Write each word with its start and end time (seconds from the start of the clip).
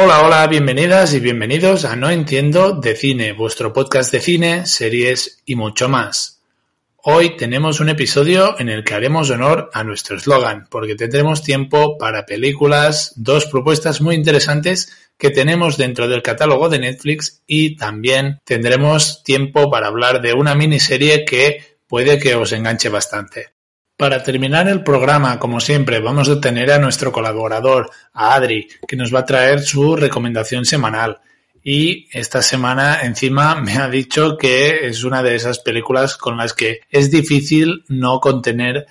Hola, 0.00 0.24
hola, 0.24 0.46
bienvenidas 0.46 1.12
y 1.12 1.18
bienvenidos 1.18 1.84
a 1.84 1.96
No 1.96 2.08
Entiendo 2.08 2.70
de 2.70 2.94
Cine, 2.94 3.32
vuestro 3.32 3.72
podcast 3.72 4.12
de 4.12 4.20
cine, 4.20 4.64
series 4.64 5.42
y 5.44 5.56
mucho 5.56 5.88
más. 5.88 6.40
Hoy 6.98 7.36
tenemos 7.36 7.80
un 7.80 7.88
episodio 7.88 8.54
en 8.60 8.68
el 8.68 8.84
que 8.84 8.94
haremos 8.94 9.28
honor 9.30 9.70
a 9.72 9.82
nuestro 9.82 10.16
eslogan, 10.16 10.68
porque 10.70 10.94
tendremos 10.94 11.42
tiempo 11.42 11.98
para 11.98 12.26
películas, 12.26 13.12
dos 13.16 13.46
propuestas 13.46 14.00
muy 14.00 14.14
interesantes 14.14 14.96
que 15.18 15.30
tenemos 15.30 15.76
dentro 15.76 16.06
del 16.06 16.22
catálogo 16.22 16.68
de 16.68 16.78
Netflix 16.78 17.42
y 17.48 17.74
también 17.74 18.38
tendremos 18.44 19.24
tiempo 19.24 19.68
para 19.68 19.88
hablar 19.88 20.22
de 20.22 20.32
una 20.32 20.54
miniserie 20.54 21.24
que 21.24 21.80
puede 21.88 22.20
que 22.20 22.36
os 22.36 22.52
enganche 22.52 22.88
bastante. 22.88 23.57
Para 23.98 24.22
terminar 24.22 24.68
el 24.68 24.84
programa, 24.84 25.40
como 25.40 25.58
siempre, 25.58 25.98
vamos 25.98 26.28
a 26.28 26.40
tener 26.40 26.70
a 26.70 26.78
nuestro 26.78 27.10
colaborador, 27.10 27.90
a 28.12 28.34
Adri, 28.34 28.68
que 28.86 28.94
nos 28.94 29.12
va 29.12 29.18
a 29.18 29.24
traer 29.24 29.60
su 29.60 29.96
recomendación 29.96 30.64
semanal. 30.64 31.18
Y 31.64 32.06
esta 32.16 32.40
semana 32.40 33.00
encima 33.02 33.56
me 33.56 33.76
ha 33.76 33.88
dicho 33.88 34.38
que 34.38 34.86
es 34.86 35.02
una 35.02 35.24
de 35.24 35.34
esas 35.34 35.58
películas 35.58 36.16
con 36.16 36.36
las 36.36 36.54
que 36.54 36.82
es 36.88 37.10
difícil 37.10 37.84
no 37.88 38.20
contener 38.20 38.86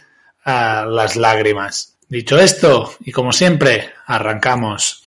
uh, 0.45 0.89
las 0.89 1.15
lágrimas. 1.15 1.97
Dicho 2.09 2.37
esto, 2.37 2.91
y 2.99 3.13
como 3.13 3.31
siempre, 3.31 3.93
arrancamos. 4.07 5.07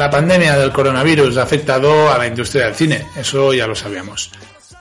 La 0.00 0.08
pandemia 0.08 0.56
del 0.56 0.72
coronavirus 0.72 1.36
ha 1.36 1.42
afectado 1.42 2.10
a 2.10 2.16
la 2.16 2.26
industria 2.26 2.64
del 2.64 2.74
cine, 2.74 3.06
eso 3.16 3.52
ya 3.52 3.66
lo 3.66 3.74
sabíamos. 3.74 4.30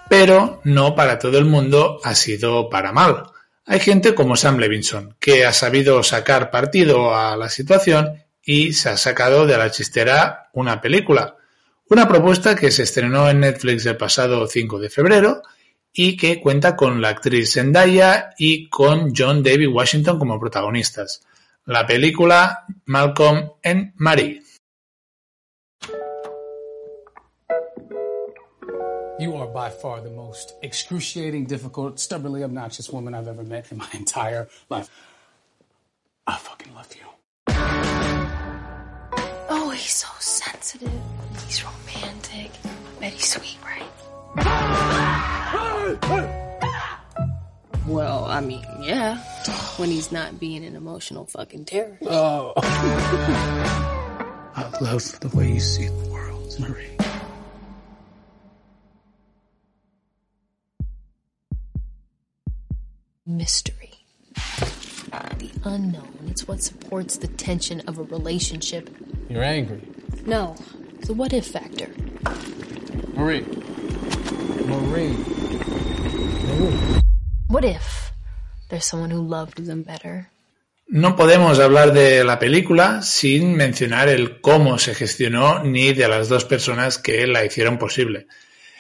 Pero 0.08 0.62
no 0.64 0.96
para 0.96 1.20
todo 1.20 1.38
el 1.38 1.44
mundo 1.44 2.00
ha 2.06 2.16
sido 2.16 2.70
para 2.70 2.94
mal. 2.94 3.24
Hay 3.66 3.82
gente 3.82 4.16
como 4.16 4.38
Sam 4.38 4.60
Levinson, 4.60 5.18
que 5.20 5.46
ha 5.46 5.52
sabido 5.52 6.04
sacar 6.04 6.50
partido 6.50 7.14
a 7.14 7.36
la 7.36 7.50
situación 7.50 8.24
y 8.42 8.72
se 8.72 8.88
ha 8.88 8.96
sacado 8.96 9.46
de 9.46 9.58
la 9.58 9.70
chistera 9.70 10.48
una 10.54 10.80
película. 10.80 11.36
Una 11.90 12.08
propuesta 12.08 12.56
que 12.56 12.72
se 12.72 12.84
estrenó 12.84 13.30
en 13.30 13.42
Netflix 13.42 13.86
el 13.88 13.98
pasado 13.98 14.48
5 14.48 14.80
de 14.80 14.90
febrero 14.90 15.42
y 15.92 16.16
que 16.16 16.40
cuenta 16.40 16.78
con 16.78 17.02
la 17.02 17.10
actriz 17.10 17.56
Zendaya 17.56 18.30
y 18.38 18.70
con 18.70 19.14
John 19.14 19.44
David 19.44 19.68
Washington 19.68 20.18
como 20.18 20.40
protagonistas. 20.40 21.24
La 21.66 21.86
película 21.86 22.64
Malcolm 22.86 23.50
and 23.66 23.92
Marie. 23.98 24.44
You 29.20 29.36
are 29.36 29.48
by 29.48 29.70
far 29.70 30.00
the 30.00 30.10
most 30.10 30.54
excruciating, 30.62 31.44
difficult, 31.46 32.00
stubbornly 32.00 32.42
obnoxious 32.42 32.90
woman 32.90 33.14
I've 33.14 33.28
ever 33.28 33.44
met 33.44 33.70
in 33.70 33.78
my 33.78 33.90
entire 33.94 34.48
life. 34.70 34.90
I 36.26 36.38
fucking 36.38 36.74
love 36.74 36.88
you. 36.96 37.06
Oh, 39.50 39.72
he's 39.72 39.92
so 39.92 40.08
sensitive. 40.20 40.90
He's 41.46 41.62
romantic. 41.66 42.52
Bet 43.02 43.12
he's 43.12 43.28
sweet, 43.28 43.58
right? 43.66 43.84
Well, 47.88 48.24
I 48.24 48.40
mean, 48.40 48.64
yeah. 48.82 49.18
When 49.76 49.90
he's 49.90 50.14
not 50.14 50.40
being 50.40 50.64
an 50.64 50.78
emotional 50.78 51.26
fucking 51.26 51.66
terror. 51.66 51.98
Oh. 52.04 52.54
I 54.56 54.70
love 54.80 55.20
the 55.20 55.28
way 55.36 55.52
you 55.52 55.60
see 55.60 55.88
the 55.88 56.10
world, 56.10 56.56
Marie. 56.58 56.96
Mystery. 63.30 63.92
The 65.38 65.52
unknown. 65.64 66.18
It's 66.30 66.48
what 66.48 66.64
supports 66.64 67.16
the 67.18 67.28
tension 67.28 67.80
of 67.82 68.00
a 68.00 68.04
relationship. 68.04 68.90
You're 69.30 69.44
angry. 69.44 69.82
No. 70.26 70.56
The 71.06 71.14
what 71.14 71.32
if 71.34 71.46
factor. 71.46 71.90
Marie. 73.14 73.46
Marie. 74.66 75.14
What 77.50 77.66
if 77.66 78.14
there's 78.70 78.86
someone 78.86 79.12
who 79.12 79.22
loved 79.22 79.64
them 79.64 79.84
better? 79.84 80.32
No 80.88 81.16
podemos 81.16 81.60
hablar 81.60 81.94
de 81.94 82.24
la 82.24 82.40
película 82.40 83.04
sin 83.04 83.56
mencionar 83.56 84.10
el 84.10 84.42
cómo 84.42 84.80
se 84.80 84.96
gestionó 84.96 85.64
ni 85.64 85.94
de 85.94 86.08
las 86.08 86.30
dos 86.30 86.46
personas 86.46 86.98
que 86.98 87.28
la 87.28 87.46
hicieron 87.46 87.78
posible. 87.78 88.26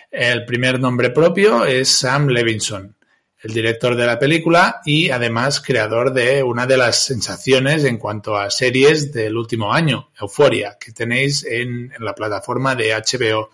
El 0.10 0.46
primer 0.46 0.80
nombre 0.80 1.12
propio 1.12 1.66
es 1.66 1.90
Sam 1.90 2.30
Levinson, 2.30 2.96
el 3.42 3.54
director 3.54 3.96
de 3.96 4.06
la 4.06 4.20
película 4.20 4.82
y 4.84 5.10
además 5.10 5.62
creador 5.62 6.12
de 6.14 6.44
una 6.44 6.68
de 6.68 6.78
las 6.78 7.06
sensaciones 7.06 7.86
en 7.86 7.98
cuanto 7.98 8.38
a 8.38 8.52
series 8.52 9.14
del 9.14 9.38
último 9.38 9.74
año, 9.74 10.12
Euphoria, 10.20 10.78
que 10.80 10.92
tenéis 10.92 11.46
en, 11.46 11.94
la 12.00 12.14
plataforma 12.14 12.76
de 12.76 12.94
HBO. 12.94 13.50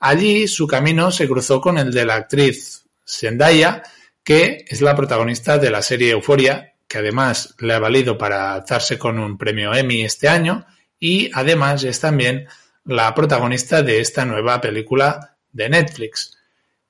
Allí 0.00 0.46
su 0.46 0.66
camino 0.66 1.10
se 1.10 1.26
cruzó 1.26 1.60
con 1.60 1.78
el 1.78 1.92
de 1.92 2.04
la 2.04 2.14
actriz 2.14 2.84
Zendaya, 3.06 3.82
que 4.22 4.64
es 4.68 4.80
la 4.80 4.94
protagonista 4.94 5.58
de 5.58 5.70
la 5.70 5.82
serie 5.82 6.12
Euphoria, 6.12 6.74
que 6.86 6.98
además 6.98 7.54
le 7.58 7.74
ha 7.74 7.78
valido 7.80 8.16
para 8.16 8.54
alzarse 8.54 8.98
con 8.98 9.18
un 9.18 9.36
premio 9.36 9.74
Emmy 9.74 10.04
este 10.04 10.28
año 10.28 10.64
y 11.00 11.30
además 11.34 11.82
es 11.82 11.98
también 11.98 12.46
la 12.84 13.14
protagonista 13.14 13.82
de 13.82 14.00
esta 14.00 14.24
nueva 14.24 14.60
película 14.60 15.36
de 15.50 15.68
Netflix. 15.68 16.38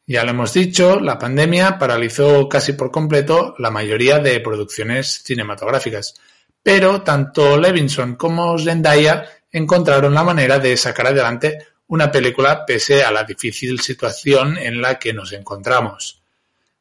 Ya 0.06 0.22
lo 0.22 0.30
hemos 0.30 0.52
dicho, 0.52 1.00
la 1.00 1.18
pandemia 1.18 1.78
paralizó 1.78 2.46
casi 2.46 2.74
por 2.74 2.90
completo 2.90 3.54
la 3.58 3.70
mayoría 3.70 4.18
de 4.18 4.38
producciones 4.40 5.22
cinematográficas, 5.24 6.14
pero 6.62 7.00
tanto 7.00 7.56
Levinson 7.56 8.16
como 8.16 8.58
Zendaya 8.58 9.24
encontraron 9.50 10.12
la 10.12 10.22
manera 10.22 10.58
de 10.58 10.76
sacar 10.76 11.06
adelante 11.06 11.58
una 11.86 12.10
película 12.10 12.66
pese 12.66 13.02
a 13.02 13.10
la 13.10 13.24
difícil 13.24 13.80
situación 13.80 14.58
en 14.58 14.82
la 14.82 14.98
que 14.98 15.14
nos 15.14 15.32
encontramos. 15.32 16.20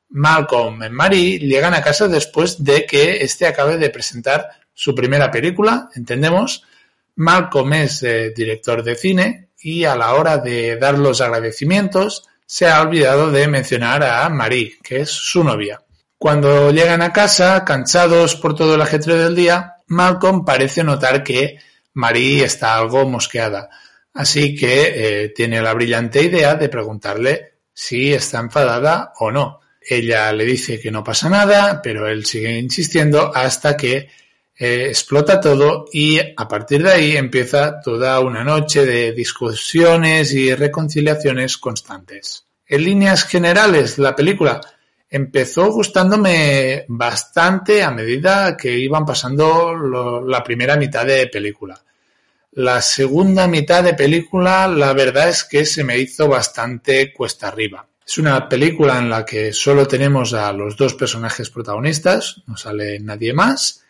Malcolm 0.10 0.84
y 0.84 0.90
Marie 0.90 1.40
llegan 1.40 1.74
a 1.74 1.82
casa 1.82 2.10
después 2.10 2.62
de 2.62 2.86
que 2.86 3.24
éste 3.24 3.48
acabe 3.48 3.78
de 3.78 3.90
presentar 3.90 4.50
su 4.74 4.94
primera 4.94 5.32
película, 5.32 5.90
entendemos. 5.96 6.64
Malcolm 7.16 7.74
es 7.74 8.04
eh, 8.04 8.34
director 8.36 8.84
de 8.84 8.96
cine 8.96 9.50
y 9.62 9.86
a 9.86 9.96
la 9.96 10.14
hora 10.14 10.40
de 10.40 10.76
dar 10.76 10.98
los 11.00 11.22
agradecimientos 11.22 12.28
se 12.54 12.68
ha 12.68 12.84
olvidado 12.84 13.32
de 13.32 13.48
mencionar 13.48 14.04
a 14.04 14.30
Marie, 14.30 14.78
que 14.84 15.02
es 15.02 15.10
su 15.10 15.44
novia. 15.44 15.82
Cuando 16.20 16.70
llegan 16.70 17.02
a 17.02 17.12
casa, 17.12 17.66
cansados 17.66 18.36
por 18.36 18.54
todo 18.54 18.76
el 18.76 18.82
ajetreo 18.84 19.18
del 19.18 19.36
día, 19.36 19.78
Malcolm 19.88 20.46
parece 20.46 20.84
notar 20.84 21.24
que 21.24 21.58
Marie 21.94 22.44
está 22.44 22.76
algo 22.76 23.10
mosqueada, 23.10 23.72
así 24.14 24.56
que 24.56 25.24
eh, 25.24 25.30
tiene 25.30 25.64
la 25.64 25.74
brillante 25.74 26.22
idea 26.22 26.54
de 26.54 26.70
preguntarle 26.70 27.56
si 27.74 28.14
está 28.14 28.38
enfadada 28.38 29.14
o 29.18 29.32
no. 29.32 29.62
Ella 29.82 30.32
le 30.32 30.46
dice 30.46 30.80
que 30.80 30.92
no 30.92 31.04
pasa 31.04 31.30
nada, 31.30 31.82
pero 31.82 32.08
él 32.08 32.24
sigue 32.24 32.60
insistiendo 32.60 33.36
hasta 33.36 33.76
que 33.76 34.10
explota 34.56 35.40
todo 35.40 35.86
y 35.92 36.20
a 36.20 36.48
partir 36.48 36.84
de 36.84 36.92
ahí 36.92 37.18
empieza 37.18 37.82
toda 37.82 38.20
una 38.20 38.44
noche 38.44 38.86
de 38.86 39.12
discusiones 39.12 40.34
y 40.34 40.54
reconciliaciones 40.54 41.58
constantes. 41.58 42.46
En 42.68 42.84
líneas 42.84 43.26
generales, 43.26 43.98
la 43.98 44.16
película 44.16 44.62
empezó 45.10 45.72
gustándome 45.72 46.86
bastante 46.88 47.84
a 47.84 47.92
medida 47.92 48.58
que 48.58 48.78
iban 48.78 49.06
pasando 49.06 49.76
la 50.26 50.44
primera 50.44 50.76
mitad 50.76 51.06
de 51.06 51.28
película. 51.28 51.80
La 52.54 52.82
segunda 52.82 53.48
mitad 53.48 53.84
de 53.84 53.96
película, 53.96 54.68
la 54.68 54.94
verdad 54.94 55.30
es 55.30 55.44
que 55.44 55.66
se 55.66 55.84
me 55.84 55.98
hizo 55.98 56.28
bastante 56.28 57.12
cuesta 57.12 57.48
arriba. 57.48 57.86
Es 58.06 58.18
una 58.18 58.48
película 58.50 59.00
en 59.00 59.10
la 59.10 59.26
que 59.26 59.54
solo 59.54 59.88
tenemos 59.88 60.34
a 60.34 60.52
los 60.52 60.76
dos 60.76 60.94
personajes 60.94 61.50
protagonistas, 61.50 62.42
no 62.48 62.58
sale 62.58 63.00
nadie 63.00 63.34
más, 63.34 63.83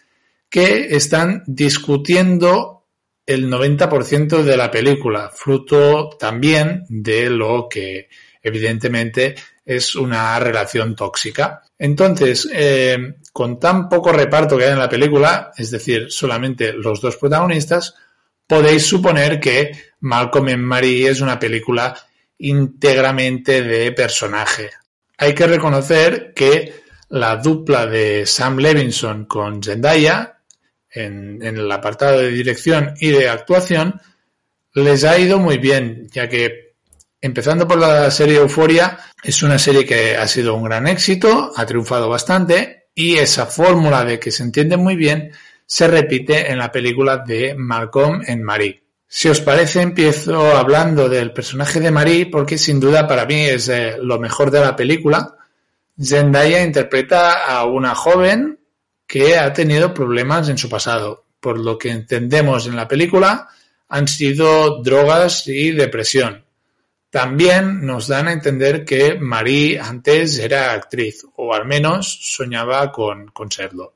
que 0.53 0.95
están 0.95 1.41
discutiendo 1.47 2.85
el 3.25 3.49
90% 3.49 4.43
de 4.43 4.55
la 4.55 4.69
película, 4.69 5.31
fruto 5.33 6.11
también 6.19 6.85
de 6.89 7.31
lo 7.31 7.67
que 7.67 8.07
evidentemente 8.39 9.33
es 9.65 9.95
una 9.95 10.37
relación 10.37 10.95
tóxica. 10.95 11.63
Entonces, 11.79 12.47
eh, 12.53 13.15
con 13.31 13.59
tan 13.59 13.89
poco 13.89 14.11
reparto 14.11 14.55
que 14.55 14.65
hay 14.65 14.73
en 14.73 14.77
la 14.77 14.87
película, 14.89 15.49
es 15.57 15.71
decir, 15.71 16.11
solamente 16.11 16.71
los 16.71 17.01
dos 17.01 17.17
protagonistas, 17.17 17.95
podéis 18.45 18.85
suponer 18.85 19.39
que 19.39 19.71
Malcolm 20.01 20.49
en 20.49 20.63
Marie 20.63 21.09
es 21.09 21.21
una 21.21 21.39
película 21.39 21.95
íntegramente 22.37 23.63
de 23.63 23.91
personaje. 23.91 24.69
Hay 25.17 25.33
que 25.33 25.47
reconocer 25.47 26.31
que 26.35 26.83
la 27.09 27.37
dupla 27.37 27.87
de 27.87 28.27
Sam 28.27 28.59
Levinson 28.59 29.25
con 29.25 29.63
Zendaya 29.63 30.32
en, 30.93 31.41
el 31.41 31.71
apartado 31.71 32.19
de 32.19 32.29
dirección 32.29 32.93
y 32.99 33.09
de 33.09 33.29
actuación 33.29 33.99
les 34.73 35.03
ha 35.03 35.17
ido 35.17 35.39
muy 35.39 35.57
bien, 35.57 36.07
ya 36.11 36.27
que 36.27 36.73
empezando 37.21 37.67
por 37.67 37.77
la 37.77 38.09
serie 38.11 38.37
Euforia, 38.37 38.99
es 39.23 39.43
una 39.43 39.59
serie 39.59 39.85
que 39.85 40.17
ha 40.17 40.27
sido 40.27 40.55
un 40.55 40.63
gran 40.63 40.87
éxito, 40.87 41.51
ha 41.55 41.65
triunfado 41.65 42.09
bastante 42.09 42.87
y 42.95 43.15
esa 43.15 43.45
fórmula 43.45 44.03
de 44.03 44.19
que 44.19 44.31
se 44.31 44.43
entiende 44.43 44.77
muy 44.77 44.95
bien 44.95 45.31
se 45.65 45.87
repite 45.87 46.51
en 46.51 46.57
la 46.57 46.71
película 46.71 47.17
de 47.17 47.55
Malcolm 47.55 48.21
en 48.27 48.43
Marie. 48.43 48.83
Si 49.07 49.29
os 49.29 49.41
parece, 49.41 49.81
empiezo 49.81 50.57
hablando 50.57 51.07
del 51.07 51.31
personaje 51.31 51.79
de 51.79 51.91
Marie 51.91 52.25
porque 52.25 52.57
sin 52.57 52.79
duda 52.79 53.07
para 53.07 53.25
mí 53.25 53.41
es 53.41 53.69
eh, 53.69 53.95
lo 54.01 54.19
mejor 54.19 54.51
de 54.51 54.59
la 54.59 54.75
película. 54.75 55.35
Zendaya 56.01 56.63
interpreta 56.63 57.45
a 57.45 57.65
una 57.65 57.93
joven 57.93 58.59
que 59.07 59.37
ha 59.37 59.53
tenido 59.53 59.93
problemas 59.93 60.49
en 60.49 60.57
su 60.57 60.69
pasado. 60.69 61.25
Por 61.39 61.59
lo 61.59 61.77
que 61.77 61.91
entendemos 61.91 62.67
en 62.67 62.75
la 62.75 62.87
película, 62.87 63.49
han 63.89 64.07
sido 64.07 64.81
drogas 64.81 65.47
y 65.47 65.71
depresión. 65.71 66.43
También 67.13 67.85
nos 67.85 68.07
dan 68.07 68.27
a 68.27 68.31
entender 68.31 68.83
que 68.83 69.19
Marie 69.19 69.79
antes 69.79 70.39
era 70.39 70.73
actriz, 70.73 71.23
o 71.35 71.53
al 71.53 71.67
menos 71.67 72.17
soñaba 72.23 72.91
con, 72.91 73.31
serlo. 73.51 73.93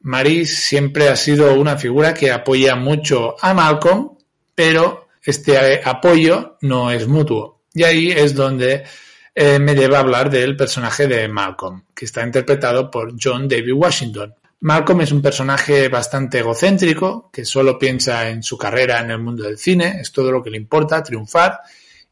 Marie 0.00 0.46
siempre 0.46 1.10
ha 1.10 1.16
sido 1.16 1.52
una 1.54 1.76
figura 1.76 2.14
que 2.14 2.32
apoya 2.32 2.74
mucho 2.74 3.36
a 3.38 3.52
Malcolm, 3.52 4.16
pero 4.54 5.08
este 5.22 5.82
apoyo 5.84 6.56
no 6.62 6.90
es 6.90 7.06
mutuo. 7.06 7.60
Y 7.74 7.82
ahí 7.82 8.10
es 8.10 8.34
donde 8.34 8.84
eh, 9.34 9.58
me 9.58 9.74
lleva 9.74 9.98
a 9.98 10.00
hablar 10.00 10.30
del 10.30 10.56
personaje 10.56 11.06
de 11.06 11.28
Malcolm, 11.28 11.84
que 11.94 12.04
está 12.04 12.22
interpretado 12.22 12.90
por 12.90 13.14
John 13.20 13.48
David 13.48 13.72
Washington. 13.72 14.34
Malcolm 14.60 15.00
es 15.00 15.10
un 15.10 15.22
personaje 15.22 15.88
bastante 15.88 16.38
egocéntrico, 16.38 17.30
que 17.32 17.44
solo 17.44 17.78
piensa 17.78 18.28
en 18.28 18.42
su 18.42 18.56
carrera 18.56 19.00
en 19.00 19.10
el 19.10 19.18
mundo 19.18 19.44
del 19.44 19.58
cine, 19.58 20.00
es 20.00 20.12
todo 20.12 20.30
lo 20.30 20.42
que 20.42 20.50
le 20.50 20.58
importa, 20.58 21.02
triunfar, 21.02 21.60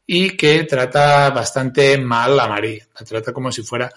y 0.05 0.35
que 0.35 0.63
trata 0.63 1.29
bastante 1.29 1.97
mal 1.97 2.37
a 2.39 2.47
Marie. 2.47 2.87
La 2.99 3.05
trata 3.05 3.31
como 3.31 3.51
si 3.51 3.61
fuera 3.61 3.89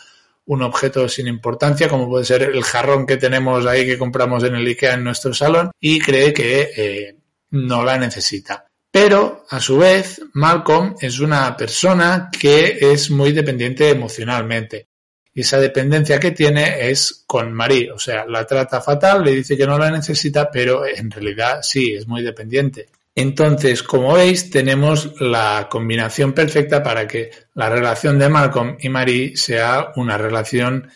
un 0.46 0.62
objeto 0.62 1.08
sin 1.08 1.26
importancia, 1.26 1.88
como 1.88 2.08
puede 2.08 2.24
ser 2.24 2.42
el 2.42 2.62
jarrón 2.62 3.06
que 3.06 3.16
tenemos 3.16 3.66
ahí 3.66 3.86
que 3.86 3.98
compramos 3.98 4.44
en 4.44 4.54
el 4.54 4.66
IKEA 4.66 4.94
en 4.94 5.04
nuestro 5.04 5.34
salón, 5.34 5.70
y 5.80 5.98
cree 5.98 6.32
que 6.32 6.70
eh, 6.76 7.16
no 7.50 7.82
la 7.82 7.98
necesita. 7.98 8.66
Pero, 9.06 9.44
a 9.50 9.60
su 9.60 9.76
vez, 9.76 10.22
Malcolm 10.32 10.94
es 10.98 11.20
una 11.20 11.54
persona 11.58 12.30
que 12.32 12.78
es 12.80 13.10
muy 13.10 13.32
dependiente 13.32 13.90
emocionalmente. 13.90 14.88
Y 15.34 15.42
esa 15.42 15.60
dependencia 15.60 16.18
que 16.18 16.30
tiene 16.30 16.88
es 16.88 17.22
con 17.26 17.52
Marie. 17.52 17.92
O 17.92 17.98
sea, 17.98 18.24
la 18.24 18.46
trata 18.46 18.80
fatal, 18.80 19.22
le 19.22 19.32
dice 19.32 19.58
que 19.58 19.66
no 19.66 19.76
la 19.76 19.90
necesita, 19.90 20.50
pero 20.50 20.86
en 20.86 21.10
realidad 21.10 21.58
sí, 21.60 21.92
es 21.92 22.06
muy 22.06 22.22
dependiente. 22.22 22.86
Entonces, 23.14 23.82
como 23.82 24.14
veis, 24.14 24.48
tenemos 24.48 25.20
la 25.20 25.68
combinación 25.70 26.32
perfecta 26.32 26.82
para 26.82 27.06
que 27.06 27.30
la 27.52 27.68
relación 27.68 28.18
de 28.18 28.30
Malcolm 28.30 28.78
y 28.80 28.88
Marie 28.88 29.36
sea 29.36 29.92
una 29.96 30.16
relación 30.16 30.88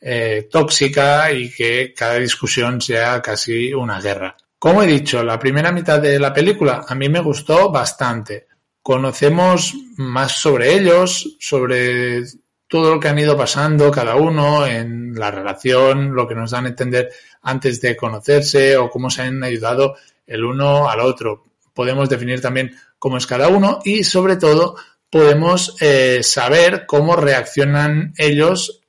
eh, 0.00 0.46
tóxica 0.48 1.32
y 1.32 1.50
que 1.50 1.92
cada 1.92 2.14
discusión 2.20 2.80
sea 2.80 3.20
casi 3.20 3.74
una 3.74 4.00
guerra. 4.00 4.36
Como 4.58 4.82
he 4.82 4.86
dicho, 4.86 5.22
la 5.22 5.38
primera 5.38 5.70
mitad 5.70 6.00
de 6.00 6.18
la 6.18 6.32
película 6.32 6.84
a 6.88 6.94
mí 6.94 7.08
me 7.08 7.20
gustó 7.20 7.70
bastante. 7.70 8.46
Conocemos 8.82 9.74
más 9.96 10.32
sobre 10.40 10.72
ellos, 10.74 11.36
sobre 11.38 12.22
todo 12.68 12.94
lo 12.94 13.00
que 13.00 13.08
han 13.08 13.18
ido 13.18 13.36
pasando 13.36 13.90
cada 13.90 14.16
uno 14.16 14.66
en 14.66 15.14
la 15.14 15.30
relación, 15.30 16.14
lo 16.14 16.26
que 16.26 16.34
nos 16.34 16.50
dan 16.50 16.64
a 16.64 16.68
entender 16.68 17.10
antes 17.42 17.80
de 17.80 17.96
conocerse 17.96 18.76
o 18.76 18.90
cómo 18.90 19.10
se 19.10 19.22
han 19.22 19.44
ayudado 19.44 19.96
el 20.26 20.44
uno 20.44 20.88
al 20.88 21.00
otro. 21.00 21.44
Podemos 21.74 22.08
definir 22.08 22.40
también 22.40 22.74
cómo 22.98 23.18
es 23.18 23.26
cada 23.26 23.48
uno 23.48 23.80
y 23.84 24.04
sobre 24.04 24.36
todo 24.36 24.76
podemos 25.10 25.76
eh, 25.80 26.22
saber 26.22 26.86
cómo 26.86 27.14
reaccionan 27.14 28.14
ellos 28.16 28.80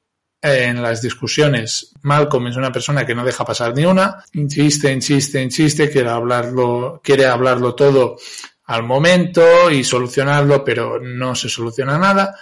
en 0.42 0.82
las 0.82 1.02
discusiones. 1.02 1.94
Malcolm 2.02 2.48
es 2.48 2.56
una 2.56 2.72
persona 2.72 3.06
que 3.06 3.16
no 3.16 3.26
deja 3.26 3.46
pasar 3.46 3.76
ni 3.76 3.86
una, 3.86 4.24
insiste, 4.34 4.92
insiste, 4.92 5.42
insiste, 5.42 5.90
quiere 5.90 6.10
hablarlo, 6.10 7.02
quiere 7.04 7.26
hablarlo 7.26 7.76
todo 7.76 8.18
al 8.66 8.84
momento 8.84 9.72
y 9.72 9.84
solucionarlo, 9.84 10.64
pero 10.64 11.00
no 11.00 11.36
se 11.36 11.50
soluciona 11.50 11.98
nada. 11.98 12.36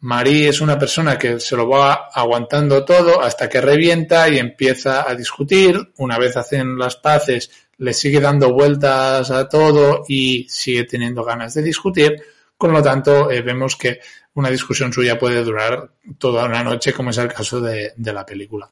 Marie 0.00 0.48
es 0.48 0.60
una 0.60 0.78
persona 0.78 1.16
que 1.16 1.38
se 1.38 1.56
lo 1.56 1.68
va 1.68 2.08
aguantando 2.12 2.84
todo 2.84 3.22
hasta 3.22 3.48
que 3.48 3.60
revienta 3.60 4.28
y 4.28 4.38
empieza 4.38 5.08
a 5.08 5.14
discutir. 5.14 5.92
Una 5.98 6.18
vez 6.18 6.36
hacen 6.36 6.76
las 6.76 6.96
paces, 6.96 7.50
le 7.78 7.94
sigue 7.94 8.20
dando 8.20 8.52
vueltas 8.52 9.30
a 9.30 9.48
todo 9.48 10.04
y 10.08 10.46
sigue 10.48 10.84
teniendo 10.84 11.24
ganas 11.24 11.54
de 11.54 11.62
discutir. 11.62 12.20
Con 12.56 12.72
lo 12.72 12.82
tanto, 12.82 13.30
eh, 13.30 13.42
vemos 13.42 13.76
que 13.76 14.00
una 14.34 14.50
discusión 14.50 14.92
suya 14.92 15.18
puede 15.18 15.44
durar 15.44 15.92
toda 16.18 16.44
una 16.44 16.62
noche, 16.62 16.92
como 16.92 17.10
es 17.10 17.18
el 17.18 17.32
caso 17.32 17.60
de, 17.60 17.92
la 17.96 18.24
película. 18.24 18.70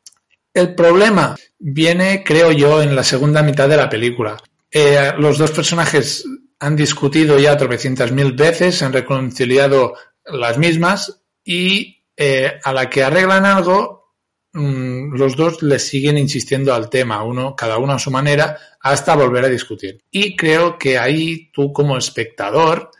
El 0.53 0.75
problema 0.75 1.37
viene, 1.59 2.25
creo 2.25 2.51
yo, 2.51 2.83
en 2.83 2.97
la 2.97 3.05
segunda 3.05 3.43
mitad 3.43 3.69
de 3.69 3.77
la 3.77 3.89
película. 3.89 4.37
Eh, 4.71 5.12
los 5.19 5.39
dos 5.39 5.51
personajes 5.53 6.25
han 6.59 6.77
discutido 6.77 7.39
ya 7.39 7.57
tropecientas 7.57 8.12
mil 8.12 8.33
veces, 8.33 8.77
se 8.77 8.85
han 8.85 8.93
reconciliado 8.93 9.95
las 10.25 10.59
mismas 10.59 11.23
y 11.45 12.05
eh, 12.17 12.59
a 12.62 12.73
la 12.73 12.91
que 12.91 13.03
arreglan 13.03 13.47
algo, 13.47 14.15
mm, 14.53 15.15
los 15.15 15.37
dos 15.37 15.62
les 15.62 15.87
siguen 15.87 16.19
insistiendo 16.19 16.75
al 16.75 16.91
tema, 16.91 17.23
uno, 17.25 17.55
cada 17.57 17.79
uno 17.79 17.95
a 17.95 17.99
su 17.99 18.11
manera, 18.11 18.59
hasta 18.81 19.17
volver 19.17 19.45
a 19.45 19.49
discutir. 19.49 20.03
Y 20.11 20.37
creo 20.37 20.79
que 20.79 20.99
ahí 20.99 21.51
tú 21.53 21.73
como 21.73 21.97
espectador 21.97 22.91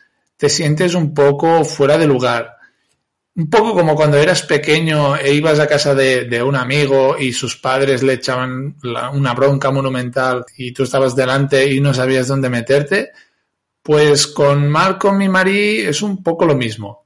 te 0.41 0.49
sientes 0.49 0.95
un 0.95 1.13
poco 1.13 1.67
fuera 1.67 1.99
de 1.99 2.07
lugar. 2.07 2.57
Un 3.37 3.51
poco 3.51 3.75
como 3.75 3.95
cuando 3.95 4.17
eras 4.17 4.41
pequeño 4.43 5.15
e 5.15 5.35
ibas 5.35 5.61
a 5.61 5.67
casa 5.67 5.95
de, 5.95 6.43
un 6.43 6.57
amigo 6.57 7.19
y 7.19 7.35
sus 7.35 7.59
padres 7.59 8.03
le 8.03 8.15
echaban 8.15 8.75
una 9.13 9.35
bronca 9.35 9.71
monumental 9.71 10.47
y 10.57 10.73
tú 10.73 10.85
estabas 10.85 11.15
delante 11.15 11.71
y 11.71 11.79
no 11.83 11.93
sabías 11.93 12.29
dónde 12.29 12.49
meterte. 12.49 13.11
Pues 13.83 14.26
con 14.29 14.67
Malcolm 14.67 15.21
y 15.21 15.29
Marie 15.29 15.87
es 15.87 16.00
un 16.00 16.23
poco 16.23 16.47
lo 16.47 16.55
mismo. 16.55 17.05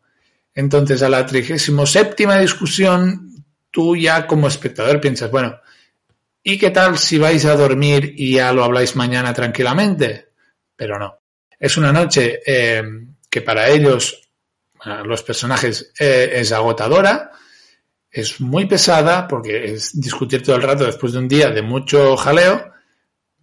Entonces 0.54 1.02
a 1.02 1.08
la 1.08 1.26
37 1.26 1.86
séptima 1.86 2.38
discusión, 2.38 3.44
tú 3.72 3.96
ya 3.96 4.28
como 4.28 4.46
espectador 4.46 5.00
piensas, 5.00 5.32
bueno, 5.32 5.58
¿y 6.40 6.56
qué 6.56 6.70
tal 6.70 6.98
si 6.98 7.18
vais 7.18 7.44
a 7.46 7.56
dormir 7.56 8.14
y 8.16 8.34
ya 8.34 8.52
lo 8.52 8.62
habláis 8.62 8.94
mañana 8.94 9.34
tranquilamente? 9.34 10.28
Pero 10.76 11.00
no. 11.00 11.18
Es 11.58 11.76
una 11.76 11.92
noche 11.92 12.40
eh, 12.46 12.82
que 13.34 13.42
para 13.42 13.68
ellos, 13.68 14.30
los 15.04 15.24
personajes, 15.24 15.92
eh, 15.98 16.34
es 16.34 16.52
agotadora, 16.52 17.32
es 18.08 18.40
muy 18.40 18.66
pesada 18.66 19.26
porque 19.26 19.72
es 19.72 20.00
discutir 20.00 20.40
todo 20.40 20.54
el 20.54 20.62
rato 20.62 20.84
después 20.84 21.12
de 21.12 21.18
un 21.18 21.26
día 21.26 21.50
de 21.50 21.60
mucho 21.60 22.16
jaleo, 22.16 22.70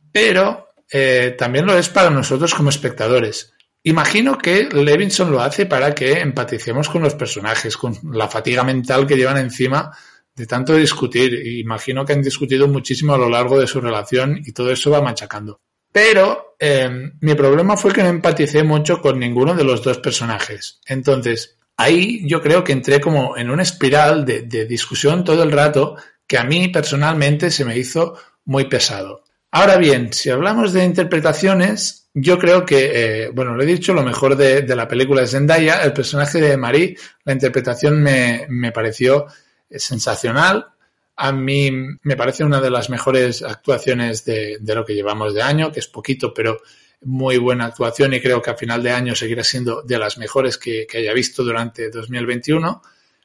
pero 0.10 0.69
eh, 0.89 1.36
también 1.38 1.65
lo 1.65 1.77
es 1.77 1.89
para 1.89 2.10
nosotros 2.10 2.53
como 2.53 2.69
espectadores. 2.69 3.51
Imagino 3.83 4.38
que 4.38 4.69
Levinson 4.71 5.29
lo 5.29 5.41
hace 5.41 5.65
para 5.65 5.93
que 5.93 6.21
empaticemos 6.21 6.88
con 6.88 7.01
los 7.01 7.15
personajes, 7.15 7.75
con 7.75 7.93
la 8.13 8.29
fatiga 8.29 8.63
mental 8.63 9.05
que 9.05 9.17
llevan 9.17 9.39
encima 9.39 9.91
de 10.33 10.45
tanto 10.45 10.74
discutir. 10.74 11.33
Imagino 11.57 12.05
que 12.05 12.13
han 12.13 12.21
discutido 12.21 12.69
muchísimo 12.69 13.13
a 13.13 13.17
lo 13.17 13.27
largo 13.27 13.60
de 13.60 13.67
su 13.67 13.81
relación 13.81 14.41
y 14.45 14.53
todo 14.53 14.71
eso 14.71 14.89
va 14.89 15.01
machacando. 15.01 15.60
Pero 15.91 16.55
em, 16.60 17.13
mi 17.21 17.36
problema 17.36 17.75
fue 17.75 17.91
que 17.91 18.03
no 18.03 18.10
empaticé 18.10 18.63
mucho 18.63 19.01
con 19.01 19.19
ninguno 19.19 19.53
de 19.53 19.63
los 19.63 19.83
dos 19.83 19.98
personajes. 20.00 20.79
Entonces, 20.86 21.57
ahí 21.77 22.27
yo 22.27 22.41
creo 22.41 22.63
que 22.63 22.71
entré 22.71 23.01
como 23.01 23.36
en 23.38 23.50
una 23.50 23.63
espiral 23.63 24.25
de, 24.25 24.65
discusión 24.65 25.24
todo 25.24 25.43
el 25.43 25.51
rato 25.51 25.95
que 26.27 26.38
a 26.38 26.43
mí 26.43 26.69
personalmente 26.69 27.51
se 27.51 27.65
me 27.65 27.77
hizo 27.77 28.15
muy 28.45 28.65
pesado. 28.65 29.24
Ahora 29.51 29.75
bien, 29.75 30.13
si 30.13 30.29
hablamos 30.29 30.71
de 30.71 30.86
interpretaciones, 30.86 32.10
yo 32.13 32.39
creo 32.39 32.65
que, 32.65 32.91
eh, 33.25 33.29
bueno, 33.33 33.53
lo 33.53 33.63
he 33.63 33.65
dicho, 33.65 33.93
lo 33.93 34.03
mejor 34.03 34.38
de, 34.38 34.63
la 34.75 34.88
película 34.88 35.24
es 35.24 35.31
Zendaya, 35.31 35.83
el 35.83 35.91
personaje 35.91 36.39
de 36.39 36.55
Marie, 36.55 36.95
la 37.25 37.33
interpretación 37.33 38.01
me, 38.01 38.45
me 38.48 38.71
pareció 38.71 39.25
sensacional, 39.69 40.67
a 41.15 41.32
mí 41.32 41.72
me 42.01 42.15
parece 42.15 42.44
una 42.44 42.62
de 42.62 42.70
las 42.70 42.89
mejores 42.89 43.44
actuaciones 43.44 44.25
de, 44.25 44.60
lo 44.63 44.86
que 44.86 44.96
llevamos 44.96 45.34
de 45.34 45.41
año, 45.41 45.72
que 45.72 45.80
es 45.80 45.88
poquito, 45.88 46.34
pero 46.34 46.60
muy 47.01 47.38
buena 47.38 47.65
actuación 47.65 48.13
y 48.13 48.22
creo 48.22 48.41
que 48.41 48.51
a 48.51 48.58
final 48.58 48.84
de 48.84 48.91
año 48.91 49.15
seguirá 49.15 49.44
siendo 49.44 49.82
de 49.82 49.98
las 49.98 50.18
mejores 50.18 50.58
que, 50.58 50.88
haya 50.94 51.13
visto 51.13 51.44
durante 51.44 51.89
2021. 51.89 52.82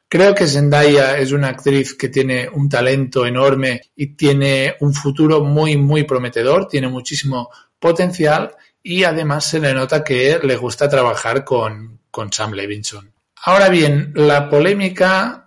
Creo 0.08 0.34
que 0.34 0.46
Zendaya 0.46 1.18
es 1.18 1.32
una 1.32 1.48
actriz 1.48 1.94
que 1.94 2.08
tiene 2.08 2.48
un 2.48 2.68
talento 2.68 3.26
enorme 3.26 3.80
y 3.96 4.08
tiene 4.14 4.76
un 4.80 4.94
futuro 4.94 5.42
muy, 5.42 5.76
muy 5.76 6.04
prometedor, 6.04 6.68
tiene 6.68 6.88
muchísimo 6.88 7.50
potencial 7.78 8.54
y 8.82 9.02
además 9.04 9.46
se 9.46 9.58
le 9.58 9.74
nota 9.74 10.04
que 10.04 10.38
le 10.42 10.56
gusta 10.56 10.88
trabajar 10.88 11.44
con, 11.44 12.00
con 12.10 12.32
Sam 12.32 12.52
Levinson. 12.52 13.12
Ahora 13.44 13.68
bien, 13.68 14.12
la 14.14 14.48
polémica, 14.48 15.45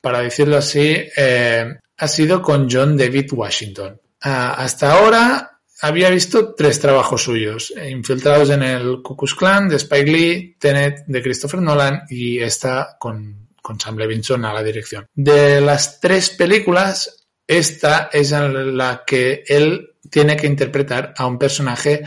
para 0.00 0.20
decirlo 0.20 0.56
así, 0.56 0.96
eh, 1.16 1.66
ha 1.96 2.08
sido 2.08 2.40
con 2.40 2.68
John 2.70 2.96
David 2.96 3.32
Washington. 3.32 4.00
Ah, 4.22 4.54
hasta 4.54 4.92
ahora 4.92 5.60
había 5.80 6.10
visto 6.10 6.54
tres 6.54 6.80
trabajos 6.80 7.22
suyos, 7.22 7.72
eh, 7.76 7.90
infiltrados 7.90 8.50
en 8.50 8.62
el 8.62 9.02
Ku 9.02 9.16
Klux 9.16 9.34
Klan 9.34 9.68
de 9.68 9.76
Spike 9.76 10.10
Lee, 10.10 10.56
Tenet 10.58 11.04
de 11.06 11.22
Christopher 11.22 11.60
Nolan 11.60 12.02
y 12.08 12.38
esta 12.40 12.96
con, 12.98 13.48
con 13.62 13.78
Sam 13.78 13.96
Levinson 13.96 14.44
a 14.44 14.52
la 14.52 14.62
dirección. 14.62 15.06
De 15.14 15.60
las 15.60 16.00
tres 16.00 16.30
películas, 16.30 17.26
esta 17.46 18.10
es 18.12 18.30
la 18.32 19.04
que 19.06 19.44
él 19.46 19.94
tiene 20.10 20.36
que 20.36 20.46
interpretar 20.46 21.14
a 21.16 21.26
un 21.26 21.38
personaje 21.38 22.02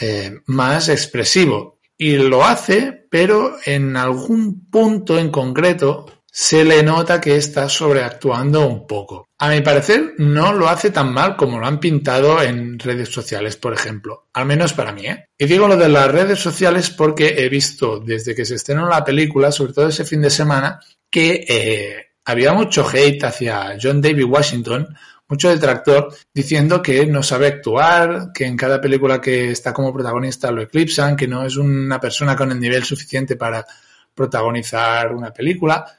eh, 0.00 0.40
más 0.46 0.88
expresivo. 0.88 1.78
Y 1.98 2.16
lo 2.16 2.44
hace, 2.44 3.06
pero 3.10 3.56
en 3.64 3.96
algún 3.96 4.68
punto 4.68 5.18
en 5.18 5.30
concreto 5.30 6.06
se 6.38 6.66
le 6.66 6.82
nota 6.82 7.18
que 7.18 7.34
está 7.34 7.66
sobreactuando 7.66 8.66
un 8.66 8.86
poco. 8.86 9.30
A 9.38 9.48
mi 9.48 9.62
parecer, 9.62 10.16
no 10.18 10.52
lo 10.52 10.68
hace 10.68 10.90
tan 10.90 11.10
mal 11.10 11.34
como 11.34 11.58
lo 11.58 11.66
han 11.66 11.80
pintado 11.80 12.42
en 12.42 12.78
redes 12.78 13.08
sociales, 13.08 13.56
por 13.56 13.72
ejemplo. 13.72 14.26
Al 14.34 14.44
menos 14.44 14.74
para 14.74 14.92
mí, 14.92 15.06
¿eh? 15.06 15.28
Y 15.38 15.46
digo 15.46 15.66
lo 15.66 15.78
de 15.78 15.88
las 15.88 16.12
redes 16.12 16.38
sociales 16.38 16.90
porque 16.90 17.36
he 17.38 17.48
visto 17.48 18.00
desde 18.00 18.34
que 18.34 18.44
se 18.44 18.56
estrenó 18.56 18.86
la 18.86 19.02
película, 19.02 19.50
sobre 19.50 19.72
todo 19.72 19.88
ese 19.88 20.04
fin 20.04 20.20
de 20.20 20.28
semana, 20.28 20.78
que 21.08 21.46
eh, 21.48 22.06
había 22.26 22.52
mucho 22.52 22.86
hate 22.86 23.24
hacia 23.24 23.78
John 23.80 24.02
David 24.02 24.24
Washington 24.24 24.94
mucho 25.28 25.48
detractor 25.48 26.14
diciendo 26.34 26.82
que 26.82 27.06
no 27.06 27.22
sabe 27.22 27.46
actuar, 27.46 28.30
que 28.34 28.44
en 28.44 28.58
cada 28.58 28.78
película 28.78 29.22
que 29.22 29.52
está 29.52 29.72
como 29.72 29.90
protagonista 29.90 30.50
lo 30.50 30.60
eclipsan, 30.60 31.16
que 31.16 31.26
no 31.26 31.46
es 31.46 31.56
una 31.56 31.98
persona 31.98 32.36
con 32.36 32.52
el 32.52 32.60
nivel 32.60 32.84
suficiente 32.84 33.36
para 33.36 33.66
protagonizar 34.14 35.14
una 35.14 35.32
película. 35.32 35.98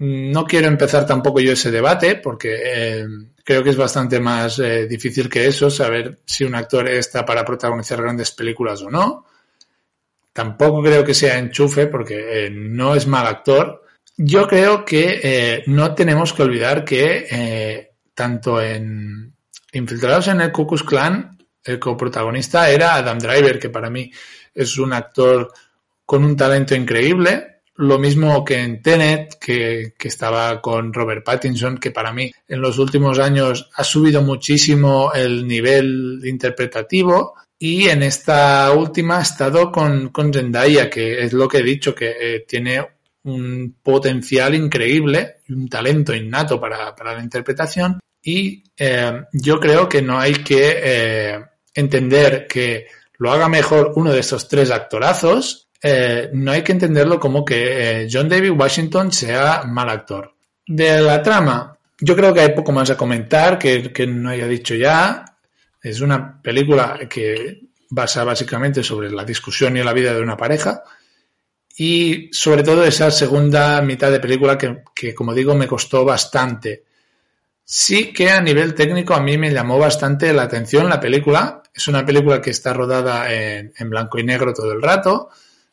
No 0.00 0.44
quiero 0.46 0.66
empezar 0.66 1.04
tampoco 1.04 1.40
yo 1.40 1.52
ese 1.52 1.70
debate 1.70 2.16
porque 2.16 2.62
eh, 2.64 3.06
creo 3.44 3.62
que 3.62 3.68
es 3.68 3.76
bastante 3.76 4.18
más 4.18 4.58
eh, 4.58 4.86
difícil 4.86 5.28
que 5.28 5.46
eso, 5.46 5.68
saber 5.68 6.20
si 6.24 6.42
un 6.44 6.54
actor 6.54 6.88
está 6.88 7.22
para 7.26 7.44
protagonizar 7.44 8.00
grandes 8.00 8.30
películas 8.30 8.80
o 8.80 8.90
no. 8.90 9.26
Tampoco 10.32 10.82
creo 10.82 11.04
que 11.04 11.12
sea 11.12 11.38
enchufe 11.38 11.86
porque 11.86 12.46
eh, 12.46 12.50
no 12.50 12.94
es 12.94 13.06
mal 13.06 13.26
actor. 13.26 13.84
Yo 14.16 14.48
creo 14.48 14.86
que 14.86 15.62
no 15.66 15.94
tenemos 15.94 16.32
que 16.32 16.42
olvidar 16.42 16.84
que 16.84 17.88
tanto 18.14 18.60
en 18.60 19.34
Infiltrados 19.72 20.28
en 20.28 20.40
el 20.40 20.52
Ku 20.52 20.66
Klux 20.66 20.82
Klan, 20.82 21.38
el 21.64 21.78
coprotagonista 21.78 22.70
era 22.70 22.94
Adam 22.94 23.18
Driver, 23.18 23.58
que 23.58 23.70
para 23.70 23.88
mí 23.88 24.10
es 24.54 24.78
un 24.78 24.92
actor 24.92 25.52
con 26.04 26.24
un 26.24 26.36
talento 26.36 26.74
increíble. 26.74 27.59
Lo 27.76 27.98
mismo 27.98 28.44
que 28.44 28.58
en 28.58 28.82
Tenet, 28.82 29.38
que, 29.38 29.94
estaba 30.02 30.60
con 30.60 30.92
Robert 30.92 31.24
Pattinson, 31.24 31.78
que 31.78 31.90
para 31.90 32.12
mí 32.12 32.30
en 32.46 32.60
los 32.60 32.78
últimos 32.78 33.18
años 33.18 33.70
ha 33.74 33.84
subido 33.84 34.22
muchísimo 34.22 35.12
el 35.14 35.46
nivel 35.46 36.20
interpretativo. 36.24 37.34
Y 37.58 37.88
en 37.88 38.02
esta 38.02 38.72
última 38.72 39.18
ha 39.18 39.22
estado 39.22 39.70
con, 39.70 40.08
con 40.08 40.32
Zendaya, 40.32 40.88
que 40.88 41.22
es 41.22 41.32
lo 41.32 41.46
que 41.46 41.58
he 41.58 41.62
dicho, 41.62 41.94
que 41.94 42.14
eh, 42.18 42.44
tiene 42.46 42.86
un 43.24 43.76
potencial 43.82 44.54
increíble 44.54 45.36
y 45.46 45.52
un 45.52 45.68
talento 45.68 46.14
innato 46.14 46.58
para, 46.58 46.94
para 46.94 47.14
la 47.14 47.22
interpretación 47.22 48.00
y 48.22 48.64
eh, 48.76 49.22
yo 49.32 49.58
creo 49.60 49.88
que 49.88 50.02
no 50.02 50.18
hay 50.18 50.34
que 50.34 50.80
eh, 50.82 51.44
entender 51.74 52.46
que 52.46 52.86
lo 53.18 53.32
haga 53.32 53.48
mejor 53.48 53.92
uno 53.96 54.12
de 54.12 54.20
estos 54.20 54.48
tres 54.48 54.70
actorazos, 54.70 55.68
eh, 55.82 56.30
no 56.32 56.52
hay 56.52 56.62
que 56.62 56.72
entenderlo 56.72 57.18
como 57.18 57.44
que 57.44 58.08
John 58.10 58.28
David 58.28 58.52
Washington 58.52 59.12
sea 59.12 59.64
mal 59.64 59.88
actor. 59.88 60.34
De 60.66 61.00
la 61.00 61.22
trama, 61.22 61.76
yo 61.98 62.14
creo 62.14 62.32
que 62.32 62.40
hay 62.40 62.54
poco 62.54 62.72
más 62.72 62.90
a 62.90 62.96
comentar 62.96 63.58
que, 63.58 63.92
que 63.92 64.06
no 64.06 64.30
haya 64.30 64.46
dicho 64.46 64.74
ya. 64.74 65.24
Es 65.82 66.00
una 66.00 66.40
película 66.40 66.98
que 67.08 67.60
basa 67.90 68.24
básicamente 68.24 68.82
sobre 68.82 69.10
la 69.10 69.24
discusión 69.24 69.76
y 69.76 69.82
la 69.82 69.92
vida 69.92 70.14
de 70.14 70.20
una 70.20 70.36
pareja 70.36 70.84
y 71.82 72.28
sobre 72.32 72.62
todo 72.62 72.84
esa 72.84 73.10
segunda 73.10 73.80
mitad 73.80 74.10
de 74.10 74.20
película 74.20 74.58
que, 74.58 74.82
que 74.94 75.14
como 75.14 75.32
digo, 75.32 75.54
me 75.54 75.66
costó 75.66 76.04
bastante. 76.04 76.84
Sí 77.64 78.12
que 78.12 78.30
a 78.30 78.42
nivel 78.42 78.74
técnico 78.74 79.14
a 79.14 79.22
mí 79.22 79.38
me 79.38 79.50
llamó 79.50 79.78
bastante 79.78 80.32
la 80.34 80.42
atención 80.42 80.90
la 80.90 81.00
película. 81.00 81.62
Es 81.72 81.88
una 81.88 82.04
película 82.04 82.42
que 82.42 82.50
está 82.50 82.74
rodada 82.74 83.32
en, 83.32 83.72
blanco 83.88 84.18
y 84.18 84.24
negro 84.24 84.52
todo 84.52 84.72
el 84.72 84.82
rato, 84.82 85.30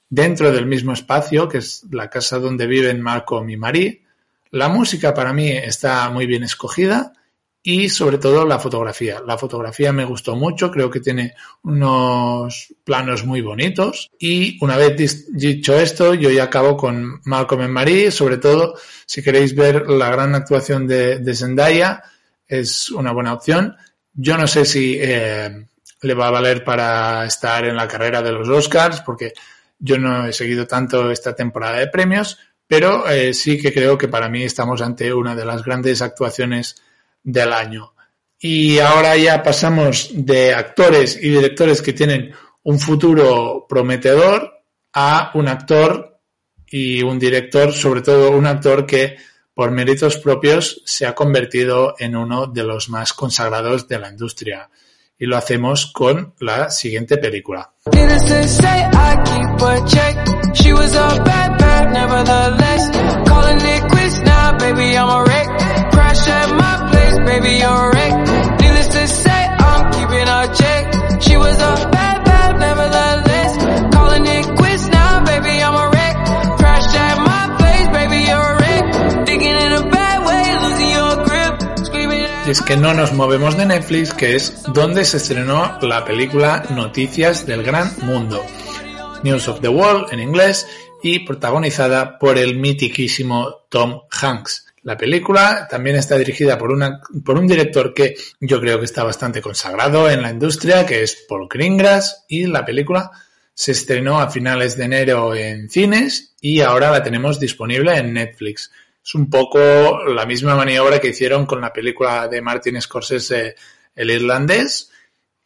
dentro 0.09 0.51
del 0.51 0.65
mismo 0.65 0.93
espacio, 0.93 1.47
que 1.47 1.59
es 1.59 1.83
la 1.91 2.09
casa 2.09 2.39
donde 2.39 2.67
viven 2.67 3.01
Malcolm 3.01 3.49
y 3.49 3.57
Marie. 3.57 4.03
La 4.51 4.69
música 4.69 5.13
para 5.13 5.33
mí 5.33 5.49
está 5.49 6.09
muy 6.09 6.25
bien 6.25 6.43
escogida 6.43 7.13
y 7.61 7.89
sobre 7.89 8.17
todo 8.17 8.45
la 8.45 8.59
fotografía. 8.59 9.21
La 9.27 9.37
fotografía 9.37 9.91
me 9.91 10.05
gustó 10.05 10.37
mucho, 10.37 10.71
creo 10.71 10.89
que 10.89 11.01
tiene 11.01 11.33
unos 11.63 12.73
planos 12.85 13.25
muy 13.25 13.41
bonitos 13.41 14.09
y 14.17 14.57
una 14.63 14.77
vez 14.77 15.27
dicho 15.33 15.77
esto, 15.77 16.13
yo 16.13 16.29
ya 16.29 16.43
acabo 16.43 16.77
con 16.77 17.19
Malcolm 17.25 17.63
en 17.63 17.71
Marie, 17.71 18.11
sobre 18.11 18.37
todo 18.37 18.75
si 19.05 19.21
queréis 19.21 19.53
ver 19.53 19.89
la 19.89 20.09
gran 20.09 20.33
actuación 20.33 20.87
de, 20.87 21.35
Zendaya, 21.35 22.01
es 22.47 22.89
una 22.89 23.11
buena 23.11 23.33
opción. 23.33 23.75
Yo 24.13 24.37
no 24.37 24.47
sé 24.47 24.63
si 24.63 24.97
eh, 24.97 25.67
le 26.01 26.13
va 26.13 26.29
a 26.29 26.31
valer 26.31 26.63
para 26.63 27.25
estar 27.25 27.65
en 27.65 27.75
la 27.75 27.87
carrera 27.87 28.21
de 28.21 28.31
los 28.31 28.47
Oscars, 28.47 29.01
porque 29.01 29.33
yo 29.79 29.97
no 29.97 30.25
he 30.25 30.33
seguido 30.33 30.67
tanto 30.67 31.11
esta 31.11 31.35
temporada 31.35 31.79
de 31.79 31.87
premios, 31.87 32.39
pero 32.67 33.07
eh, 33.09 33.33
sí 33.33 33.59
que 33.59 33.73
creo 33.73 33.97
que 33.97 34.07
para 34.07 34.29
mí 34.29 34.43
estamos 34.43 34.81
ante 34.81 35.13
una 35.13 35.35
de 35.35 35.45
las 35.45 35.63
grandes 35.63 36.01
actuaciones 36.01 36.81
del 37.23 37.53
año. 37.53 37.93
Y 38.39 38.79
ahora 38.79 39.15
ya 39.17 39.41
pasamos 39.41 40.09
de 40.13 40.53
actores 40.53 41.17
y 41.17 41.29
directores 41.29 41.81
que 41.81 41.93
tienen 41.93 42.33
un 42.63 42.79
futuro 42.79 43.65
prometedor 43.67 44.61
a 44.93 45.31
un 45.33 45.47
actor 45.47 46.19
y 46.67 47.01
un 47.01 47.17
director, 47.17 47.71
sobre 47.71 48.01
todo 48.01 48.31
un 48.31 48.45
actor 48.45 48.85
que 48.85 49.17
por 49.53 49.71
méritos 49.71 50.17
propios 50.17 50.81
se 50.85 51.07
ha 51.07 51.15
convertido 51.15 51.95
en 51.97 52.15
uno 52.15 52.45
de 52.45 52.63
los 52.63 52.89
más 52.89 53.13
consagrados 53.13 53.87
de 53.87 53.99
la 53.99 54.09
industria. 54.09 54.69
Y 55.19 55.25
lo 55.25 55.37
hacemos 55.37 55.87
con 55.87 56.33
la 56.39 56.69
siguiente 56.69 57.17
película. 57.17 57.71
Es 82.47 82.61
que 82.61 82.77
no 82.77 82.93
nos 82.93 83.11
movemos 83.11 83.57
de 83.57 83.65
Netflix, 83.65 84.13
que 84.13 84.35
es 84.35 84.63
donde 84.71 85.03
se 85.03 85.17
estrenó 85.17 85.77
la 85.81 86.05
película 86.05 86.63
Noticias 86.69 87.45
del 87.45 87.61
Gran 87.61 87.91
Mundo. 88.03 88.41
News 89.23 89.49
of 89.49 89.59
the 89.59 89.67
World 89.67 90.13
en 90.13 90.21
inglés 90.21 90.65
y 91.03 91.19
protagonizada 91.19 92.17
por 92.17 92.37
el 92.37 92.55
mitiquísimo 92.57 93.65
Tom 93.67 94.03
Hanks. 94.09 94.65
La 94.83 94.95
película 94.95 95.67
también 95.69 95.97
está 95.97 96.17
dirigida 96.17 96.57
por, 96.57 96.71
por 97.25 97.37
un 97.37 97.47
director 97.47 97.93
que 97.93 98.15
yo 98.39 98.61
creo 98.61 98.79
que 98.79 98.85
está 98.85 99.03
bastante 99.03 99.41
consagrado 99.41 100.09
en 100.09 100.21
la 100.21 100.31
industria, 100.31 100.85
que 100.85 101.03
es 101.03 101.25
Paul 101.27 101.49
Greengrass, 101.49 102.23
y 102.29 102.45
la 102.45 102.63
película 102.63 103.11
se 103.53 103.73
estrenó 103.73 104.21
a 104.21 104.29
finales 104.29 104.77
de 104.77 104.85
enero 104.85 105.35
en 105.35 105.69
cines 105.69 106.33
y 106.39 106.61
ahora 106.61 106.91
la 106.91 107.03
tenemos 107.03 107.41
disponible 107.41 107.97
en 107.97 108.13
Netflix. 108.13 108.71
Es 109.07 109.15
un 109.15 109.29
poco 109.29 110.03
la 110.03 110.25
misma 110.25 110.53
maniobra 110.57 110.99
que 110.99 111.07
hicieron 111.07 111.45
con 111.45 111.61
la 111.61 111.71
película 111.71 112.27
de 112.27 112.41
Martin 112.41 112.81
Scorsese, 112.81 113.55
El 113.95 114.11
Irlandés, 114.11 114.91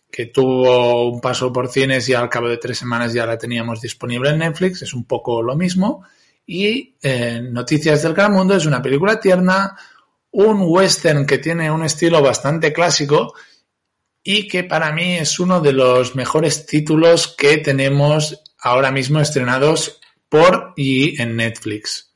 que 0.10 0.26
tuvo 0.26 1.08
un 1.08 1.22
paso 1.22 1.54
por 1.54 1.68
cines 1.68 2.10
y 2.10 2.16
al 2.16 2.28
cabo 2.28 2.50
de 2.50 2.58
tres 2.58 2.80
semanas 2.80 3.14
ya 3.14 3.28
la 3.28 3.38
teníamos 3.38 3.80
disponible 3.80 4.32
en 4.32 4.40
Netflix. 4.40 4.82
Es 4.82 4.96
un 4.96 5.04
poco 5.04 5.44
lo 5.44 5.56
mismo. 5.56 6.04
Y 6.44 6.96
eh, 7.04 7.40
Noticias 7.40 8.02
del 8.02 8.16
Gran 8.16 8.32
Mundo 8.32 8.56
es 8.56 8.66
una 8.66 8.82
película 8.82 9.20
tierna, 9.20 9.78
un 10.32 10.64
western 10.64 11.28
que 11.28 11.38
tiene 11.38 11.70
un 11.70 11.84
estilo 11.84 12.20
bastante 12.20 12.74
clásico 12.74 13.36
y 14.24 14.48
que 14.48 14.64
para 14.64 14.92
mí 14.92 15.18
es 15.18 15.40
uno 15.40 15.62
de 15.62 15.74
los 15.74 16.16
mejores 16.16 16.66
títulos 16.66 17.36
que 17.38 17.60
tenemos 17.60 18.42
ahora 18.58 18.92
mismo 18.92 19.20
estrenados 19.20 20.02
por 20.30 20.74
y 20.76 21.22
en 21.22 21.36
Netflix. 21.36 22.11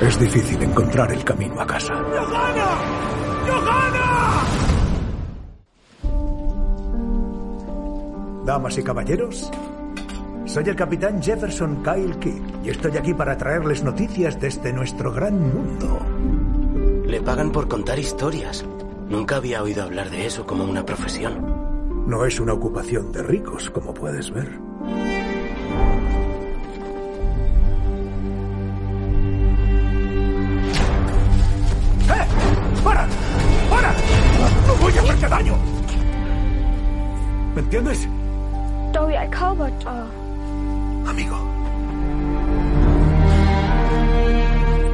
Es 0.00 0.18
difícil 0.18 0.62
encontrar 0.62 1.10
el 1.12 1.24
camino 1.24 1.60
a 1.60 1.66
casa. 1.66 1.94
¡Johanna! 1.94 2.66
¡Johanna! 3.46 4.42
Damas 8.44 8.78
y 8.78 8.82
caballeros, 8.82 9.50
soy 10.44 10.64
el 10.68 10.76
capitán 10.76 11.20
Jefferson 11.20 11.82
Kyle 11.82 12.16
Kidd 12.20 12.42
y 12.64 12.70
estoy 12.70 12.96
aquí 12.96 13.12
para 13.12 13.36
traerles 13.36 13.82
noticias 13.82 14.38
desde 14.40 14.72
nuestro 14.72 15.12
gran 15.12 15.40
mundo. 15.40 15.98
Le 17.04 17.20
pagan 17.20 17.50
por 17.50 17.66
contar 17.66 17.98
historias. 17.98 18.64
Nunca 19.08 19.36
había 19.36 19.62
oído 19.62 19.82
hablar 19.82 20.10
de 20.10 20.26
eso 20.26 20.46
como 20.46 20.64
una 20.64 20.84
profesión. 20.86 22.06
No 22.06 22.24
es 22.24 22.38
una 22.38 22.52
ocupación 22.52 23.10
de 23.12 23.22
ricos, 23.22 23.70
como 23.70 23.92
puedes 23.92 24.30
ver. 24.30 24.48
¡Para! 32.86 33.04
¡Para! 33.68 33.92
¡No 34.64 34.74
voy 34.80 34.96
a 34.96 35.02
hacerte 35.02 35.28
daño! 35.28 35.56
¿Me 37.56 37.60
entiendes? 37.60 38.08
Ở 39.84 40.06
Amigo. 41.08 41.36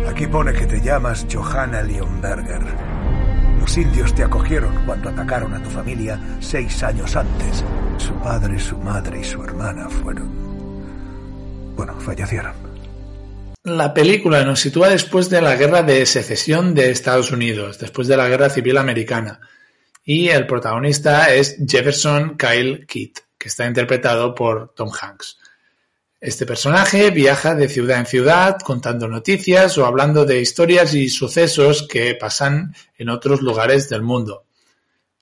Aquí 0.09 0.27
pone 0.27 0.55
que 0.55 0.67
te 0.67 0.81
llamas 0.81 1.27
Johanna 1.31 1.83
Leonberger. 1.83 2.63
Los 3.61 3.77
indios 3.77 4.15
te 4.15 4.25
acogieron 4.25 4.75
cuando 4.87 5.11
atacaron 5.11 5.53
a 5.53 5.63
tu 5.63 5.69
familia 5.69 6.19
seis 6.41 6.83
años 6.83 7.15
antes. 7.15 7.63
Su 7.99 8.15
padre, 8.15 8.59
su 8.59 8.79
madre 8.79 9.21
y 9.21 9.25
su 9.25 9.43
hermana 9.45 9.89
fueron... 9.91 10.31
Bueno, 11.77 11.95
fallecieron. 12.01 12.72
La 13.65 13.95
película 13.95 14.45
nos 14.45 14.59
sitúa 14.59 14.89
después 14.89 15.31
de 15.31 15.41
la 15.41 15.55
guerra 15.55 15.85
de 15.85 16.05
secesión 16.05 16.75
de 16.75 16.91
Estados 16.91 17.31
Unidos, 17.31 17.79
después 17.79 18.09
de 18.09 18.17
la 18.17 18.29
guerra 18.29 18.51
civil 18.51 18.77
americana. 18.77 19.39
Y 20.03 20.31
el 20.31 20.49
protagonista 20.49 21.33
es 21.33 21.59
Jefferson 21.65 22.37
Kyle 22.37 22.85
Kidd, 22.89 23.19
que 23.39 23.49
está 23.49 23.65
interpretado 23.65 24.35
por 24.35 24.75
Tom 24.75 24.91
Hanks. 24.91 25.39
Este 26.21 26.45
personaje 26.45 27.13
viaja 27.13 27.55
de 27.55 27.69
ciudad 27.69 28.01
en 28.01 28.07
ciudad 28.07 28.59
contando 28.59 29.07
noticias 29.07 29.79
o 29.79 29.87
hablando 29.87 30.25
de 30.25 30.41
historias 30.41 30.93
y 30.95 31.09
sucesos 31.09 31.87
que 31.89 32.17
pasan 32.17 32.75
en 32.99 33.11
otros 33.11 33.43
lugares 33.43 33.89
del 33.89 34.03
mundo. 34.03 34.45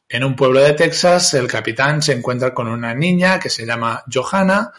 En 0.09 0.25
un 0.25 0.35
pueblo 0.35 0.61
de 0.61 0.73
Texas, 0.73 1.35
el 1.35 1.47
capitán 1.47 2.01
se 2.01 2.15
encuentra 2.15 2.55
con 2.55 2.69
una 2.69 2.95
niña 2.95 3.39
que 3.39 3.51
se 3.51 3.67
llama 3.67 4.03
Johanna, 4.11 4.73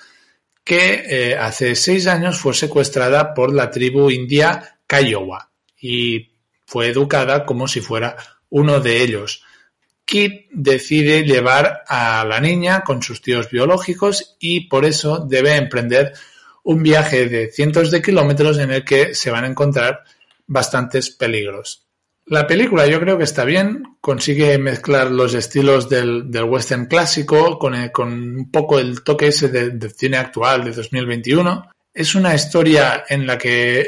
que 0.64 1.04
eh, 1.08 1.38
hace 1.38 1.76
seis 1.76 2.08
años 2.08 2.38
fue 2.40 2.54
secuestrada 2.54 3.34
por 3.34 3.54
la 3.54 3.72
tribu 3.72 4.12
india 4.12 4.80
Kiowa 4.88 5.52
y 5.80 6.32
fue 6.66 6.90
educada 6.90 7.46
como 7.46 7.68
si 7.68 7.82
fuera 7.82 8.16
uno 8.50 8.80
de 8.80 9.02
ellos. 9.02 9.44
Kit 10.06 10.48
decide 10.52 11.24
llevar 11.24 11.84
a 11.88 12.26
la 12.26 12.40
niña 12.40 12.82
con 12.82 13.02
sus 13.02 13.22
tíos 13.22 13.50
biológicos 13.50 14.36
y 14.40 14.68
por 14.68 14.86
eso 14.86 15.20
debe 15.20 15.56
emprender 15.56 16.14
un 16.64 16.84
viaje 16.84 17.28
de 17.28 17.52
cientos 17.52 17.92
de 17.92 18.02
kilómetros 18.02 18.58
en 18.60 18.72
el 18.72 18.86
que 18.86 19.16
se 19.16 19.32
van 19.32 19.46
a 19.46 19.48
encontrar 19.48 20.04
bastantes 20.48 21.10
peligros. 21.10 21.88
La 22.32 22.48
película 22.48 22.88
yo 22.88 22.98
creo 23.02 23.18
que 23.18 23.26
está 23.26 23.44
bien, 23.44 23.84
consigue 24.00 24.58
mezclar 24.58 25.12
los 25.12 25.34
estilos 25.34 25.90
del, 25.90 26.30
western 26.48 26.86
clásico 26.86 27.60
con, 27.60 27.76
el- 27.76 27.92
con 27.92 28.14
un 28.14 28.50
poco 28.50 28.80
el 28.80 29.04
toque 29.04 29.28
ese 29.28 29.50
de- 29.50 29.72
del 29.72 29.92
cine 29.92 30.16
actual 30.16 30.64
de 30.64 30.72
2021. 30.72 31.70
Es 31.94 32.16
una 32.16 32.34
historia 32.34 33.04
en 33.10 33.28
la 33.28 33.38
que 33.38 33.86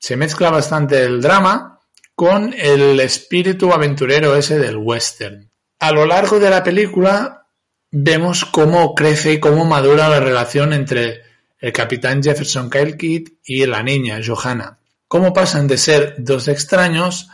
se 0.00 0.16
mezcla 0.16 0.50
bastante 0.50 1.00
el 1.04 1.20
drama 1.20 1.78
con 2.16 2.52
el 2.58 2.98
espíritu 2.98 3.72
aventurero 3.72 4.34
ese 4.34 4.58
del 4.58 4.76
western. 4.76 5.48
A 5.78 5.92
lo 5.92 6.04
largo 6.06 6.40
de 6.40 6.50
la 6.50 6.64
película 6.64 7.46
vemos 7.92 8.46
cómo 8.46 8.96
crece 8.96 9.34
y 9.34 9.38
cómo 9.38 9.64
madura 9.64 10.08
la 10.08 10.18
relación 10.18 10.72
entre 10.72 11.22
el 11.60 11.72
capitán 11.72 12.20
Jefferson 12.20 12.68
Kyle 12.68 12.96
Kidd 12.96 13.28
y 13.44 13.64
la 13.66 13.84
niña 13.84 14.18
Johanna. 14.26 14.76
Cómo 15.06 15.32
pasan 15.32 15.68
de 15.68 15.78
ser 15.78 16.16
dos 16.18 16.48
extraños 16.48 17.28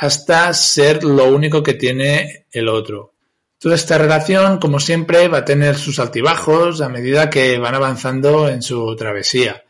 hasta 0.00 0.52
ser 0.54 1.02
lo 1.02 1.24
único 1.24 1.62
que 1.62 1.74
tiene 1.74 2.46
el 2.52 2.68
otro. 2.68 3.14
Toda 3.58 3.74
esta 3.74 3.98
relación, 3.98 4.58
como 4.58 4.78
siempre, 4.78 5.26
va 5.26 5.38
a 5.38 5.44
tener 5.44 5.76
sus 5.76 5.98
altibajos 5.98 6.80
a 6.80 6.88
medida 6.88 7.28
que 7.28 7.58
van 7.58 7.74
avanzando 7.74 8.48
en 8.48 8.62
su 8.62 8.94
travesía. 8.94 9.64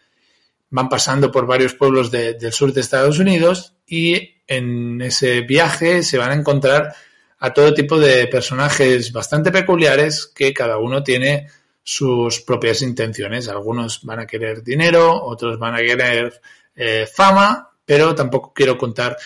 Van 0.71 0.91
pasando 0.91 1.33
por 1.33 1.47
varios 1.47 1.73
pueblos 1.73 2.11
de- 2.11 2.35
del 2.35 2.53
sur 2.53 2.75
de 2.75 2.83
Estados 2.83 3.19
Unidos 3.19 3.73
y 3.87 4.35
en 4.47 5.01
ese 5.01 5.41
viaje 5.41 6.03
se 6.03 6.19
van 6.19 6.31
a 6.31 6.35
encontrar 6.35 6.95
a 7.39 7.55
todo 7.55 7.73
tipo 7.73 7.99
de 7.99 8.27
personajes 8.27 9.11
bastante 9.13 9.51
peculiares 9.51 10.27
que 10.27 10.53
cada 10.53 10.77
uno 10.77 11.03
tiene 11.03 11.47
sus 11.83 12.41
propias 12.41 12.83
intenciones. 12.83 13.49
Algunos 13.49 14.03
van 14.05 14.21
a 14.21 14.27
querer 14.27 14.63
dinero, 14.63 15.25
otros 15.25 15.59
van 15.59 15.75
a 15.75 15.79
querer 15.79 16.39
eh, 16.77 17.09
fama, 17.11 17.71
pero 17.87 18.15
tampoco 18.15 18.53
quiero 18.55 18.77
contar 18.77 19.17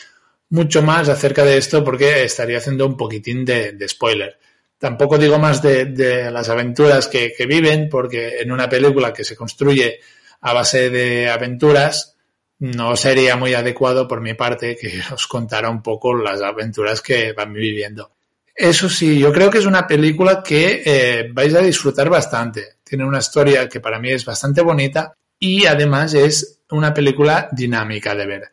mucho 0.53 0.83
más 0.83 1.09
acerca 1.09 1.45
de 1.45 1.57
esto 1.57 1.83
porque 1.83 2.25
estaría 2.25 2.59
haciendo 2.59 2.87
un 2.87 2.97
poquitín 2.97 3.45
de, 3.45 3.75
spoiler. 3.89 4.39
Tampoco 4.79 5.17
digo 5.17 5.39
más 5.39 5.63
de, 5.63 6.31
las 6.31 6.51
aventuras 6.51 7.09
que, 7.09 7.33
que 7.37 7.47
viven 7.47 7.89
porque 7.89 8.41
en 8.41 8.53
una 8.53 8.69
película 8.69 9.15
que 9.15 9.25
se 9.25 9.35
construye 9.35 9.99
a 10.43 10.53
base 10.53 10.91
de 10.91 11.31
aventuras 11.31 12.17
no 12.59 12.95
sería 12.97 13.37
muy 13.37 13.55
adecuado 13.55 14.07
por 14.07 14.21
mi 14.21 14.35
parte 14.35 14.77
que 14.77 15.01
os 15.13 15.27
contara 15.27 15.71
un 15.71 15.83
poco 15.83 16.15
las 16.15 16.43
aventuras 16.43 17.01
que 17.01 17.33
van 17.33 17.55
viviendo. 17.55 18.13
Eso 18.55 18.91
sí, 18.91 19.19
yo 19.19 19.33
creo 19.33 19.51
que 19.51 19.59
es 19.59 19.67
una 19.67 19.87
película 19.87 20.43
que 20.43 20.83
eh, 20.85 21.31
vais 21.33 21.55
a 21.55 21.63
disfrutar 21.63 22.11
bastante. 22.11 22.77
Tiene 22.85 23.07
una 23.07 23.19
historia 23.21 23.67
que 23.71 23.81
para 23.81 23.99
mí 23.99 24.11
es 24.11 24.27
bastante 24.27 24.61
bonita 24.61 25.15
y 25.39 25.65
además 25.65 26.13
es 26.13 26.61
una 26.71 26.93
película 26.93 27.49
dinámica 27.53 28.15
de 28.15 28.27
ver. 28.27 28.53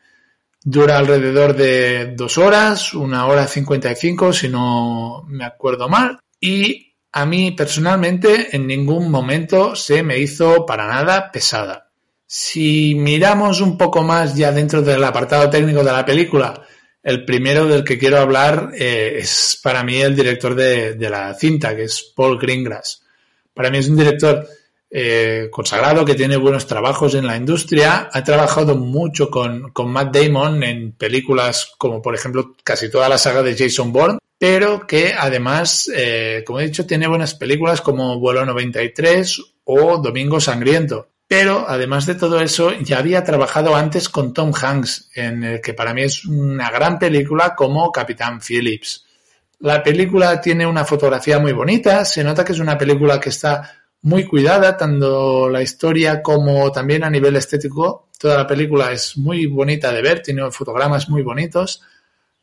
Dura 0.62 0.98
alrededor 0.98 1.56
de 1.56 2.14
dos 2.16 2.38
horas, 2.38 2.94
una 2.94 3.28
hora 3.28 3.48
cincuenta 3.48 3.92
y 3.92 3.96
cinco, 3.96 4.34
si 4.34 4.50
no 4.50 5.24
me 5.28 5.46
acuerdo 5.46 5.88
mal. 5.88 6.20
Y 6.40 6.94
a 7.12 7.26
mí 7.26 7.52
personalmente 7.52 8.56
en 8.56 8.68
ningún 8.68 9.10
momento 9.10 9.76
se 9.76 10.04
me 10.04 10.18
hizo 10.20 10.66
para 10.66 10.86
nada 10.86 11.32
pesada. 11.32 11.90
Si 12.26 12.94
miramos 12.96 13.62
un 13.62 13.78
poco 13.78 14.04
más 14.04 14.36
ya 14.36 14.52
dentro 14.52 14.82
del 14.82 15.04
apartado 15.04 15.50
técnico 15.50 15.84
de 15.84 15.92
la 15.92 16.06
película, 16.06 16.62
el 17.02 17.26
primero 17.26 17.66
del 17.66 17.84
que 17.84 17.98
quiero 17.98 18.20
hablar 18.20 18.72
eh, 18.78 19.18
es 19.18 19.60
para 19.64 19.84
mí 19.84 19.96
el 19.96 20.16
director 20.16 20.54
de, 20.54 20.94
de 20.94 21.10
la 21.10 21.34
cinta, 21.34 21.76
que 21.76 21.84
es 21.84 22.12
Paul 22.16 22.38
Greengrass. 22.38 23.02
Para 23.54 23.72
mí 23.72 23.78
es 23.78 23.90
un 23.90 23.96
director 23.96 24.46
eh, 24.92 25.50
consagrado 25.52 26.04
que 26.04 26.16
tiene 26.16 26.38
buenos 26.38 26.66
trabajos 26.66 27.14
en 27.14 27.28
la 27.28 27.38
industria. 27.38 28.10
Ha 28.12 28.24
trabajado 28.24 28.76
mucho 28.76 29.30
con, 29.30 29.72
con 29.72 29.92
Matt 29.92 30.16
Damon 30.16 30.64
en 30.64 30.94
películas 30.94 31.74
como, 31.78 32.02
por 32.02 32.16
ejemplo, 32.16 32.56
casi 32.64 32.90
toda 32.90 33.10
la 33.10 33.18
saga 33.18 33.44
de 33.44 33.56
Jason 33.56 33.92
Bourne, 33.92 34.20
pero 34.38 34.88
que 34.88 35.14
además, 35.18 35.92
eh, 35.96 36.44
como 36.46 36.60
he 36.60 36.66
dicho, 36.66 36.88
tiene 36.88 37.08
buenas 37.08 37.36
películas 37.36 37.82
como 37.82 38.20
Vuelo 38.20 38.46
93 38.46 39.42
o 39.66 39.98
Domingo 39.98 40.40
Sangriento. 40.40 41.10
Pero 41.28 41.66
además 41.68 42.08
de 42.08 42.16
todo 42.16 42.40
eso, 42.40 42.74
ya 42.80 42.98
había 42.98 43.24
trabajado 43.24 43.76
antes 43.76 44.10
con 44.10 44.34
Tom 44.34 44.52
Hanks, 44.60 45.12
en 45.14 45.44
el 45.44 45.62
que 45.62 45.76
para 45.76 45.94
mí 45.94 46.02
es 46.02 46.26
una 46.26 46.72
gran 46.72 46.98
película 46.98 47.54
como 47.56 47.92
Capitán 47.92 48.42
Phillips. 48.42 49.06
La 49.60 49.84
película 49.84 50.42
tiene 50.42 50.66
una 50.66 50.86
fotografía 50.86 51.38
muy 51.38 51.52
bonita, 51.52 52.04
se 52.04 52.24
nota 52.24 52.44
que 52.44 52.54
es 52.54 52.60
una 52.60 52.80
película 52.80 53.20
que 53.20 53.30
está 53.30 53.79
muy 54.02 54.26
cuidada, 54.26 54.78
tanto 54.78 55.50
la 55.50 55.62
historia 55.62 56.22
como 56.22 56.72
también 56.72 57.04
a 57.04 57.10
nivel 57.10 57.36
estético. 57.36 58.10
Toda 58.18 58.38
la 58.38 58.48
película 58.48 58.92
es 58.92 59.18
muy 59.18 59.46
bonita 59.46 59.92
de 59.92 60.02
ver, 60.02 60.22
tiene 60.22 60.50
fotogramas 60.52 61.10
muy 61.10 61.22
bonitos. 61.22 61.82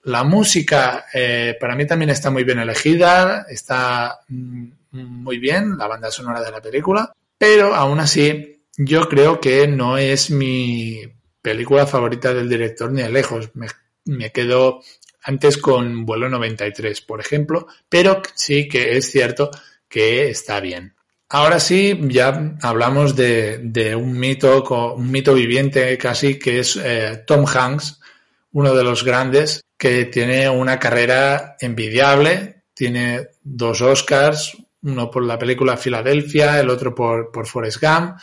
La 0.04 0.24
música 0.24 1.06
eh, 1.12 1.56
para 1.58 1.74
mí 1.74 1.86
también 1.86 2.10
está 2.10 2.30
muy 2.30 2.44
bien 2.44 2.58
elegida, 2.58 3.46
está 3.48 4.20
mm, 4.28 4.68
muy 4.92 5.38
bien 5.38 5.76
la 5.76 5.88
banda 5.88 6.10
sonora 6.10 6.42
de 6.42 6.50
la 6.50 6.62
película, 6.62 7.12
pero 7.36 7.74
aún 7.74 8.00
así 8.00 8.62
yo 8.76 9.08
creo 9.08 9.40
que 9.40 9.66
no 9.66 9.98
es 9.98 10.30
mi 10.30 11.00
película 11.42 11.86
favorita 11.86 12.32
del 12.32 12.48
director 12.48 12.92
ni 12.92 13.02
de 13.02 13.10
lejos. 13.10 13.50
Me, 13.54 13.66
me 14.04 14.30
quedo 14.30 14.80
antes 15.22 15.58
con 15.58 16.06
Vuelo 16.06 16.28
93, 16.28 17.00
por 17.00 17.20
ejemplo, 17.20 17.66
pero 17.88 18.22
sí 18.34 18.68
que 18.68 18.96
es 18.96 19.10
cierto 19.10 19.50
que 19.88 20.28
está 20.28 20.60
bien. 20.60 20.95
Ahora 21.28 21.58
sí, 21.58 21.98
ya 22.02 22.56
hablamos 22.62 23.16
de, 23.16 23.94
un 23.98 24.18
mito, 24.18 24.94
un 24.94 25.10
mito 25.10 25.34
viviente 25.34 25.98
casi, 25.98 26.38
que 26.38 26.60
es 26.60 26.76
eh, 26.76 27.24
Tom 27.26 27.44
Hanks, 27.46 28.00
uno 28.52 28.74
de 28.74 28.84
los 28.84 29.04
grandes, 29.04 29.62
que 29.76 30.04
tiene 30.04 30.48
una 30.48 30.78
carrera 30.78 31.56
envidiable, 31.60 32.62
tiene 32.74 33.28
dos 33.42 33.80
Oscars, 33.80 34.56
uno 34.82 35.10
por 35.10 35.24
la 35.24 35.38
película 35.38 35.76
Filadelfia, 35.76 36.60
el 36.60 36.70
otro 36.70 36.94
por, 36.94 37.32
por 37.32 37.46
Forrest 37.46 37.82
Gump, 37.82 38.18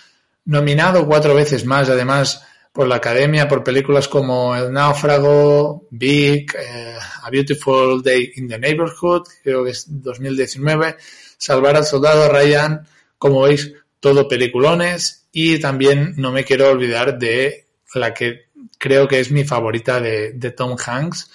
nominado 0.45 1.05
cuatro 1.05 1.35
veces 1.35 1.65
más, 1.65 1.89
además, 1.89 2.41
por 2.73 2.87
la 2.87 2.95
academia 2.95 3.47
por 3.47 3.63
películas 3.63 4.07
como 4.07 4.55
El 4.55 4.73
Náufrago, 4.73 5.85
Big, 5.91 6.51
eh, 6.55 6.97
A 7.21 7.29
Beautiful 7.29 8.01
Day 8.01 8.31
in 8.37 8.47
the 8.47 8.57
Neighborhood, 8.57 9.23
creo 9.43 9.63
que 9.63 9.71
es 9.71 9.85
2019, 9.87 10.95
Salvar 11.43 11.75
al 11.75 11.83
Soldado 11.83 12.29
Ryan, 12.29 12.87
como 13.17 13.41
veis, 13.41 13.73
todo 13.99 14.29
peliculones 14.29 15.27
y 15.33 15.59
también 15.59 16.13
no 16.15 16.31
me 16.31 16.45
quiero 16.45 16.69
olvidar 16.69 17.19
de 17.19 17.67
la 17.95 18.13
que 18.13 18.45
creo 18.77 19.09
que 19.09 19.19
es 19.19 19.29
mi 19.29 19.43
favorita 19.43 19.99
de, 19.99 20.53
Tom 20.55 20.77
Hanks, 20.77 21.29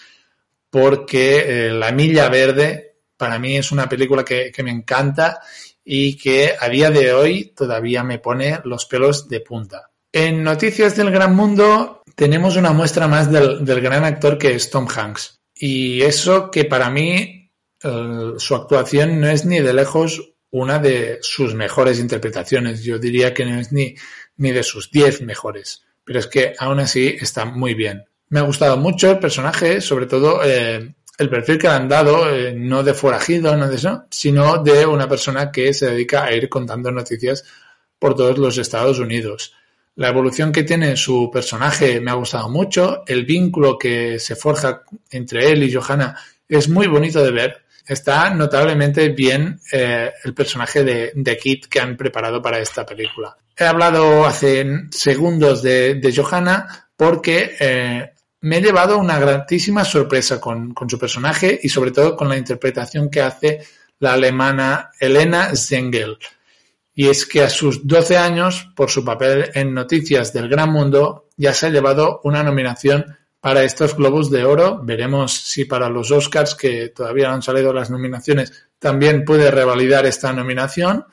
porque 0.70 1.66
eh, 1.66 1.70
La 1.72 1.92
Milla 1.92 2.30
Verde 2.30 2.94
para 3.18 3.38
mí 3.38 3.58
es 3.58 3.70
una 3.70 3.86
película 3.86 4.24
que, 4.24 4.50
me 4.64 4.70
encanta 4.70 5.42
y 5.84 6.16
que 6.16 6.54
a 6.58 6.70
día 6.70 6.90
de 6.90 7.12
hoy 7.12 7.52
todavía 7.54 8.02
me 8.02 8.18
pone 8.18 8.60
los 8.64 8.86
pelos 8.86 9.28
de 9.28 9.40
punta. 9.40 9.90
En 10.10 10.42
Noticias 10.42 10.96
del 10.96 11.10
Gran 11.10 11.36
Mundo 11.36 12.02
tenemos 12.14 12.56
una 12.56 12.72
muestra 12.72 13.08
más 13.08 13.30
del, 13.30 13.62
gran 13.82 14.04
actor 14.04 14.38
que 14.38 14.54
es 14.54 14.70
Tom 14.70 14.88
Hanks. 14.88 15.38
Y 15.54 16.00
eso 16.00 16.50
que 16.50 16.64
para 16.64 16.88
mí 16.88 17.37
su 17.80 18.54
actuación 18.54 19.20
no 19.20 19.28
es 19.28 19.44
ni 19.44 19.60
de 19.60 19.72
lejos 19.72 20.32
una 20.50 20.78
de 20.78 21.18
sus 21.20 21.54
mejores 21.54 21.98
interpretaciones. 21.98 22.82
Yo 22.82 22.98
diría 22.98 23.34
que 23.34 23.44
no 23.44 23.60
es 23.60 23.72
ni, 23.72 23.94
ni 24.36 24.52
de 24.52 24.62
sus 24.62 24.90
diez 24.90 25.20
mejores. 25.20 25.82
Pero 26.04 26.18
es 26.18 26.26
que 26.26 26.54
aún 26.58 26.80
así 26.80 27.16
está 27.20 27.44
muy 27.44 27.74
bien. 27.74 28.04
Me 28.30 28.40
ha 28.40 28.42
gustado 28.42 28.76
mucho 28.76 29.10
el 29.10 29.18
personaje, 29.18 29.80
sobre 29.80 30.06
todo 30.06 30.40
eh, 30.44 30.94
el 31.18 31.28
perfil 31.28 31.58
que 31.58 31.68
le 31.68 31.74
han 31.74 31.88
dado, 31.88 32.34
eh, 32.34 32.54
no 32.54 32.82
de 32.82 32.94
forajido, 32.94 33.56
no 33.56 33.68
de 33.68 33.76
eso, 33.76 34.04
sino 34.10 34.62
de 34.62 34.86
una 34.86 35.08
persona 35.08 35.50
que 35.50 35.74
se 35.74 35.90
dedica 35.90 36.24
a 36.24 36.32
ir 36.32 36.48
contando 36.48 36.90
noticias 36.90 37.44
por 37.98 38.14
todos 38.14 38.38
los 38.38 38.56
Estados 38.58 38.98
Unidos. 38.98 39.54
La 39.96 40.08
evolución 40.08 40.52
que 40.52 40.62
tiene 40.62 40.96
su 40.96 41.28
personaje 41.32 42.00
me 42.00 42.12
ha 42.12 42.14
gustado 42.14 42.48
mucho, 42.48 43.02
el 43.06 43.24
vínculo 43.24 43.76
que 43.76 44.20
se 44.20 44.36
forja 44.36 44.82
entre 45.10 45.50
él 45.50 45.64
y 45.64 45.72
Johanna 45.72 46.16
es 46.48 46.68
muy 46.68 46.86
bonito 46.86 47.22
de 47.22 47.32
ver. 47.32 47.64
Está 47.88 48.30
notablemente 48.30 49.08
bien 49.08 49.60
eh, 49.72 50.12
el 50.22 50.34
personaje 50.34 50.84
de, 50.84 51.12
de 51.14 51.36
Kit 51.38 51.66
que 51.66 51.80
han 51.80 51.96
preparado 51.96 52.42
para 52.42 52.58
esta 52.58 52.84
película. 52.84 53.36
He 53.56 53.64
hablado 53.64 54.24
hace 54.24 54.64
segundos 54.90 55.62
de, 55.62 55.94
de 55.94 56.14
Johanna 56.14 56.88
porque 56.96 57.56
eh, 57.58 58.12
me 58.40 58.58
he 58.58 58.60
llevado 58.62 58.98
una 58.98 59.18
gratísima 59.18 59.84
sorpresa 59.84 60.40
con, 60.40 60.74
su 60.88 60.98
personaje 60.98 61.58
y 61.62 61.68
sobre 61.68 61.90
todo 61.90 62.16
con 62.16 62.28
la 62.28 62.36
interpretación 62.36 63.10
que 63.10 63.20
hace 63.20 63.60
la 63.98 64.12
alemana 64.12 64.90
Elena 65.00 65.56
Zengel. 65.56 66.18
Y 66.94 67.08
es 67.08 67.26
que 67.26 67.42
a 67.42 67.50
sus 67.50 67.86
12 67.86 68.16
años, 68.16 68.68
por 68.76 68.90
su 68.90 69.04
papel 69.04 69.50
en 69.54 69.74
Noticias 69.74 70.32
del 70.32 70.48
Gran 70.48 70.70
Mundo, 70.70 71.28
ya 71.36 71.52
se 71.52 71.66
ha 71.66 71.70
llevado 71.70 72.20
una 72.24 72.42
nominación 72.42 73.17
para 73.40 73.62
estos 73.64 73.96
Globos 73.96 74.30
de 74.30 74.44
Oro. 74.44 74.80
Veremos 74.82 75.32
si 75.32 75.64
para 75.64 75.88
los 75.88 76.10
Oscars, 76.10 76.54
que 76.54 76.88
todavía 76.88 77.28
no 77.28 77.34
han 77.34 77.42
salido 77.42 77.72
las 77.72 77.90
nominaciones, 77.90 78.68
también 78.78 79.24
puede 79.24 79.50
revalidar 79.50 80.06
esta 80.06 80.32
nominación. 80.32 81.04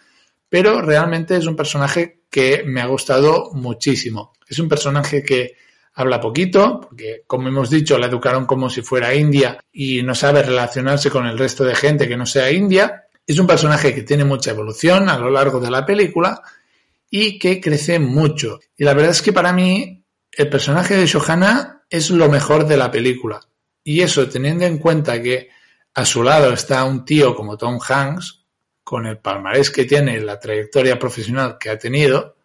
Pero 0.50 0.82
realmente 0.82 1.36
es 1.36 1.48
un 1.48 1.56
personaje 1.56 2.22
que 2.30 2.64
me 2.66 2.82
ha 2.82 2.86
gustado 2.86 3.52
muchísimo. 3.54 4.34
Es 4.48 4.60
un 4.60 4.70
personaje 4.70 5.24
que 5.24 5.56
habla 5.96 6.20
poquito, 6.20 6.82
porque 6.82 7.24
como 7.26 7.48
hemos 7.48 7.70
dicho, 7.70 7.98
la 7.98 8.08
educaron 8.08 8.46
como 8.46 8.70
si 8.70 8.82
fuera 8.82 9.14
india 9.16 9.58
y 9.72 10.04
no 10.04 10.14
sabe 10.14 10.44
relacionarse 10.44 11.10
con 11.10 11.26
el 11.26 11.38
resto 11.38 11.64
de 11.64 11.76
gente 11.76 12.08
que 12.08 12.18
no 12.18 12.26
sea 12.26 12.52
india. 12.52 13.06
Es 13.26 13.40
un 13.40 13.48
personaje 13.48 13.94
que 13.96 14.04
tiene 14.04 14.26
mucha 14.26 14.52
evolución 14.52 15.10
a 15.10 15.18
lo 15.18 15.30
largo 15.30 15.60
de 15.60 15.72
la 15.72 15.86
película 15.86 16.42
y 17.10 17.40
que 17.40 17.62
crece 17.62 17.98
mucho. 17.98 18.60
Y 18.78 18.84
la 18.84 18.94
verdad 18.94 19.12
es 19.12 19.22
que 19.22 19.34
para 19.34 19.54
mí 19.54 20.04
el 20.32 20.50
personaje 20.50 20.96
de 20.96 21.08
Shohana 21.08 21.75
es 21.90 22.10
lo 22.10 22.30
mejor 22.30 22.68
de 22.68 22.78
la 22.78 22.92
película. 22.92 23.40
Y 23.84 24.02
eso 24.02 24.28
teniendo 24.28 24.66
en 24.66 24.78
cuenta 24.78 25.22
que 25.22 25.50
a 25.94 26.06
su 26.06 26.24
lado 26.24 26.52
está 26.52 26.84
un 26.84 27.06
tío 27.06 27.36
como 27.36 27.58
Tom 27.58 27.80
Hanks, 27.80 28.46
con 28.84 29.06
el 29.08 29.18
palmarés 29.18 29.72
que 29.72 29.86
tiene, 29.86 30.20
la 30.20 30.40
trayectoria 30.40 31.00
profesional 31.00 31.58
que 31.60 31.70
ha 31.70 31.80
tenido, 31.80 32.36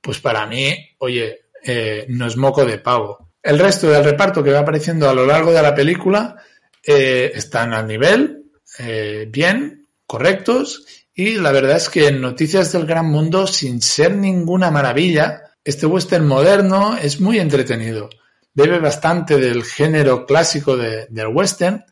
pues 0.00 0.20
para 0.20 0.46
mí, 0.46 0.76
oye, 0.98 1.46
eh, 1.64 2.04
no 2.08 2.26
es 2.26 2.36
moco 2.36 2.64
de 2.64 2.78
pavo. 2.78 3.30
El 3.42 3.58
resto 3.58 3.88
del 3.88 4.04
reparto 4.04 4.42
que 4.42 4.52
va 4.52 4.60
apareciendo 4.60 5.08
a 5.08 5.14
lo 5.14 5.24
largo 5.24 5.52
de 5.52 5.62
la 5.62 5.74
película 5.74 6.36
eh, 6.84 7.32
están 7.34 7.72
al 7.72 7.86
nivel, 7.86 8.50
eh, 8.78 9.26
bien, 9.30 9.88
correctos, 10.06 10.84
y 11.14 11.36
la 11.36 11.50
verdad 11.50 11.76
es 11.76 11.88
que 11.88 12.08
en 12.08 12.20
Noticias 12.20 12.72
del 12.72 12.86
Gran 12.86 13.06
Mundo, 13.06 13.46
sin 13.46 13.80
ser 13.80 14.14
ninguna 14.14 14.70
maravilla, 14.70 15.42
este 15.64 15.86
western 15.86 16.26
moderno 16.26 16.96
es 16.96 17.20
muy 17.20 17.38
entretenido. 17.38 18.10
Bebe 18.56 18.78
bastante 18.78 19.36
del 19.36 19.64
género 19.64 20.24
clásico 20.24 20.78
del 20.78 21.26
western, 21.28 21.84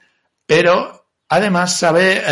pero 0.47 1.11
además 1.29 1.79
sabe 1.79 2.23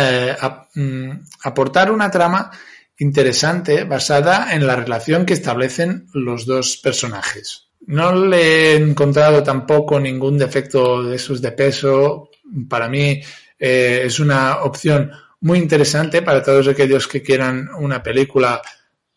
mm, 0.73 1.11
aportar 1.43 1.91
una 1.91 2.09
trama 2.09 2.49
interesante 2.97 3.83
basada 3.83 4.55
en 4.55 4.65
la 4.65 4.75
relación 4.75 5.27
que 5.27 5.33
establecen 5.35 6.07
los 6.13 6.47
dos 6.47 6.77
personajes. 6.77 7.69
No 7.85 8.15
le 8.15 8.71
he 8.71 8.75
encontrado 8.77 9.43
tampoco 9.43 9.99
ningún 9.99 10.39
defecto 10.39 11.03
de 11.03 11.17
esos 11.17 11.39
de 11.39 11.51
peso. 11.51 12.31
Para 12.67 12.89
mí 12.89 13.21
eh, 13.59 14.01
es 14.05 14.19
una 14.19 14.63
opción 14.63 15.11
muy 15.41 15.59
interesante 15.59 16.23
para 16.23 16.41
todos 16.41 16.67
aquellos 16.67 17.07
que 17.07 17.21
quieran 17.21 17.69
una 17.77 18.01
película 18.01 18.63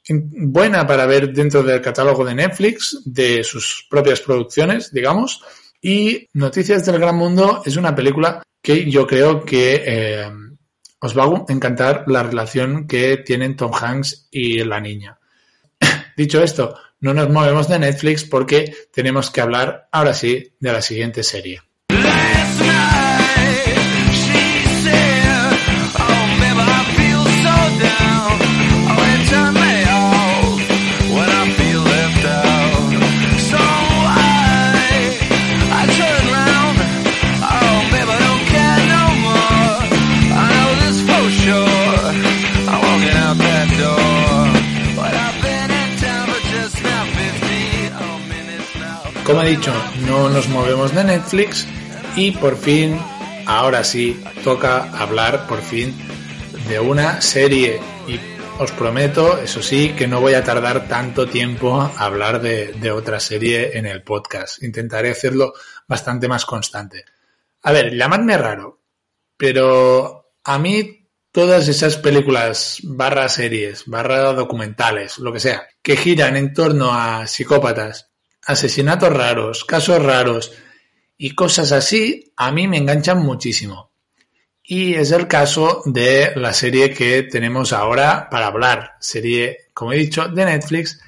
buena 0.09 0.87
para 0.87 1.07
ver 1.07 1.33
dentro 1.33 1.62
del 1.62 1.81
catálogo 1.81 2.25
de 2.25 2.35
Netflix, 2.35 3.03
de 3.05 3.42
sus 3.42 3.87
propias 3.90 4.21
producciones, 4.21 4.92
digamos. 4.92 5.42
Y 5.81 6.29
Noticias 6.33 6.85
del 6.87 6.99
Gran 7.01 7.16
Mundo 7.16 7.62
es 7.64 7.77
una 7.77 7.95
película 7.95 8.42
que 8.62 8.90
yo 8.90 9.07
creo 9.07 9.45
que 9.45 9.83
eh, 9.87 10.31
os 11.01 11.16
va 11.16 11.25
a 11.25 11.53
encantar 11.53 12.05
la 12.09 12.23
relación 12.23 12.87
que 12.87 13.19
tienen 13.19 13.57
Tom 13.57 13.73
Hanks 13.73 14.29
y 14.31 14.64
la 14.64 14.81
niña. 14.81 15.19
Dicho 16.16 16.42
esto, 16.42 16.77
no 17.01 17.14
nos 17.14 17.29
movemos 17.29 17.69
de 17.69 17.79
Netflix 17.79 18.25
porque 18.25 18.75
tenemos 18.92 19.31
que 19.31 19.40
hablar 19.40 19.88
ahora 19.92 20.14
sí 20.14 20.55
de 20.59 20.73
la 20.73 20.83
siguiente 20.83 21.23
serie. 21.23 21.62
Como 49.27 49.43
he 49.43 49.49
dicho, 49.49 49.73
no 50.07 50.29
nos 50.29 50.49
movemos 50.49 50.95
de 50.95 51.03
Netflix 51.03 51.67
y 52.15 52.31
por 52.31 52.57
fin, 52.57 52.97
ahora 53.45 53.83
sí, 53.83 54.23
toca 54.45 54.85
hablar 54.97 55.49
por 55.49 55.61
fin 55.61 55.93
de 56.69 56.79
una 56.79 57.21
serie 57.21 57.81
y 58.07 58.21
os 58.61 58.71
prometo, 58.71 59.37
eso 59.39 59.65
sí, 59.65 59.95
que 59.99 60.07
no 60.07 60.21
voy 60.21 60.35
a 60.35 60.45
tardar 60.45 60.87
tanto 60.87 61.27
tiempo 61.27 61.81
a 61.81 61.89
hablar 61.99 62.41
de, 62.41 62.93
otra 62.93 63.19
serie 63.19 63.77
en 63.77 63.87
el 63.87 64.05
podcast. 64.05 64.62
Intentaré 64.62 65.11
hacerlo 65.11 65.55
bastante 65.89 66.29
más 66.29 66.47
constante. 66.47 67.05
A 67.62 67.73
ver, 67.73 67.97
llamadme 67.97 68.39
raro, 68.39 68.81
pero 69.37 70.35
a 70.45 70.57
mí 70.61 71.11
todas 71.33 71.67
esas 71.67 71.97
películas, 71.97 72.79
barra 72.85 73.29
series, 73.29 73.87
barra 73.87 74.33
documentales, 74.35 75.19
lo 75.19 75.33
que 75.33 75.41
sea, 75.41 75.67
que 75.83 75.97
giran 75.97 76.37
en 76.37 76.55
torno 76.55 76.95
a 76.95 77.27
psicópatas 77.27 78.12
asesinatos 78.47 79.13
raros, 79.13 79.65
casos 79.65 80.03
raros 80.03 80.53
y 81.19 81.35
cosas 81.35 81.73
así, 81.73 82.33
a 82.37 82.53
mí 82.53 82.69
me 82.69 82.79
enganchan 82.79 83.19
muchísimo. 83.19 83.91
Y 84.63 84.95
es 84.95 85.13
el 85.13 85.29
caso 85.29 85.83
de 85.85 86.33
la 86.37 86.53
serie 86.53 86.93
que 86.93 87.23
tenemos 87.23 87.73
ahora 87.73 88.29
para 88.31 88.49
hablar. 88.49 88.97
Serie, 89.01 89.69
como 89.73 89.93
he 89.93 89.99
dicho, 89.99 90.29
de 90.29 90.45
Netflix, 90.45 91.01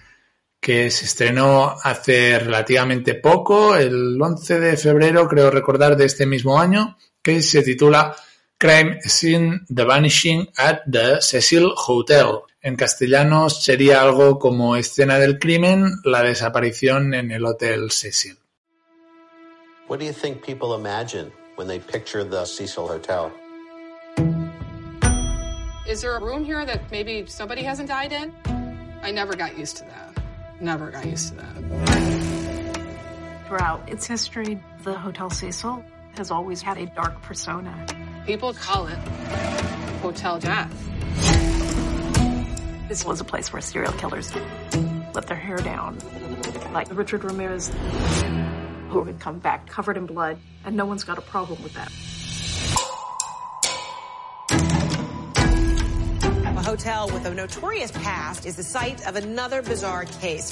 que 0.60 0.90
se 0.90 1.04
estrenó 1.06 1.74
hace 1.82 2.38
relativamente 2.38 3.14
poco, 3.14 3.74
el 3.74 4.20
11 4.20 4.60
de 4.60 4.76
febrero, 4.76 5.28
creo 5.28 5.50
recordar, 5.50 5.96
de 5.96 6.04
este 6.04 6.26
mismo 6.26 6.58
año, 6.60 6.96
que 7.22 7.42
se 7.42 7.62
titula 7.62 8.14
Crime 8.56 9.00
Scene 9.02 9.60
The 9.72 9.84
Vanishing 9.84 10.48
at 10.56 10.80
the 10.90 11.20
Cecil 11.20 11.72
Hotel. 11.86 12.42
En 12.60 12.74
castellano 12.74 13.48
sería 13.50 14.02
algo 14.02 14.40
como 14.40 14.74
escena 14.74 15.18
del 15.18 15.38
crimen, 15.38 15.86
la 16.02 16.22
desaparición 16.22 17.14
en 17.14 17.30
el 17.30 17.46
Hotel 17.46 17.92
Cecil. 17.92 18.36
What 19.86 20.00
do 20.00 20.04
you 20.04 20.12
think 20.12 20.44
people 20.44 20.74
imagine 20.74 21.30
when 21.56 21.68
they 21.68 21.78
picture 21.78 22.24
the 22.24 22.44
Cecil 22.44 22.88
Hotel? 22.88 23.30
Is 25.86 26.02
there 26.02 26.16
a 26.16 26.20
room 26.20 26.44
here 26.44 26.66
that 26.66 26.90
maybe 26.90 27.24
somebody 27.26 27.62
hasn't 27.62 27.88
died 27.88 28.12
in? 28.12 28.34
I 29.02 29.12
never 29.12 29.36
got 29.36 29.56
used 29.56 29.76
to 29.76 29.84
that. 29.84 30.20
Never 30.60 30.90
got 30.90 31.06
used 31.06 31.28
to 31.28 31.36
that. 31.36 31.56
Throughout 33.46 33.88
its 33.88 34.04
history, 34.04 34.60
the 34.82 34.94
Hotel 34.94 35.30
Cecil 35.30 35.82
has 36.16 36.32
always 36.32 36.60
had 36.60 36.76
a 36.76 36.86
dark 36.86 37.22
persona. 37.22 37.72
People 38.26 38.52
call 38.52 38.88
it 38.88 38.98
Hotel 40.02 40.40
Death. 40.40 41.37
This 42.88 43.04
was 43.04 43.20
a 43.20 43.24
place 43.24 43.52
where 43.52 43.60
serial 43.60 43.92
killers 43.92 44.34
let 45.14 45.26
their 45.26 45.36
hair 45.36 45.58
down, 45.58 45.98
like 46.72 46.88
Richard 46.90 47.22
Ramirez, 47.22 47.70
who 48.88 49.02
would 49.02 49.20
come 49.20 49.38
back 49.40 49.66
covered 49.66 49.98
in 49.98 50.06
blood, 50.06 50.38
and 50.64 50.74
no 50.74 50.86
one's 50.86 51.04
got 51.04 51.18
a 51.18 51.20
problem 51.20 51.62
with 51.62 51.74
that. 51.74 51.92
A 56.56 56.62
hotel 56.62 57.10
with 57.10 57.26
a 57.26 57.34
notorious 57.34 57.90
past 57.92 58.46
is 58.46 58.56
the 58.56 58.62
site 58.62 59.06
of 59.06 59.16
another 59.16 59.60
bizarre 59.60 60.06
case. 60.06 60.50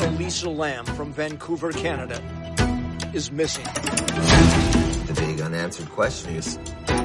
Elisa 0.00 0.48
Lamb 0.48 0.86
from 0.86 1.12
Vancouver, 1.12 1.70
Canada, 1.72 2.22
is 3.12 3.30
missing. 3.30 3.64
The 3.64 5.14
big 5.16 5.42
unanswered 5.42 5.90
question 5.90 6.34
is, 6.34 6.58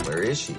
where 0.06 0.22
is 0.22 0.40
she? 0.40 0.56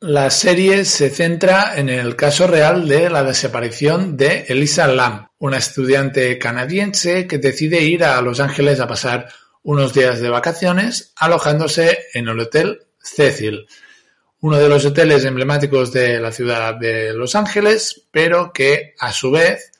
La 0.00 0.30
serie 0.30 0.84
se 0.84 1.10
centra 1.10 1.74
en 1.76 1.88
el 1.88 2.14
caso 2.14 2.46
real 2.46 2.88
de 2.88 3.10
la 3.10 3.24
desaparición 3.24 4.16
de 4.16 4.44
Elisa 4.48 4.86
Lam, 4.86 5.28
una 5.38 5.58
estudiante 5.58 6.38
canadiense 6.38 7.26
que 7.26 7.38
decide 7.38 7.82
ir 7.82 8.04
a 8.04 8.20
Los 8.22 8.38
Ángeles 8.38 8.78
a 8.78 8.86
pasar 8.86 9.28
unos 9.62 9.92
días 9.94 10.20
de 10.20 10.30
vacaciones 10.30 11.12
alojándose 11.16 11.98
en 12.14 12.28
el 12.28 12.38
Hotel 12.38 12.86
Cecil, 13.00 13.66
uno 14.40 14.58
de 14.58 14.68
los 14.68 14.84
hoteles 14.84 15.24
emblemáticos 15.24 15.92
de 15.92 16.20
la 16.20 16.30
ciudad 16.30 16.76
de 16.76 17.12
Los 17.14 17.34
Ángeles, 17.34 18.06
pero 18.12 18.52
que 18.52 18.94
a 18.98 19.12
su 19.12 19.32
vez 19.32 19.72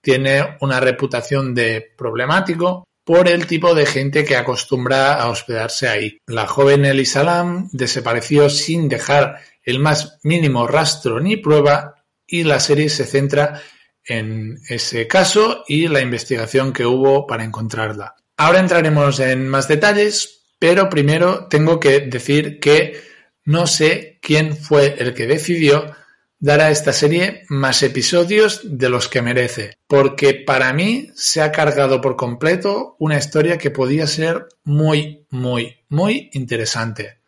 tiene 0.00 0.56
una 0.60 0.78
reputación 0.78 1.54
de 1.56 1.92
problemático 1.96 2.86
por 3.06 3.28
el 3.28 3.46
tipo 3.46 3.72
de 3.76 3.86
gente 3.86 4.24
que 4.24 4.34
acostumbra 4.34 5.14
a 5.14 5.28
hospedarse 5.30 5.86
ahí. 5.86 6.18
La 6.26 6.48
joven 6.48 6.84
Elisa 6.84 7.22
Lam 7.22 7.68
desapareció 7.70 8.50
sin 8.50 8.88
dejar 8.88 9.36
el 9.62 9.78
más 9.78 10.18
mínimo 10.24 10.66
rastro 10.66 11.20
ni 11.20 11.36
prueba 11.36 12.02
y 12.26 12.42
la 12.42 12.58
serie 12.58 12.88
se 12.88 13.04
centra 13.04 13.62
en 14.04 14.58
ese 14.68 15.06
caso 15.06 15.62
y 15.68 15.86
la 15.86 16.00
investigación 16.00 16.72
que 16.72 16.84
hubo 16.84 17.28
para 17.28 17.44
encontrarla. 17.44 18.16
Ahora 18.36 18.58
entraremos 18.58 19.20
en 19.20 19.48
más 19.48 19.68
detalles, 19.68 20.40
pero 20.58 20.88
primero 20.88 21.46
tengo 21.46 21.78
que 21.78 22.00
decir 22.00 22.58
que 22.58 23.00
no 23.44 23.68
sé 23.68 24.18
quién 24.20 24.56
fue 24.56 24.96
el 24.98 25.14
que 25.14 25.28
decidió 25.28 25.94
dar 26.38 26.60
a 26.60 26.70
esta 26.70 26.92
serie 26.92 27.44
más 27.48 27.82
episodios 27.82 28.60
de 28.64 28.88
los 28.88 29.08
que 29.08 29.22
merece, 29.22 29.78
porque 29.86 30.34
para 30.34 30.72
mí 30.72 31.10
se 31.14 31.42
ha 31.42 31.52
cargado 31.52 32.00
por 32.00 32.16
completo 32.16 32.96
una 32.98 33.16
historia 33.16 33.58
que 33.58 33.70
podía 33.70 34.06
ser 34.06 34.46
muy, 34.64 35.24
muy, 35.30 35.78
muy 35.88 36.30
interesante. 36.32 37.18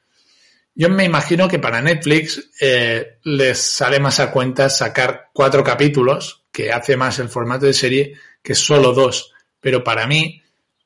Yo 0.75 0.89
me 0.89 1.05
imagino 1.05 1.49
que 1.49 1.59
para 1.59 1.83
Netflix 1.83 2.51
eh, 2.61 3.19
les 3.25 3.59
sale 3.59 3.99
más 3.99 4.21
a 4.21 4.31
cuenta 4.31 4.69
sacar 4.69 5.31
cuatro 5.33 5.65
capítulos, 5.65 6.45
que 6.53 6.71
hace 6.71 6.97
más 6.97 7.19
el 7.19 7.29
formato 7.29 7.67
de 7.67 7.73
serie, 7.73 8.15
que 8.43 8.55
solo 8.55 8.93
dos. 8.93 9.33
Pero 9.61 9.83
para 9.83 10.07
mí, 10.07 10.41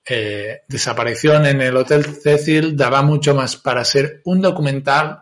eh, 0.06 0.62
Desaparición 0.66 1.46
en 1.46 1.60
el 1.60 1.76
Hotel 1.76 2.04
Cecil 2.04 2.76
daba 2.76 3.02
mucho 3.02 3.34
más 3.34 3.56
para 3.56 3.84
ser 3.84 4.22
un 4.24 4.40
documental, 4.40 5.21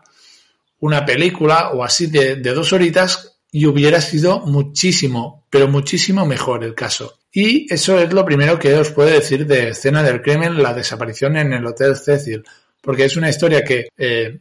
una 0.81 1.05
película 1.05 1.69
o 1.69 1.83
así 1.83 2.07
de, 2.07 2.35
dos 2.37 2.73
horitas 2.73 3.39
y 3.51 3.65
hubiera 3.65 4.01
sido 4.01 4.39
muchísimo, 4.41 5.45
pero 5.49 5.67
muchísimo 5.67 6.25
mejor 6.25 6.63
el 6.63 6.75
caso. 6.75 7.19
Y 7.31 7.71
eso 7.73 7.99
es 7.99 8.11
lo 8.11 8.25
primero 8.25 8.59
que 8.59 8.73
os 8.73 8.91
puedo 8.91 9.09
decir 9.09 9.45
de 9.45 9.69
Escena 9.69 10.03
del 10.03 10.21
Crimen, 10.21 10.61
la 10.61 10.73
desaparición 10.73 11.37
en 11.37 11.53
el 11.53 11.65
Hotel 11.65 11.95
Cecil, 11.95 12.43
porque 12.81 13.05
es 13.05 13.15
una 13.15 13.29
historia 13.29 13.63
que 13.63 13.89
eh, 13.97 14.39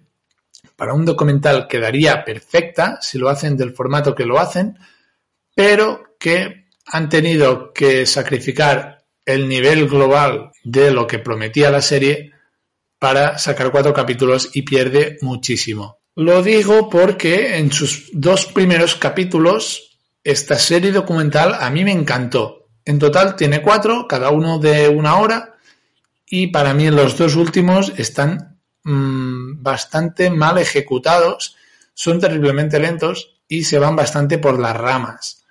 para 0.77 0.95
un 0.95 1.05
documental 1.05 1.69
quedaría 1.69 2.25
perfecta 2.25 2.99
si 3.01 3.19
lo 3.19 3.29
hacen 3.29 3.57
del 3.57 3.75
formato 3.75 4.15
que 4.15 4.25
lo 4.25 4.39
hacen, 4.39 4.79
pero 5.55 6.17
que 6.19 6.69
han 6.87 7.09
tenido 7.09 7.73
que 7.73 8.07
sacrificar 8.07 9.05
el 9.27 9.47
nivel 9.47 9.89
global 9.89 10.53
de 10.65 10.91
lo 10.91 11.07
que 11.07 11.19
prometía 11.19 11.71
la 11.71 11.83
serie 11.83 12.33
para 12.99 13.39
sacar 13.39 13.71
cuatro 13.71 13.93
capítulos 13.93 14.51
y 14.55 14.63
pierde 14.63 15.19
muchísimo. 15.21 16.00
Lo 16.17 16.43
digo 16.43 16.89
porque 16.91 17.59
en 17.59 17.73
sus 17.73 18.11
dos 18.13 18.47
primeros 18.47 18.97
capítulos 18.97 19.99
esta 20.25 20.59
serie 20.59 20.93
documental 20.93 21.55
a 21.59 21.71
mí 21.71 21.85
me 21.85 21.93
encantó. 21.93 22.67
En 22.85 22.99
total 22.99 23.37
tiene 23.37 23.63
cuatro, 23.63 24.07
cada 24.09 24.31
uno 24.31 24.59
de 24.59 24.89
una 24.89 25.19
hora, 25.19 25.57
y 26.27 26.49
para 26.49 26.75
mí 26.75 26.91
los 26.91 27.17
dos 27.17 27.37
últimos 27.37 27.93
están 27.97 28.59
mmm, 28.85 29.63
bastante 29.63 30.31
mal 30.31 30.59
ejecutados, 30.59 31.57
son 31.95 32.21
terriblemente 32.21 32.79
lentos 32.79 33.37
y 33.49 33.65
se 33.65 33.79
van 33.79 33.97
bastante 33.97 34.39
por 34.39 34.59
las 34.59 34.77
ramas. 34.77 35.45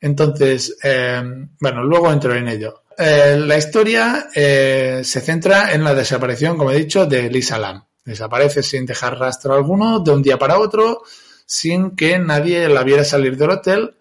Entonces, 0.00 0.76
eh, 0.82 1.22
bueno, 1.60 1.84
luego 1.84 2.10
entro 2.10 2.34
en 2.34 2.48
ello. 2.48 2.82
Eh, 2.98 3.36
la 3.38 3.56
historia 3.56 4.28
eh, 4.34 5.02
se 5.04 5.20
centra 5.20 5.72
en 5.72 5.84
la 5.84 5.94
desaparición, 5.94 6.56
como 6.56 6.70
he 6.70 6.78
dicho, 6.78 7.06
de 7.06 7.30
Lisa 7.30 7.58
Lam. 7.58 7.84
Desaparece 8.04 8.62
sin 8.62 8.86
dejar 8.86 9.18
rastro 9.18 9.54
alguno 9.54 10.00
de 10.00 10.10
un 10.10 10.22
día 10.22 10.38
para 10.38 10.58
otro, 10.58 11.02
sin 11.46 11.96
que 11.96 12.18
nadie 12.18 12.68
la 12.68 12.82
viera 12.82 13.04
salir 13.04 13.36
del 13.36 13.50
hotel. 13.50 13.96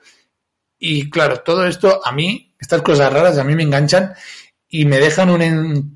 Y 0.80 1.10
claro, 1.10 1.42
todo 1.42 1.66
esto 1.68 2.02
a 2.04 2.12
mí, 2.12 2.56
estas 2.60 2.82
cosas 2.82 3.14
raras 3.14 3.38
a 3.38 3.44
mí 3.44 3.56
me 3.56 3.64
enganchan 3.64 4.14
y 4.68 4.86
me 4.86 5.00
dejan 5.00 5.30
una, 5.30 5.46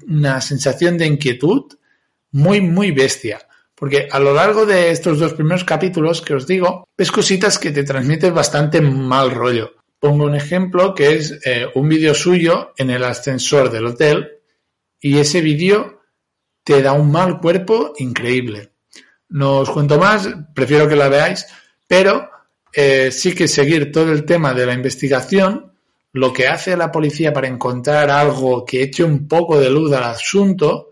una 0.07 0.41
sensación 0.41 0.97
de 0.97 1.07
inquietud 1.07 1.73
muy, 2.31 2.61
muy 2.61 2.91
bestia. 2.91 3.39
Porque 3.73 4.07
a 4.09 4.19
lo 4.19 4.33
largo 4.33 4.65
de 4.65 4.91
estos 4.91 5.19
dos 5.19 5.33
primeros 5.33 5.63
capítulos 5.63 6.21
que 6.21 6.33
os 6.33 6.47
digo, 6.47 6.87
ves 6.97 7.11
cositas 7.11 7.59
que 7.59 7.71
te 7.71 7.83
transmiten 7.83 8.33
bastante 8.33 8.79
mal 8.79 9.31
rollo. 9.31 9.73
Pongo 9.99 10.25
un 10.25 10.35
ejemplo 10.35 10.93
que 10.93 11.15
es 11.15 11.39
eh, 11.45 11.67
un 11.73 11.89
vídeo 11.89 12.13
suyo 12.13 12.73
en 12.77 12.89
el 12.89 13.03
ascensor 13.03 13.71
del 13.71 13.87
hotel 13.87 14.39
y 14.99 15.17
ese 15.17 15.41
vídeo 15.41 16.01
te 16.65 16.82
da 16.82 16.93
un 16.93 17.12
mal 17.12 17.39
cuerpo 17.39 17.93
increíble. 17.99 18.71
No 19.30 19.60
os 19.60 19.69
cuento 19.69 19.99
más, 19.99 20.28
prefiero 20.54 20.88
que 20.88 20.95
la 20.95 21.10
veáis, 21.10 21.45
pero 21.88 22.28
eh, 22.73 23.12
sí 23.12 23.36
que 23.36 23.47
seguir 23.47 23.91
todo 23.91 24.12
el 24.12 24.25
tema 24.25 24.54
de 24.54 24.65
la 24.65 24.73
investigación, 24.73 25.71
lo 26.12 26.34
que 26.34 26.47
hace 26.47 26.75
la 26.75 26.91
policía 26.91 27.32
para 27.32 27.47
encontrar 27.47 28.10
algo 28.10 28.65
que 28.65 28.82
eche 28.82 29.04
un 29.04 29.28
poco 29.28 29.60
de 29.60 29.69
luz 29.69 29.93
al 29.93 30.06
asunto, 30.06 30.91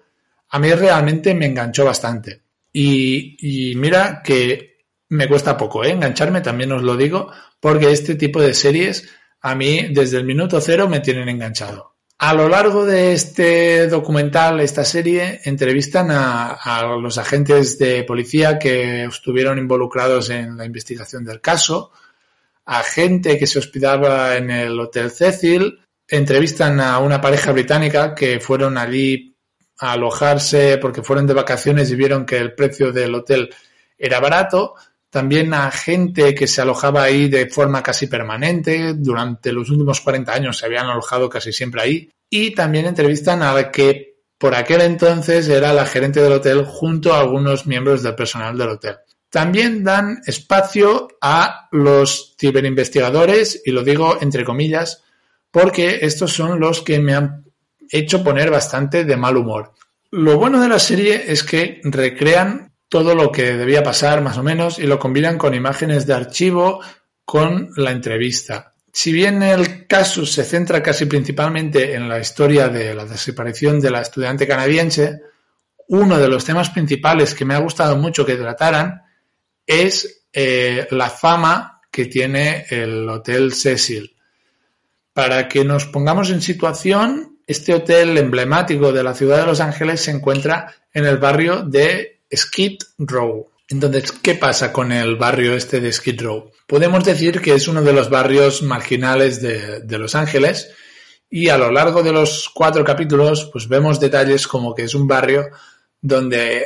a 0.49 0.59
mí 0.59 0.71
realmente 0.71 1.33
me 1.33 1.47
enganchó 1.47 1.85
bastante. 1.85 2.41
Y, 2.71 3.71
y 3.71 3.75
mira 3.75 4.21
que 4.23 4.77
me 5.09 5.27
cuesta 5.27 5.57
poco 5.57 5.83
¿eh? 5.83 5.89
engancharme, 5.89 6.41
también 6.41 6.71
os 6.71 6.83
lo 6.83 6.95
digo, 6.95 7.31
porque 7.59 7.91
este 7.91 8.13
tipo 8.13 8.39
de 8.41 8.53
series 8.53 9.09
a 9.41 9.55
mí 9.55 9.87
desde 9.89 10.17
el 10.17 10.25
minuto 10.25 10.61
cero 10.61 10.87
me 10.87 10.99
tienen 10.99 11.29
enganchado. 11.29 11.92
A 12.25 12.33
lo 12.33 12.47
largo 12.47 12.85
de 12.85 13.11
este 13.11 13.87
documental, 13.87 14.61
esta 14.61 14.85
serie, 14.85 15.41
entrevistan 15.43 16.07
a, 16.09 16.81
los 16.97 17.17
agentes 17.17 17.77
de 17.77 18.05
policía 18.05 18.57
que 18.57 19.03
estuvieron 19.03 19.57
involucrados 19.57 20.29
en 20.29 20.55
la 20.55 20.63
investigación 20.63 21.25
del 21.25 21.41
caso, 21.41 21.91
a 22.63 22.81
gente 22.81 23.37
que 23.37 23.45
se 23.45 23.59
hospedaba 23.59 24.37
en 24.37 24.51
el 24.51 24.79
Hotel 24.79 25.11
Cecil, 25.11 25.81
entrevistan 26.07 26.79
a 26.79 26.99
una 26.99 27.19
pareja 27.19 27.51
británica 27.51 28.15
que 28.15 28.39
fueron 28.39 28.77
allí 28.77 29.35
a 29.79 29.91
alojarse 29.91 30.77
porque 30.77 31.03
fueron 31.03 31.27
de 31.27 31.33
vacaciones 31.33 31.91
y 31.91 31.97
vieron 31.97 32.25
que 32.25 32.37
el 32.37 32.55
precio 32.55 32.93
del 32.93 33.15
hotel 33.15 33.53
era 33.97 34.21
barato. 34.21 34.75
También 35.13 35.53
a 35.53 35.69
gente 35.69 36.33
que 36.33 36.47
se 36.47 36.63
alojaba 36.63 37.03
ahí 37.03 37.29
de 37.29 37.47
forma 37.47 37.83
casi 37.83 38.07
permanente. 38.07 38.95
Durante 38.95 39.51
los 39.51 39.69
últimos 39.69 40.01
40 40.01 40.33
años 40.33 40.57
se 40.57 40.65
habían 40.65 40.87
alojado 40.87 41.29
casi 41.29 41.53
siempre 41.53 41.83
ahí. 41.83 42.09
Y 42.31 42.55
también 42.55 42.87
entrevistan 42.87 43.43
a 43.43 43.53
la 43.53 43.69
que 43.69 44.15
por 44.39 44.55
aquel 44.55 44.81
entonces 44.81 45.47
era 45.49 45.71
la 45.71 45.85
gerente 45.85 46.19
del 46.19 46.33
hotel 46.33 46.65
junto 46.65 47.13
a 47.13 47.19
algunos 47.19 47.67
miembros 47.67 48.01
del 48.01 48.15
personal 48.15 48.57
del 48.57 48.69
hotel. 48.69 48.95
También 49.29 49.83
dan 49.83 50.19
espacio 50.25 51.09
a 51.21 51.67
los 51.71 52.35
ciberinvestigadores, 52.39 53.61
y 53.63 53.69
lo 53.69 53.83
digo 53.83 54.17
entre 54.19 54.43
comillas, 54.43 55.03
porque 55.51 55.99
estos 56.01 56.33
son 56.33 56.59
los 56.59 56.81
que 56.81 56.99
me 56.99 57.13
han 57.13 57.45
hecho 57.91 58.23
poner 58.23 58.49
bastante 58.49 59.05
de 59.05 59.15
mal 59.15 59.37
humor. 59.37 59.73
Lo 60.09 60.39
bueno 60.39 60.59
de 60.59 60.69
la 60.69 60.79
serie 60.79 61.25
es 61.27 61.43
que 61.43 61.81
recrean 61.83 62.72
todo 62.93 63.15
lo 63.15 63.31
que 63.31 63.57
debía 63.57 63.81
pasar 63.81 64.21
más 64.21 64.37
o 64.37 64.43
menos 64.43 64.77
y 64.77 64.83
lo 64.83 64.99
combinan 64.99 65.39
con 65.39 65.55
imágenes 65.55 66.05
de 66.05 66.13
archivo 66.13 66.79
con 67.25 67.71
la 67.75 67.89
entrevista. 67.89 68.75
Si 68.91 69.11
bien 69.11 69.41
el 69.41 69.87
caso 69.87 70.27
se 70.27 70.43
centra 70.43 70.83
casi 70.83 71.07
principalmente 71.07 71.95
en 71.95 72.07
la 72.07 72.19
historia 72.19 72.69
de 72.69 72.93
la 72.93 73.05
desaparición 73.05 73.79
de 73.79 73.89
la 73.89 74.01
estudiante 74.01 74.45
canadiense, 74.45 75.21
uno 75.87 76.19
de 76.19 76.27
los 76.27 76.45
temas 76.45 76.69
principales 76.69 77.33
que 77.33 77.45
me 77.45 77.55
ha 77.55 77.61
gustado 77.61 77.97
mucho 77.97 78.27
que 78.27 78.35
trataran 78.35 79.01
es 79.65 80.25
eh, 80.31 80.85
la 80.91 81.09
fama 81.09 81.81
que 81.89 82.05
tiene 82.05 82.67
el 82.69 83.09
Hotel 83.09 83.53
Cecil. 83.53 84.15
Para 85.13 85.47
que 85.47 85.65
nos 85.65 85.87
pongamos 85.87 86.29
en 86.29 86.43
situación, 86.43 87.39
este 87.47 87.73
hotel 87.73 88.19
emblemático 88.19 88.91
de 88.91 89.01
la 89.01 89.15
ciudad 89.15 89.39
de 89.39 89.47
Los 89.47 89.61
Ángeles 89.61 90.01
se 90.01 90.11
encuentra 90.11 90.75
en 90.93 91.07
el 91.07 91.17
barrio 91.17 91.63
de 91.63 92.13
Skid 92.35 92.79
Row. 92.97 93.49
Entonces, 93.69 94.11
¿qué 94.11 94.35
pasa 94.35 94.71
con 94.71 94.91
el 94.91 95.15
barrio 95.15 95.55
este 95.55 95.79
de 95.79 95.91
Skid 95.91 96.21
Row? 96.21 96.51
Podemos 96.67 97.03
decir 97.03 97.41
que 97.41 97.53
es 97.53 97.67
uno 97.67 97.81
de 97.81 97.93
los 97.93 98.09
barrios 98.09 98.61
marginales 98.61 99.41
de, 99.41 99.97
Los 99.97 100.15
Ángeles 100.15 100.71
y 101.29 101.49
a 101.49 101.57
lo 101.57 101.71
largo 101.71 102.03
de 102.03 102.11
los 102.11 102.49
cuatro 102.53 102.83
capítulos 102.83 103.49
pues 103.51 103.67
vemos 103.67 103.99
detalles 103.99 104.47
como 104.47 104.75
que 104.75 104.83
es 104.83 104.93
un 104.95 105.07
barrio 105.07 105.49
donde 106.01 106.65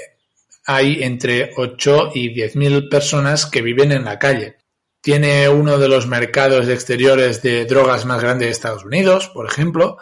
hay 0.66 1.04
entre 1.04 1.52
8 1.56 2.12
y 2.14 2.34
10 2.34 2.56
mil 2.58 2.90
personas 2.90 3.46
que 3.46 3.62
viven 3.62 3.92
en 3.92 4.04
la 4.04 4.20
calle. 4.20 4.58
Tiene 5.02 5.48
uno 5.48 5.78
de 5.78 5.88
los 5.88 6.08
mercados 6.08 6.68
exteriores 6.68 7.42
de 7.42 7.66
drogas 7.66 8.06
más 8.06 8.22
grandes 8.22 8.48
de 8.48 8.52
Estados 8.52 8.84
Unidos, 8.84 9.30
por 9.30 9.48
ejemplo. 9.48 9.98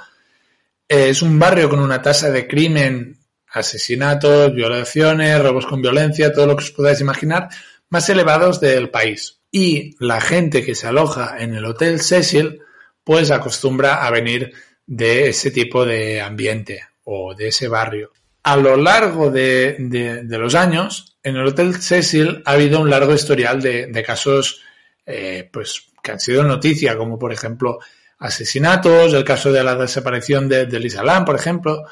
Es 0.87 1.21
un 1.21 1.37
barrio 1.37 1.69
con 1.69 1.79
una 1.79 2.01
tasa 2.01 2.31
de 2.31 2.47
crimen, 2.47 3.19
asesinatos, 3.55 4.53
violaciones, 4.53 5.41
robos 5.41 5.65
con 5.65 5.81
violencia, 5.81 6.33
todo 6.33 6.45
lo 6.45 6.55
que 6.55 6.63
os 6.63 6.71
podáis 6.71 6.99
imaginar, 6.99 7.49
más 7.89 8.09
elevados 8.09 8.59
del 8.59 8.89
país. 8.89 9.39
Y 9.51 9.95
la 9.99 10.19
gente 10.19 10.63
que 10.63 10.75
se 10.75 10.87
aloja 10.87 11.37
en 11.39 11.55
el 11.55 11.65
Hotel 11.65 12.01
Cecil, 12.01 12.61
pues 13.03 13.31
acostumbra 13.31 14.05
a 14.05 14.11
venir 14.11 14.53
de 14.85 15.29
ese 15.29 15.51
tipo 15.51 15.85
de 15.85 16.21
ambiente 16.21 16.83
o 17.05 17.33
de 17.33 17.47
ese 17.47 17.67
barrio. 17.67 18.11
A 18.43 18.57
lo 18.57 18.75
largo 18.75 19.31
de, 19.31 19.77
de, 19.79 20.37
los 20.37 20.53
años, 20.53 21.17
en 21.23 21.37
el 21.37 21.47
Hotel 21.47 21.75
Cecil 21.81 22.43
ha 22.45 22.51
habido 22.51 22.81
un 22.81 22.89
largo 22.89 23.13
historial 23.13 23.61
de, 23.61 23.87
de 23.87 24.03
casos 24.03 24.61
eh, 25.05 25.49
pues, 25.51 25.87
que 26.03 26.11
han 26.11 26.19
sido 26.19 26.43
noticia, 26.43 26.97
como 26.97 27.17
por 27.17 27.31
ejemplo 27.31 27.79
asesinatos, 28.19 29.13
el 29.13 29.23
caso 29.23 29.51
de 29.51 29.63
la 29.63 29.75
desaparición 29.75 30.47
de, 30.47 30.65
de 30.65 30.79
Lisa 30.79 31.03
Lam, 31.03 31.25
por 31.25 31.35
ejemplo, 31.35 31.85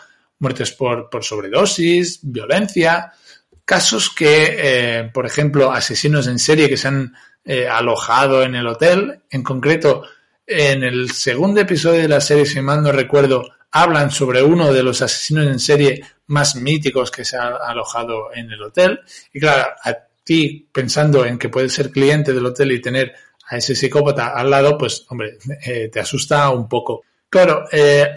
muertes 0.44 0.74
por, 0.74 1.10
por 1.10 1.24
sobredosis, 1.24 2.20
violencia, 2.22 3.14
casos 3.66 4.10
que, 4.10 4.56
eh, 4.58 5.10
por 5.14 5.26
ejemplo, 5.26 5.72
asesinos 5.72 6.28
en 6.28 6.38
serie 6.38 6.70
que 6.70 6.78
se 6.78 6.90
han 6.90 7.16
eh, 7.46 7.68
alojado 7.68 8.44
en 8.44 8.54
el 8.56 8.68
hotel, 8.68 9.22
en 9.32 9.42
concreto, 9.42 10.04
en 10.46 10.84
el 10.84 11.12
segundo 11.12 11.62
episodio 11.62 12.02
de 12.02 12.10
la 12.10 12.22
serie, 12.22 12.46
si 12.46 12.60
mal 12.62 12.84
no 12.84 12.92
recuerdo, 12.92 13.46
hablan 13.72 14.12
sobre 14.12 14.44
uno 14.44 14.72
de 14.74 14.84
los 14.84 15.02
asesinos 15.02 15.48
en 15.48 15.60
serie 15.60 16.04
más 16.28 16.58
míticos 16.58 17.10
que 17.10 17.24
se 17.24 17.38
ha 17.38 17.48
alojado 17.48 18.34
en 18.36 18.52
el 18.52 18.62
hotel. 18.62 19.00
Y 19.34 19.40
claro, 19.40 19.72
a 19.82 19.96
ti 20.26 20.68
pensando 20.72 21.26
en 21.26 21.38
que 21.40 21.50
puedes 21.50 21.74
ser 21.74 21.90
cliente 21.90 22.34
del 22.34 22.46
hotel 22.46 22.74
y 22.74 22.82
tener 22.82 23.14
a 23.48 23.58
ese 23.58 23.76
psicópata 23.76 24.28
al 24.28 24.50
lado, 24.50 24.78
pues 24.78 25.06
hombre, 25.10 25.38
eh, 25.66 25.90
te 25.92 26.02
asusta 26.02 26.50
un 26.50 26.68
poco. 26.68 27.04
Claro, 27.30 27.66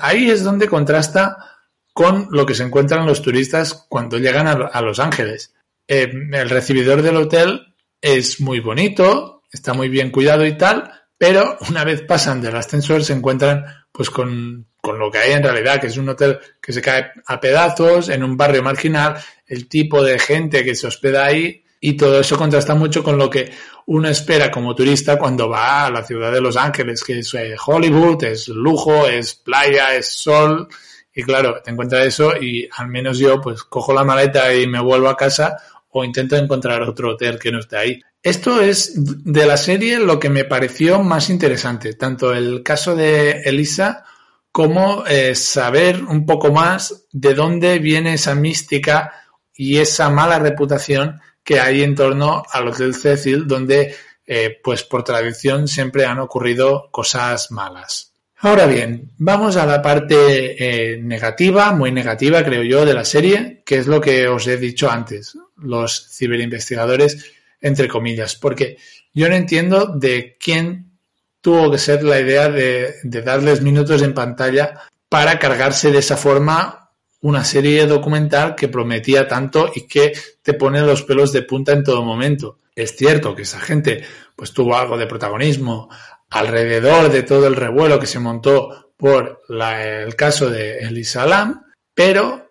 ahí 0.03 0.29
es 0.29 0.45
donde 0.45 0.69
contrasta 0.69 1.56
con 1.97 2.29
lo 2.31 2.45
que 2.45 2.55
se 2.55 2.63
encuentran 2.63 3.07
los 3.07 3.23
turistas 3.23 3.87
cuando 3.89 4.19
llegan 4.19 4.47
a, 4.47 4.83
Los 4.83 4.99
Ángeles. 4.99 5.55
Eh, 5.89 6.13
el 6.31 6.51
recibidor 6.51 7.01
del 7.01 7.17
hotel 7.17 7.75
es 8.03 8.39
muy 8.39 8.61
bonito, 8.61 9.45
está 9.51 9.73
muy 9.73 9.89
bien 9.89 10.11
cuidado 10.11 10.45
y 10.45 10.59
tal, 10.59 10.93
pero 11.17 11.57
una 11.71 11.85
vez 11.85 12.03
pasan 12.03 12.43
del 12.43 12.55
ascensor 12.55 13.03
se 13.03 13.15
encuentran 13.15 13.65
pues 13.91 14.11
con, 14.11 14.67
con, 14.83 14.99
lo 14.99 15.11
que 15.11 15.21
hay 15.21 15.33
en 15.33 15.43
realidad, 15.43 15.81
que 15.81 15.87
es 15.87 15.97
un 15.97 16.11
hotel 16.11 16.39
que 16.61 16.75
se 16.75 16.83
cae 16.83 17.13
a 17.25 17.41
pedazos 17.41 18.11
en 18.11 18.23
un 18.23 18.37
barrio 18.37 18.63
marginal, 18.63 19.17
el 19.47 19.67
tipo 19.67 20.03
de 20.03 20.19
gente 20.19 20.65
que 20.65 20.75
se 20.75 20.89
hospeda 20.89 21.25
ahí 21.25 21.65
y 21.81 21.95
todo 21.95 22.21
eso 22.21 22.37
contrasta 22.37 22.75
mucho 22.75 23.03
con 23.03 23.17
lo 23.17 23.31
que 23.31 23.51
uno 23.87 24.11
espera 24.11 24.51
como 24.51 24.75
turista 24.75 25.19
cuando 25.19 25.49
va 25.49 25.87
a 25.87 25.91
la 25.91 26.05
ciudad 26.05 26.31
de 26.31 26.43
Los 26.43 26.59
Ángeles, 26.59 27.03
que 27.03 27.21
es 27.21 27.33
eh, 27.33 27.57
Hollywood, 27.65 28.23
es 28.25 28.49
lujo, 28.49 29.07
es 29.07 29.35
playa, 29.35 29.97
es 29.97 30.09
sol. 30.11 30.69
Y 31.19 31.23
claro, 31.23 31.63
te 31.65 31.71
encuentras 31.71 32.05
eso 32.05 32.37
y 32.37 32.69
al 32.77 32.89
menos 32.89 33.19
yo 33.19 33.41
pues 33.41 33.63
cojo 33.63 33.95
la 33.95 34.05
maleta 34.05 34.55
y 34.55 34.67
me 34.67 34.83
vuelvo 34.83 35.09
a 35.09 35.17
casa 35.17 35.57
o 35.89 36.05
intento 36.05 36.37
encontrar 36.37 36.83
otro 36.83 37.13
hotel 37.13 37.39
que 37.39 37.51
no 37.51 37.59
esté 37.59 37.79
ahí. 37.79 38.01
Esto 38.23 38.61
es 38.61 38.93
de 38.95 39.47
la 39.47 39.57
serie 39.57 39.99
lo 39.99 40.21
que 40.21 40.29
me 40.29 40.45
pareció 40.45 41.03
más 41.03 41.31
interesante, 41.31 41.95
tanto 41.95 42.35
el 42.35 42.63
caso 42.63 42.95
de 42.95 43.41
Elisa 43.47 44.05
como 44.53 45.07
eh, 45.07 45.35
saber 45.35 46.05
un 46.05 46.27
poco 46.27 46.53
más 46.53 47.07
de 47.13 47.33
dónde 47.33 47.79
viene 47.79 48.13
esa 48.13 48.35
mística 48.35 49.11
y 49.55 49.79
esa 49.79 50.11
mala 50.11 50.39
reputación 50.39 51.19
que 51.43 51.61
hay 51.61 51.83
en 51.83 51.95
torno 51.95 52.43
al 52.51 52.69
Hotel 52.69 52.95
Cecil, 52.95 53.47
donde, 53.47 53.95
eh, 54.27 54.61
pues 54.63 54.83
por 54.83 55.03
tradición, 55.03 55.67
siempre 55.67 56.05
han 56.05 56.19
ocurrido 56.19 56.91
cosas 56.91 57.51
malas. 57.53 58.16
Ahora 58.39 58.67
bien, 58.67 59.13
vamos 59.17 59.57
a 59.57 59.65
la 59.65 59.81
parte 59.81 60.95
eh, 60.95 60.99
negativa, 60.99 61.73
muy 61.73 61.91
negativa 61.91 62.45
creo 62.45 62.63
yo, 62.63 62.85
de 62.85 62.93
la 62.93 63.05
serie, 63.05 63.63
que 63.65 63.79
es 63.79 63.87
lo 63.87 63.99
que 63.99 64.29
os 64.29 64.47
he 64.47 64.59
dicho 64.59 64.91
antes, 64.91 65.39
los 65.57 66.11
ciberinvestigadores, 66.11 67.33
entre 67.63 67.89
comillas, 67.89 68.37
porque 68.37 68.77
yo 69.15 69.29
no 69.31 69.35
entiendo 69.35 69.87
de 69.87 70.37
quién 70.39 70.99
tuvo 71.41 71.71
que 71.71 71.79
ser 71.79 72.03
la 72.03 72.21
idea 72.21 72.51
de, 72.51 72.97
de 73.03 73.23
darles 73.23 73.63
minutos 73.63 74.03
en 74.03 74.13
pantalla 74.13 74.83
para 75.09 75.39
cargarse 75.39 75.91
de 75.91 75.99
esa 75.99 76.19
forma 76.19 76.91
una 77.23 77.43
serie 77.43 77.87
documental 77.87 78.55
que 78.55 78.69
prometía 78.69 79.27
tanto 79.27 79.71
y 79.75 79.87
que 79.87 80.13
te 80.43 80.53
pone 80.53 80.83
los 80.83 81.03
pelos 81.03 81.33
de 81.33 81.43
punta 81.43 81.73
en 81.73 81.83
todo 81.83 82.05
momento. 82.05 82.59
Es 82.75 82.95
cierto 82.95 83.35
que 83.35 83.43
esa 83.43 83.59
gente 83.59 84.05
pues 84.37 84.53
tuvo 84.53 84.77
algo 84.77 84.99
de 84.99 85.07
protagonismo 85.07 85.89
alrededor 86.31 87.11
de 87.11 87.23
todo 87.23 87.47
el 87.47 87.57
revuelo 87.57 87.99
que 88.01 88.07
se 88.07 88.19
montó 88.19 88.93
por 88.97 89.43
el 89.49 90.17
caso 90.17 90.51
de 90.51 90.79
Elisa 90.79 91.27
Lam, 91.27 91.63
pero 91.95 92.51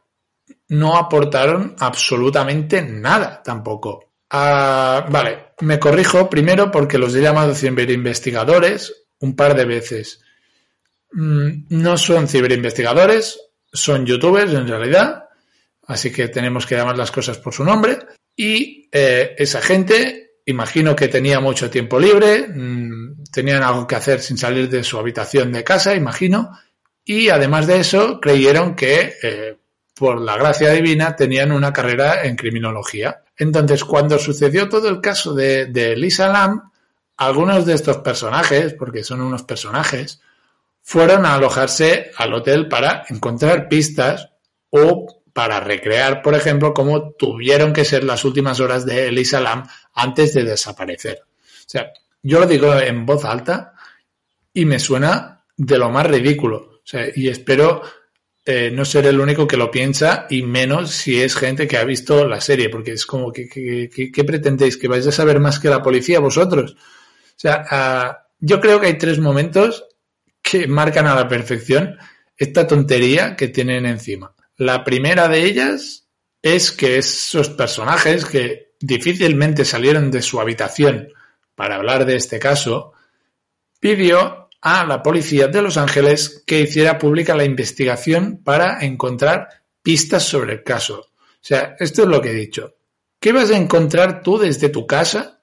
no 0.69 0.97
aportaron 0.97 1.75
absolutamente 1.79 2.81
nada 2.81 3.41
tampoco. 3.43 4.11
Ah, 4.29 5.05
vale, 5.09 5.53
me 5.61 5.79
corrijo 5.79 6.29
primero 6.29 6.71
porque 6.71 6.97
los 6.97 7.15
he 7.15 7.21
llamado 7.21 7.53
ciberinvestigadores 7.53 9.05
un 9.19 9.35
par 9.35 9.55
de 9.55 9.65
veces. 9.65 10.21
Mm, 11.11 11.65
no 11.69 11.97
son 11.97 12.27
ciberinvestigadores, 12.27 13.39
son 13.71 14.05
youtubers 14.05 14.53
en 14.53 14.67
realidad, 14.67 15.29
así 15.87 16.11
que 16.11 16.27
tenemos 16.27 16.65
que 16.65 16.75
llamar 16.75 16.97
las 16.97 17.11
cosas 17.11 17.37
por 17.37 17.53
su 17.53 17.63
nombre. 17.63 17.99
Y 18.35 18.89
eh, 18.91 19.35
esa 19.37 19.61
gente, 19.61 20.24
imagino 20.45 20.95
que 20.95 21.07
tenía 21.07 21.39
mucho 21.39 21.69
tiempo 21.69 21.99
libre, 21.99 22.47
mmm, 22.47 23.23
tenían 23.31 23.63
algo 23.63 23.87
que 23.87 23.95
hacer 23.95 24.21
sin 24.21 24.37
salir 24.37 24.69
de 24.69 24.83
su 24.83 24.97
habitación 24.97 25.51
de 25.51 25.63
casa, 25.63 25.95
imagino, 25.95 26.51
y 27.03 27.29
además 27.29 27.67
de 27.67 27.79
eso 27.79 28.19
creyeron 28.19 28.75
que, 28.75 29.15
eh, 29.21 29.57
por 29.93 30.19
la 30.21 30.37
gracia 30.37 30.71
divina, 30.71 31.15
tenían 31.15 31.51
una 31.51 31.71
carrera 31.71 32.23
en 32.23 32.35
criminología. 32.35 33.23
Entonces, 33.37 33.83
cuando 33.83 34.17
sucedió 34.17 34.69
todo 34.69 34.89
el 34.89 35.01
caso 35.01 35.33
de, 35.33 35.67
de 35.67 35.95
Lisa 35.95 36.27
Lam, 36.29 36.71
algunos 37.17 37.65
de 37.65 37.73
estos 37.73 37.97
personajes, 37.97 38.73
porque 38.73 39.03
son 39.03 39.21
unos 39.21 39.43
personajes, 39.43 40.21
fueron 40.81 41.25
a 41.25 41.35
alojarse 41.35 42.11
al 42.17 42.33
hotel 42.33 42.67
para 42.67 43.05
encontrar 43.09 43.67
pistas 43.67 44.29
o 44.69 45.21
para 45.33 45.59
recrear, 45.59 46.21
por 46.21 46.33
ejemplo, 46.33 46.73
cómo 46.73 47.11
tuvieron 47.11 47.73
que 47.73 47.83
ser 47.83 48.03
las 48.03 48.23
últimas 48.23 48.59
horas 48.59 48.85
de 48.85 49.07
Elisa 49.07 49.41
Lam 49.41 49.67
antes 49.95 50.33
de 50.33 50.43
desaparecer. 50.43 51.21
O 51.23 51.67
sea, 51.69 51.91
yo 52.21 52.39
lo 52.39 52.45
digo 52.45 52.73
en 52.75 53.05
voz 53.05 53.25
alta 53.25 53.73
y 54.53 54.65
me 54.65 54.79
suena 54.79 55.43
de 55.57 55.77
lo 55.77 55.89
más 55.89 56.05
ridículo. 56.07 56.57
O 56.57 56.87
sea, 56.87 57.07
y 57.13 57.29
espero 57.29 57.81
eh, 58.45 58.69
no 58.71 58.85
ser 58.85 59.07
el 59.07 59.19
único 59.19 59.47
que 59.47 59.57
lo 59.57 59.71
piensa 59.71 60.27
y 60.29 60.43
menos 60.43 60.91
si 60.91 61.19
es 61.19 61.35
gente 61.35 61.67
que 61.67 61.77
ha 61.77 61.83
visto 61.83 62.27
la 62.27 62.41
serie, 62.41 62.69
porque 62.69 62.91
es 62.91 63.05
como 63.05 63.31
que, 63.31 63.47
¿qué 63.49 64.23
pretendéis? 64.23 64.77
¿Que 64.77 64.87
vais 64.87 65.07
a 65.07 65.11
saber 65.11 65.39
más 65.39 65.59
que 65.59 65.69
la 65.69 65.81
policía 65.81 66.19
vosotros? 66.19 66.73
O 66.73 67.37
sea, 67.37 67.65
uh, 67.71 68.35
yo 68.39 68.61
creo 68.61 68.79
que 68.79 68.87
hay 68.87 68.97
tres 68.97 69.19
momentos 69.19 69.85
que 70.41 70.67
marcan 70.67 71.07
a 71.07 71.15
la 71.15 71.27
perfección 71.27 71.97
esta 72.37 72.67
tontería 72.67 73.35
que 73.35 73.47
tienen 73.47 73.85
encima. 73.85 74.35
La 74.57 74.83
primera 74.83 75.27
de 75.27 75.43
ellas 75.43 76.07
es 76.41 76.71
que 76.71 76.97
esos 76.97 77.49
personajes 77.49 78.25
que 78.25 78.64
difícilmente 78.85 79.65
salieron 79.65 80.11
de 80.11 80.21
su 80.21 80.39
habitación 80.39 81.09
para 81.55 81.75
hablar 81.75 82.05
de 82.05 82.15
este 82.15 82.39
caso, 82.39 82.93
pidió 83.79 84.49
a 84.61 84.85
la 84.85 85.01
policía 85.01 85.47
de 85.47 85.61
Los 85.61 85.77
Ángeles 85.77 86.43
que 86.45 86.61
hiciera 86.61 86.97
pública 86.97 87.35
la 87.35 87.45
investigación 87.45 88.41
para 88.43 88.83
encontrar 88.83 89.47
pistas 89.81 90.23
sobre 90.23 90.53
el 90.53 90.63
caso. 90.63 90.99
O 90.99 91.47
sea, 91.47 91.75
esto 91.79 92.03
es 92.03 92.07
lo 92.07 92.21
que 92.21 92.31
he 92.31 92.33
dicho. 92.33 92.75
¿Qué 93.19 93.31
vas 93.31 93.51
a 93.51 93.57
encontrar 93.57 94.21
tú 94.21 94.37
desde 94.37 94.69
tu 94.69 94.85
casa 94.85 95.35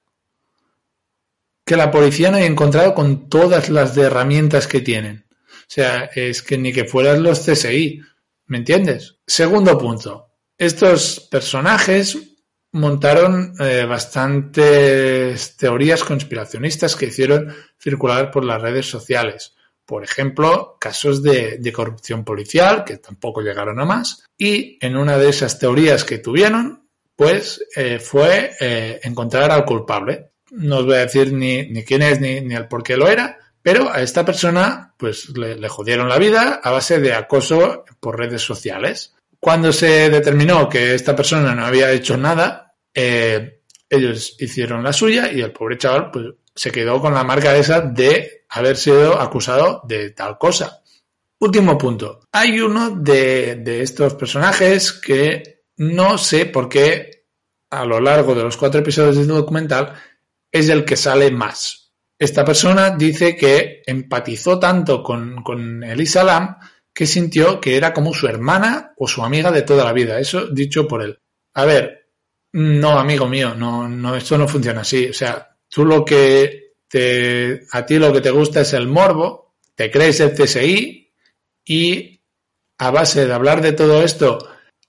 que 1.65 1.77
la 1.77 1.91
policía 1.91 2.29
no 2.29 2.37
haya 2.37 2.45
encontrado 2.45 2.93
con 2.93 3.29
todas 3.29 3.69
las 3.69 3.95
herramientas 3.97 4.67
que 4.67 4.81
tienen. 4.81 5.25
O 5.29 5.65
sea, 5.67 6.09
es 6.13 6.41
que 6.41 6.57
ni 6.57 6.73
que 6.73 6.85
fueran 6.85 7.23
los 7.23 7.39
CSI, 7.39 8.01
¿me 8.47 8.57
entiendes? 8.57 9.17
Segundo 9.25 9.77
punto, 9.77 10.27
estos 10.57 11.27
personajes 11.31 12.17
montaron 12.73 13.53
eh, 13.59 13.85
bastantes 13.85 15.55
teorías 15.55 16.03
conspiracionistas 16.03 16.95
que 16.95 17.05
hicieron 17.07 17.53
circular 17.79 18.31
por 18.31 18.43
las 18.43 18.61
redes 18.61 18.89
sociales. 18.89 19.55
Por 19.85 20.03
ejemplo, 20.03 20.77
casos 20.79 21.21
de, 21.21 21.57
de 21.59 21.73
corrupción 21.73 22.23
policial, 22.23 22.83
que 22.83 22.97
tampoco 22.97 23.41
llegaron 23.41 23.79
a 23.79 23.85
más. 23.85 24.25
Y 24.37 24.77
en 24.81 24.97
una 24.97 25.17
de 25.17 25.29
esas 25.29 25.59
teorías 25.59 26.03
que 26.03 26.17
tuvieron, 26.17 26.87
pues 27.15 27.63
eh, 27.75 27.99
fue 27.99 28.55
eh, 28.59 28.99
encontrar 29.03 29.51
al 29.51 29.65
culpable. 29.65 30.31
No 30.51 30.77
os 30.77 30.85
voy 30.85 30.95
a 30.95 31.05
decir 31.05 31.31
ni, 31.31 31.67
ni 31.69 31.83
quién 31.83 32.01
es 32.01 32.19
ni, 32.19 32.41
ni 32.41 32.55
el 32.55 32.67
por 32.67 32.83
qué 32.83 32.97
lo 32.97 33.07
era, 33.07 33.37
pero 33.61 33.91
a 33.91 34.01
esta 34.01 34.25
persona 34.25 34.93
pues 34.97 35.29
le, 35.37 35.55
le 35.55 35.69
jodieron 35.69 36.09
la 36.09 36.17
vida 36.17 36.59
a 36.63 36.71
base 36.71 36.99
de 36.99 37.13
acoso 37.13 37.85
por 37.99 38.17
redes 38.17 38.41
sociales. 38.41 39.15
Cuando 39.43 39.73
se 39.73 40.09
determinó 40.09 40.69
que 40.69 40.95
esta 40.95 41.13
persona 41.13 41.53
no 41.53 41.65
había 41.65 41.91
hecho 41.91 42.15
nada, 42.15 42.77
eh, 42.93 43.59
ellos 43.89 44.37
hicieron 44.39 44.81
la 44.81 44.93
suya 44.93 45.33
y 45.33 45.41
el 45.41 45.51
pobre 45.51 45.77
chaval 45.77 46.11
pues, 46.11 46.27
se 46.55 46.71
quedó 46.71 47.01
con 47.01 47.13
la 47.13 47.25
marca 47.25 47.53
esa 47.57 47.81
de 47.81 48.45
haber 48.47 48.77
sido 48.77 49.19
acusado 49.19 49.81
de 49.83 50.11
tal 50.11 50.37
cosa. 50.37 50.81
Último 51.39 51.77
punto. 51.77 52.21
Hay 52.31 52.61
uno 52.61 52.91
de, 52.91 53.55
de 53.57 53.81
estos 53.81 54.13
personajes 54.13 54.93
que 54.93 55.63
no 55.75 56.17
sé 56.17 56.45
por 56.45 56.69
qué 56.69 57.25
a 57.69 57.83
lo 57.83 57.99
largo 57.99 58.33
de 58.35 58.43
los 58.43 58.55
cuatro 58.55 58.79
episodios 58.79 59.17
del 59.17 59.27
documental 59.27 59.93
es 60.49 60.69
el 60.69 60.85
que 60.85 60.95
sale 60.95 61.31
más. 61.31 61.91
Esta 62.17 62.45
persona 62.45 62.91
dice 62.91 63.35
que 63.35 63.81
empatizó 63.85 64.57
tanto 64.57 65.03
con, 65.03 65.43
con 65.43 65.83
Elisa 65.83 66.23
Lam 66.23 66.55
que 66.93 67.07
sintió 67.07 67.59
que 67.59 67.75
era 67.75 67.93
como 67.93 68.13
su 68.13 68.27
hermana 68.27 68.93
o 68.97 69.07
su 69.07 69.23
amiga 69.23 69.51
de 69.51 69.63
toda 69.63 69.83
la 69.83 69.93
vida. 69.93 70.19
Eso 70.19 70.47
dicho 70.47 70.87
por 70.87 71.01
él. 71.01 71.19
A 71.55 71.65
ver, 71.65 72.09
no, 72.53 72.99
amigo 72.99 73.27
mío, 73.27 73.55
no, 73.55 73.87
no, 73.87 74.15
esto 74.15 74.37
no 74.37 74.47
funciona 74.47 74.81
así. 74.81 75.07
O 75.07 75.13
sea, 75.13 75.57
tú 75.67 75.85
lo 75.85 76.05
que 76.05 76.73
te, 76.87 77.63
a 77.71 77.85
ti 77.85 77.97
lo 77.97 78.13
que 78.13 78.21
te 78.21 78.29
gusta 78.29 78.61
es 78.61 78.73
el 78.73 78.87
morbo, 78.87 79.55
te 79.75 79.89
crees 79.89 80.19
el 80.19 80.33
CSI 80.33 81.11
y 81.65 82.21
a 82.77 82.91
base 82.91 83.25
de 83.25 83.33
hablar 83.33 83.61
de 83.61 83.73
todo 83.73 84.03
esto 84.03 84.37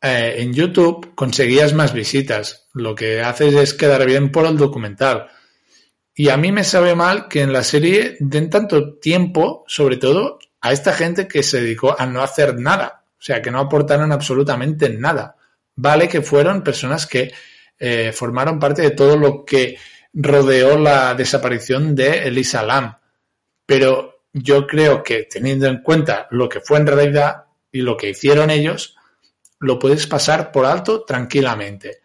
eh, 0.03 0.37
en 0.39 0.53
YouTube 0.53 1.15
conseguías 1.15 1.73
más 1.73 1.95
visitas. 1.95 2.69
Lo 2.75 2.95
que 2.95 3.23
haces 3.23 3.55
es 3.55 3.73
quedar 3.73 4.05
bien 4.05 4.31
por 4.31 4.45
el 4.47 4.59
documental. 4.59 5.29
Y 6.15 6.29
a 6.29 6.37
mí 6.37 6.53
me 6.53 6.65
sabe 6.65 6.95
mal 6.95 7.29
que 7.29 7.41
en 7.41 7.53
la 7.53 7.63
serie 7.63 8.17
den 8.21 8.51
tanto 8.51 8.99
tiempo, 8.99 9.65
sobre 9.67 9.97
todo, 9.97 10.39
a 10.65 10.73
esta 10.73 10.95
gente 10.95 11.29
que 11.29 11.43
se 11.43 11.61
dedicó 11.61 11.95
a 11.97 12.07
no 12.07 12.23
hacer 12.23 12.59
nada. 12.59 13.05
O 13.19 13.23
sea, 13.23 13.43
que 13.43 13.51
no 13.51 13.61
aportaron 13.61 14.13
absolutamente 14.13 14.89
nada. 14.89 15.37
Vale 15.77 16.09
que 16.09 16.23
fueron 16.23 16.65
personas 16.65 17.07
que 17.07 17.35
eh, 17.79 18.13
formaron 18.13 18.59
parte 18.59 18.81
de 18.81 18.93
todo 18.93 19.19
lo 19.19 19.45
que 19.45 19.77
rodeó 20.15 20.79
la 20.79 21.15
desaparición 21.15 21.95
de 21.95 22.27
Elisa 22.29 22.63
Lam. 22.63 22.97
Pero 23.67 24.23
yo 24.33 24.67
creo 24.67 25.03
que 25.03 25.25
teniendo 25.25 25.67
en 25.67 25.83
cuenta 25.83 26.29
lo 26.31 26.49
que 26.49 26.61
fue 26.61 26.79
en 26.79 26.87
realidad 26.87 27.45
y 27.71 27.83
lo 27.83 27.99
que 27.99 28.09
hicieron 28.09 28.49
ellos, 28.49 28.97
lo 29.61 29.79
puedes 29.79 30.07
pasar 30.07 30.51
por 30.51 30.65
alto 30.65 31.05
tranquilamente. 31.05 31.99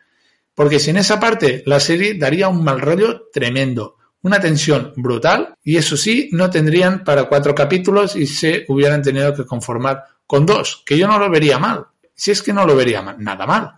Porque 0.54 0.80
sin 0.80 0.98
esa 0.98 1.18
parte 1.18 1.64
la 1.66 1.80
serie 1.80 2.16
daría 2.16 2.50
un 2.50 2.62
mal 2.62 2.82
rollo 2.82 3.30
tremendo, 3.32 3.99
una 4.22 4.40
tensión 4.40 4.94
brutal 4.96 5.56
y 5.64 5.78
eso 5.78 5.96
sí, 5.96 6.30
no 6.32 6.50
tendrían 6.50 7.04
para 7.04 7.26
cuatro 7.26 7.56
capítulos 7.56 8.16
y 8.16 8.28
se 8.28 8.66
hubieran 8.68 9.02
tenido 9.02 9.34
que 9.34 9.46
conformar 9.46 10.04
con 10.26 10.46
dos, 10.46 10.84
que 10.86 10.98
yo 10.98 11.08
no 11.08 11.18
lo 11.18 11.30
vería 11.30 11.58
mal. 11.58 11.86
Si 12.14 12.32
es 12.32 12.44
que 12.44 12.54
no 12.54 12.66
lo 12.66 12.76
vería 12.76 13.02
nada 13.18 13.46
mal. 13.46 13.72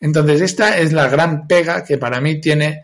Entonces 0.00 0.40
esta 0.40 0.78
es 0.78 0.92
la 0.92 1.08
gran 1.08 1.46
pega 1.46 1.84
que 1.84 1.98
para 1.98 2.20
mí 2.20 2.40
tiene 2.40 2.82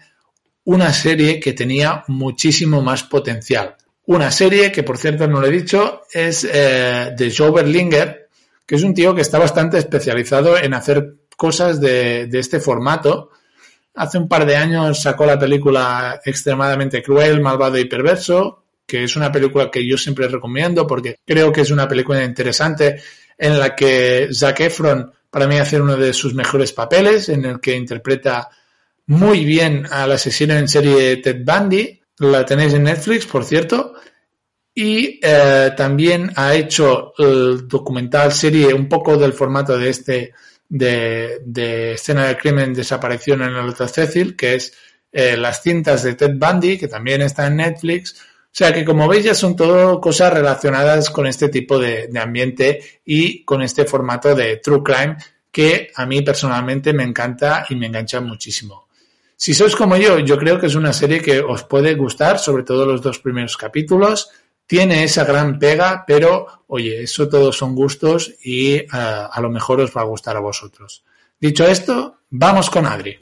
una 0.65 0.93
serie 0.93 1.41
que 1.41 1.53
tenía 1.53 2.05
muchísimo 2.09 2.83
más 2.83 3.05
potencial. 3.05 3.77
Una 4.07 4.31
serie 4.31 4.71
que, 4.71 4.83
por 4.83 4.99
cierto, 4.99 5.27
no 5.27 5.41
lo 5.41 5.47
he 5.47 5.51
dicho, 5.51 6.03
es 6.13 6.45
eh, 6.45 7.13
de 7.17 7.35
Joe 7.35 7.51
Berlinger, 7.51 8.29
que 8.65 8.75
es 8.75 8.83
un 8.83 8.95
tío 8.95 9.15
que 9.15 9.23
está 9.23 9.39
bastante 9.39 9.79
especializado 9.79 10.59
en 10.59 10.75
hacer 10.75 11.15
cosas 11.37 11.81
de, 11.81 12.27
de, 12.27 12.39
este 12.39 12.61
formato. 12.61 13.31
Hace 13.97 14.19
un 14.19 14.29
par 14.29 14.45
de 14.45 14.57
años 14.57 15.01
sacó 15.01 15.25
la 15.25 15.39
película 15.39 16.21
extremadamente 16.25 17.03
cruel, 17.03 17.41
malvado 17.41 17.79
y 17.79 17.87
perverso, 17.87 18.65
que 18.87 19.05
es 19.05 19.17
una 19.17 19.33
película 19.33 19.71
que 19.71 19.87
yo 19.87 19.97
siempre 19.97 20.29
recomiendo 20.29 20.87
porque 20.87 21.17
creo 21.25 21.51
que 21.51 21.63
es 21.63 21.71
una 21.71 21.89
película 21.89 22.23
interesante 22.23 23.01
en 23.39 23.59
la 23.59 23.75
que 23.75 24.29
Zac 24.33 24.61
Efron 24.61 25.13
para 25.31 25.47
mí 25.47 25.59
hace 25.59 25.81
uno 25.81 25.97
de 25.97 26.13
sus 26.13 26.35
mejores 26.35 26.73
papeles, 26.73 27.29
en 27.29 27.45
el 27.45 27.61
que 27.61 27.75
interpreta 27.75 28.49
muy 29.07 29.45
bien 29.45 29.87
al 29.91 30.13
asesino 30.13 30.55
en 30.55 30.69
serie 30.69 31.17
Ted 31.19 31.43
Bundy. 31.45 32.01
La 32.19 32.45
tenéis 32.45 32.75
en 32.75 32.85
Netflix, 32.85 33.27
por 33.27 33.45
cierto. 33.45 33.95
Y 34.75 35.21
eh, 35.23 35.73
también 35.77 36.33
ha 36.37 36.55
hecho 36.55 37.13
el 37.19 37.67
documental 37.67 38.33
serie 38.33 38.73
un 38.75 38.89
poco 38.89 39.17
del 39.17 39.33
formato 39.33 39.79
de 39.79 39.89
este 39.89 40.35
de, 40.69 41.93
escena 41.95 42.27
de 42.27 42.37
crimen 42.37 42.75
desaparición 42.75 43.43
en 43.43 43.51
el 43.51 43.69
Hotel 43.69 43.89
Cecil, 43.89 44.37
que 44.37 44.55
es 44.55 44.73
eh, 45.13 45.37
las 45.37 45.63
cintas 45.63 46.03
de 46.03 46.15
Ted 46.15 46.35
Bundy, 46.37 46.79
que 46.79 46.89
también 46.89 47.23
está 47.23 47.47
en 47.47 47.57
Netflix. 47.57 48.15
O 48.21 48.59
sea 48.59 48.73
que 48.73 48.85
como 48.85 49.07
veis 49.07 49.25
ya 49.25 49.35
son 49.35 49.55
todo 49.55 50.01
cosas 50.01 50.33
relacionadas 50.33 51.11
con 51.11 51.27
este 51.27 51.49
tipo 51.49 51.79
de, 51.79 52.09
ambiente 52.19 53.01
y 53.05 53.45
con 53.45 53.63
este 53.63 53.85
formato 53.85 54.35
de 54.35 54.57
True 54.57 54.83
Crime 54.83 55.17
que 55.51 55.91
a 55.95 56.07
mí 56.07 56.23
personalmente 56.23 56.93
me 56.93 57.03
encanta 57.03 57.67
y 57.69 57.77
me 57.77 57.87
engancha 57.87 58.21
muchísimo. 58.21 58.89
Si 59.37 59.53
sois 59.53 59.77
como 59.77 59.97
yo, 59.97 60.19
yo 60.21 60.39
creo 60.39 60.59
que 60.59 60.67
es 60.67 60.75
una 60.75 60.95
serie 60.95 61.21
que 61.21 61.41
os 61.41 61.65
puede 61.65 61.95
gustar, 61.95 62.39
sobre 62.39 62.63
todo 62.63 62.87
los 62.87 63.03
dos 63.03 63.19
primeros 63.19 63.59
capítulos. 63.59 64.31
Tiene 64.67 65.05
esa 65.05 65.25
gran 65.25 65.59
pega, 65.59 66.05
pero 66.07 66.47
oye, 66.67 67.03
eso 67.03 67.29
todos 67.29 67.57
son 67.57 67.75
gustos 67.75 68.35
y 68.43 68.81
uh, 68.81 69.29
a 69.31 69.41
lo 69.41 69.51
mejor 69.51 69.81
os 69.81 69.97
va 69.97 70.01
a 70.01 70.05
gustar 70.05 70.37
a 70.37 70.41
vosotros. 70.41 71.05
Dicho 71.41 71.65
esto, 71.67 72.19
vamos 72.31 72.71
con 72.71 72.87
Adri. 72.87 73.19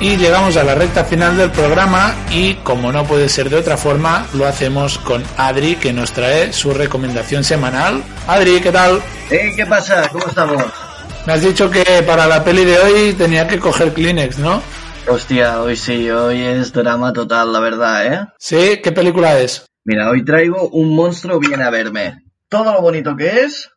Y 0.00 0.16
llegamos 0.16 0.56
a 0.56 0.62
la 0.62 0.76
recta 0.76 1.04
final 1.04 1.36
del 1.36 1.50
programa 1.50 2.14
y 2.30 2.54
como 2.56 2.92
no 2.92 3.04
puede 3.04 3.28
ser 3.28 3.50
de 3.50 3.56
otra 3.56 3.76
forma, 3.76 4.28
lo 4.34 4.46
hacemos 4.46 4.96
con 4.98 5.24
Adri 5.36 5.74
que 5.74 5.92
nos 5.92 6.12
trae 6.12 6.52
su 6.52 6.72
recomendación 6.72 7.42
semanal. 7.42 8.04
Adri, 8.28 8.60
¿qué 8.60 8.70
tal? 8.70 9.00
Eh, 9.28 9.52
¿qué 9.56 9.66
pasa? 9.66 10.08
¿Cómo 10.12 10.26
estamos? 10.26 10.62
Me 11.26 11.32
has 11.32 11.42
dicho 11.42 11.68
que 11.68 11.84
para 12.06 12.28
la 12.28 12.44
peli 12.44 12.64
de 12.64 12.78
hoy 12.78 13.12
tenía 13.14 13.48
que 13.48 13.58
coger 13.58 13.92
Kleenex, 13.92 14.38
¿no? 14.38 14.62
Hostia, 15.08 15.60
hoy 15.62 15.74
sí, 15.74 16.08
hoy 16.08 16.42
es 16.42 16.72
drama 16.72 17.12
total, 17.12 17.52
la 17.52 17.58
verdad, 17.58 18.06
¿eh? 18.06 18.26
Sí, 18.38 18.80
¿qué 18.80 18.92
película 18.92 19.36
es? 19.40 19.66
Mira, 19.84 20.10
hoy 20.10 20.24
traigo 20.24 20.68
Un 20.68 20.94
monstruo 20.94 21.40
viene 21.40 21.64
a 21.64 21.70
verme. 21.70 22.22
Todo 22.48 22.72
lo 22.72 22.82
bonito 22.82 23.16
que 23.16 23.42
es, 23.42 23.68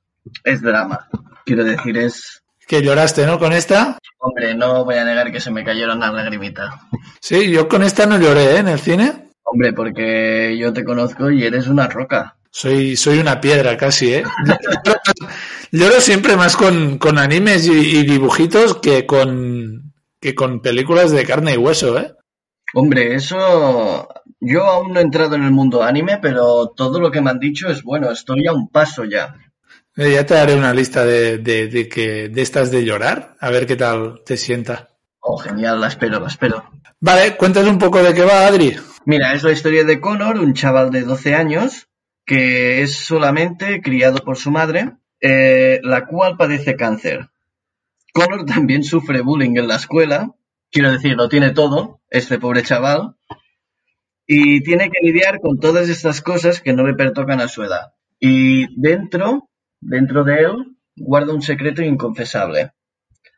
es 0.43 0.61
drama. 0.61 1.09
Quiero 1.45 1.63
decir, 1.63 1.97
es 1.97 2.40
que 2.71 2.81
lloraste, 2.81 3.25
¿no? 3.25 3.37
Con 3.37 3.51
esta. 3.51 3.97
Hombre, 4.17 4.55
no 4.55 4.85
voy 4.85 4.95
a 4.95 5.03
negar 5.03 5.29
que 5.29 5.41
se 5.41 5.51
me 5.51 5.65
cayeron 5.65 5.99
las 5.99 6.13
lagrimitas. 6.13 6.73
Sí, 7.19 7.51
yo 7.51 7.67
con 7.67 7.83
esta 7.83 8.05
no 8.05 8.17
lloré, 8.17 8.55
¿eh? 8.55 8.57
En 8.59 8.69
el 8.69 8.79
cine. 8.79 9.27
Hombre, 9.43 9.73
porque 9.73 10.57
yo 10.57 10.71
te 10.71 10.85
conozco 10.85 11.29
y 11.29 11.43
eres 11.43 11.67
una 11.67 11.87
roca. 11.87 12.37
Soy, 12.49 12.95
soy 12.95 13.19
una 13.19 13.41
piedra 13.41 13.75
casi, 13.75 14.13
¿eh? 14.13 14.23
Lloro 15.73 15.99
siempre 15.99 16.37
más 16.37 16.55
con, 16.55 16.97
con 16.97 17.17
animes 17.17 17.67
y, 17.67 17.73
y, 17.73 18.03
dibujitos 18.03 18.77
que 18.77 19.05
con, 19.05 19.91
que 20.21 20.33
con 20.33 20.61
películas 20.61 21.11
de 21.11 21.25
carne 21.25 21.55
y 21.55 21.57
hueso, 21.57 21.99
¿eh? 21.99 22.13
Hombre, 22.73 23.15
eso... 23.15 24.07
Yo 24.39 24.63
aún 24.63 24.93
no 24.93 25.01
he 25.01 25.03
entrado 25.03 25.35
en 25.35 25.43
el 25.43 25.51
mundo 25.51 25.83
anime, 25.83 26.19
pero 26.21 26.69
todo 26.73 27.01
lo 27.01 27.11
que 27.11 27.19
me 27.19 27.31
han 27.31 27.39
dicho 27.39 27.67
es 27.67 27.83
bueno, 27.83 28.09
estoy 28.09 28.47
a 28.47 28.53
un 28.53 28.69
paso 28.69 29.03
ya. 29.03 29.35
Eh, 30.01 30.13
ya 30.13 30.25
te 30.25 30.35
haré 30.35 30.55
una 30.55 30.73
lista 30.73 31.05
de, 31.05 31.37
de, 31.37 31.67
de, 31.67 31.87
que, 31.87 32.27
de 32.27 32.41
estas 32.41 32.71
de 32.71 32.83
llorar, 32.83 33.35
a 33.39 33.51
ver 33.51 33.67
qué 33.67 33.75
tal 33.75 34.23
te 34.25 34.35
sienta. 34.35 34.89
Oh, 35.19 35.37
genial, 35.37 35.79
la 35.79 35.89
espero, 35.89 36.19
la 36.19 36.25
espero. 36.25 36.63
Vale, 36.99 37.37
cuéntanos 37.37 37.69
un 37.69 37.77
poco 37.77 38.01
de 38.01 38.11
qué 38.11 38.23
va, 38.23 38.47
Adri. 38.47 38.75
Mira, 39.05 39.35
es 39.35 39.43
la 39.43 39.51
historia 39.51 39.83
de 39.83 40.01
Connor, 40.01 40.39
un 40.39 40.55
chaval 40.55 40.89
de 40.89 41.03
12 41.03 41.35
años 41.35 41.87
que 42.25 42.81
es 42.81 42.95
solamente 42.95 43.79
criado 43.83 44.23
por 44.25 44.37
su 44.37 44.49
madre, 44.49 44.93
eh, 45.19 45.79
la 45.83 46.07
cual 46.07 46.35
padece 46.35 46.75
cáncer. 46.75 47.29
Connor 48.11 48.45
también 48.45 48.83
sufre 48.83 49.21
bullying 49.21 49.55
en 49.55 49.67
la 49.67 49.75
escuela, 49.75 50.31
quiero 50.71 50.91
decir, 50.91 51.13
lo 51.15 51.29
tiene 51.29 51.51
todo, 51.51 52.01
este 52.09 52.39
pobre 52.39 52.63
chaval, 52.63 53.17
y 54.25 54.63
tiene 54.63 54.89
que 54.89 55.05
lidiar 55.05 55.39
con 55.41 55.59
todas 55.59 55.89
estas 55.89 56.23
cosas 56.23 56.59
que 56.59 56.73
no 56.73 56.87
le 56.87 56.95
pertocan 56.95 57.39
a 57.39 57.47
su 57.47 57.61
edad. 57.61 57.93
Y 58.19 58.65
dentro, 58.81 59.50
dentro 59.81 60.23
de 60.23 60.43
él, 60.43 60.77
guarda 60.95 61.33
un 61.33 61.41
secreto 61.41 61.81
inconfesable. 61.81 62.71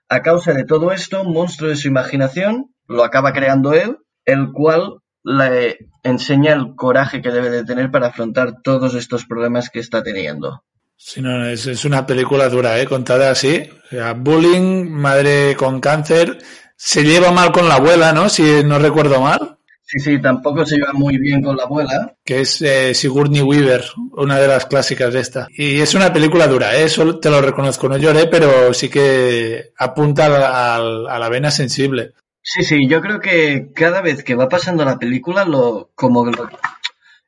A 0.09 0.21
causa 0.21 0.53
de 0.53 0.65
todo 0.65 0.91
esto, 0.91 1.21
un 1.21 1.33
monstruo 1.33 1.69
de 1.69 1.75
su 1.75 1.87
imaginación 1.87 2.73
lo 2.87 3.03
acaba 3.03 3.33
creando 3.33 3.73
él, 3.73 3.97
el 4.25 4.51
cual 4.51 4.99
le 5.23 5.89
enseña 6.03 6.53
el 6.53 6.75
coraje 6.75 7.21
que 7.21 7.31
debe 7.31 7.49
de 7.49 7.63
tener 7.63 7.89
para 7.89 8.07
afrontar 8.07 8.61
todos 8.61 8.93
estos 8.93 9.25
problemas 9.25 9.69
que 9.69 9.79
está 9.79 10.03
teniendo. 10.03 10.63
Sí, 10.95 11.21
no, 11.21 11.45
es, 11.45 11.65
es 11.65 11.85
una 11.85 12.05
película 12.05 12.49
dura, 12.49 12.79
¿eh? 12.79 12.85
contada 12.85 13.31
así. 13.31 13.69
O 13.85 13.89
sea, 13.89 14.13
bullying, 14.13 14.89
madre 14.89 15.55
con 15.57 15.79
cáncer, 15.79 16.37
se 16.75 17.03
lleva 17.03 17.31
mal 17.31 17.51
con 17.51 17.67
la 17.67 17.75
abuela, 17.75 18.13
¿no? 18.13 18.29
Si 18.29 18.63
no 18.63 18.79
recuerdo 18.79 19.21
mal. 19.21 19.52
Sí, 19.93 19.99
sí, 19.99 20.19
tampoco 20.19 20.65
se 20.65 20.77
lleva 20.77 20.91
muy 20.93 21.19
bien 21.19 21.43
con 21.43 21.55
la 21.55 21.63
abuela. 21.65 22.15
Que 22.25 22.41
es 22.41 22.63
eh, 22.63 22.95
Sigourney 22.95 23.43
Weaver, 23.43 23.83
una 24.13 24.39
de 24.39 24.47
las 24.47 24.65
clásicas 24.65 25.13
de 25.13 25.19
esta. 25.19 25.47
Y 25.55 25.79
es 25.81 25.93
una 25.93 26.11
película 26.11 26.47
dura, 26.47 26.75
¿eh? 26.75 26.85
eso 26.85 27.19
te 27.19 27.29
lo 27.29 27.39
reconozco, 27.41 27.87
no 27.87 27.97
lloré, 27.97 28.25
pero 28.25 28.73
sí 28.73 28.89
que 28.89 29.71
apunta 29.77 30.25
a, 30.25 30.75
a 30.77 31.19
la 31.19 31.29
vena 31.29 31.51
sensible. 31.51 32.13
Sí, 32.41 32.63
sí, 32.63 32.87
yo 32.89 33.01
creo 33.01 33.19
que 33.19 33.69
cada 33.75 34.01
vez 34.01 34.23
que 34.23 34.33
va 34.33 34.49
pasando 34.49 34.83
la 34.83 34.97
película, 34.97 35.45
lo 35.45 35.91
como 35.93 36.25
lo- 36.25 36.49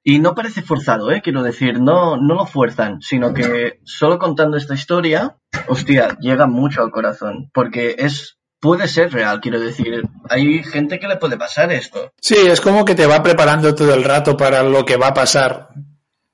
y 0.03 0.18
no 0.18 0.34
parece 0.34 0.63
forzado, 0.63 1.11
¿eh? 1.11 1.22
Quiero 1.24 1.43
decir, 1.43 1.80
no, 1.80 2.18
no 2.18 2.34
lo 2.34 2.47
fuerzan, 2.47 2.99
sino 3.01 3.32
que 3.34 3.80
solo 3.84 4.18
contando 4.18 4.57
esta 4.57 4.74
historia, 4.74 5.38
hostia, 5.68 6.18
llega 6.20 6.47
mucho 6.47 6.82
al 6.82 6.89
corazón, 6.89 7.51
porque 7.53 7.95
es 7.99 8.38
puede 8.60 8.88
ser 8.88 9.12
real, 9.12 9.39
quiero 9.41 9.60
decir, 9.60 10.01
hay 10.30 10.64
gente 10.64 10.99
que 10.99 11.08
le 11.08 11.18
puede 11.18 11.38
pasar 11.38 11.72
esto. 11.72 12.12
Sí, 12.20 12.36
es 12.36 12.62
como 12.62 12.86
que 12.86 12.95
te 12.95 13.06
va 13.06 13.22
preparando 13.22 13.76
todo 13.76 13.93
el 13.93 14.03
rato 14.03 14.36
para 14.36 14.64
lo 14.64 14.86
que 14.86 14.97
va 14.97 15.08
a 15.08 15.14
pasar. 15.14 15.70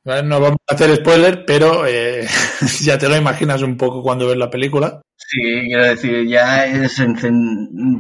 ¿Vale? 0.04 0.24
No 0.24 0.40
vamos 0.40 0.58
a 0.68 0.74
hacer 0.74 0.96
spoiler, 0.96 1.46
pero 1.46 1.86
eh, 1.86 2.28
ya 2.82 2.98
te 2.98 3.08
lo 3.08 3.16
imaginas 3.16 3.62
un 3.62 3.78
poco 3.78 4.02
cuando 4.02 4.28
ves 4.28 4.38
la 4.38 4.50
película. 4.50 5.02
Sí, 5.16 5.40
quiero 5.68 5.86
decir, 5.86 6.28
ya 6.28 6.66
es 6.66 7.02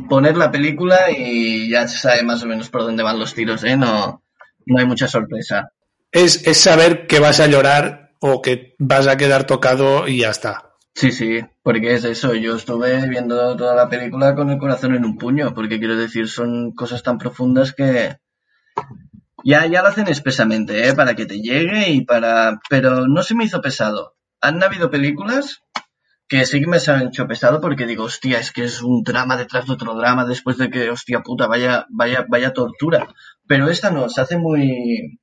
poner 0.10 0.36
la 0.36 0.52
película 0.52 1.12
y 1.16 1.70
ya 1.70 1.88
se 1.88 2.00
sabe 2.00 2.24
más 2.24 2.42
o 2.44 2.48
menos 2.48 2.70
por 2.70 2.82
dónde 2.82 3.04
van 3.04 3.20
los 3.20 3.36
tiros, 3.36 3.64
¿eh? 3.64 3.78
No, 3.78 4.24
no 4.66 4.80
hay 4.80 4.86
mucha 4.86 5.08
sorpresa. 5.08 5.72
Es, 6.12 6.46
es 6.48 6.58
saber 6.58 7.06
que 7.06 7.20
vas 7.20 7.40
a 7.40 7.48
llorar 7.48 8.14
o 8.20 8.42
que 8.42 8.76
vas 8.80 9.08
a 9.08 9.18
quedar 9.18 9.46
tocado 9.46 10.08
y 10.08 10.20
ya 10.20 10.32
está. 10.32 10.71
Sí, 10.94 11.12
sí, 11.12 11.40
porque 11.64 11.94
es 11.94 12.04
eso. 12.04 12.34
Yo 12.36 12.56
estuve 12.56 13.08
viendo 13.08 13.56
toda 13.56 13.76
la 13.76 13.90
película 13.90 14.36
con 14.36 14.50
el 14.50 14.58
corazón 14.58 14.96
en 14.96 15.06
un 15.06 15.18
puño, 15.18 15.54
porque 15.54 15.80
quiero 15.80 15.96
decir, 15.96 16.28
son 16.28 16.74
cosas 16.74 17.02
tan 17.04 17.18
profundas 17.18 17.74
que 17.74 18.18
ya, 19.44 19.66
ya 19.66 19.82
lo 19.82 19.88
hacen 19.88 20.08
expresamente, 20.08 20.88
¿eh? 20.88 20.94
Para 20.94 21.16
que 21.16 21.26
te 21.26 21.42
llegue 21.42 21.90
y 21.90 22.06
para... 22.06 22.60
Pero 22.70 23.08
no 23.08 23.24
se 23.24 23.36
me 23.36 23.46
hizo 23.46 23.62
pesado. 23.62 24.16
Han 24.42 24.62
habido 24.64 24.92
películas 24.92 25.64
que 26.28 26.46
sí 26.46 26.62
que 26.62 26.68
me 26.68 26.80
se 26.80 26.92
han 26.92 27.08
hecho 27.08 27.28
pesado 27.28 27.60
porque 27.60 27.86
digo, 27.86 28.06
hostia, 28.06 28.40
es 28.40 28.52
que 28.52 28.64
es 28.64 28.82
un 28.82 29.04
drama 29.04 29.36
detrás 29.36 29.66
de 29.68 29.74
otro 29.74 29.96
drama 29.96 30.26
después 30.26 30.58
de 30.58 30.70
que, 30.70 30.90
hostia 30.90 31.22
puta, 31.22 31.48
vaya, 31.48 31.88
vaya, 31.90 32.26
vaya 32.30 32.54
tortura. 32.54 33.08
Pero 33.48 33.70
esta 33.70 33.92
no, 33.92 34.08
se 34.10 34.22
hace 34.22 34.38
muy, 34.38 35.20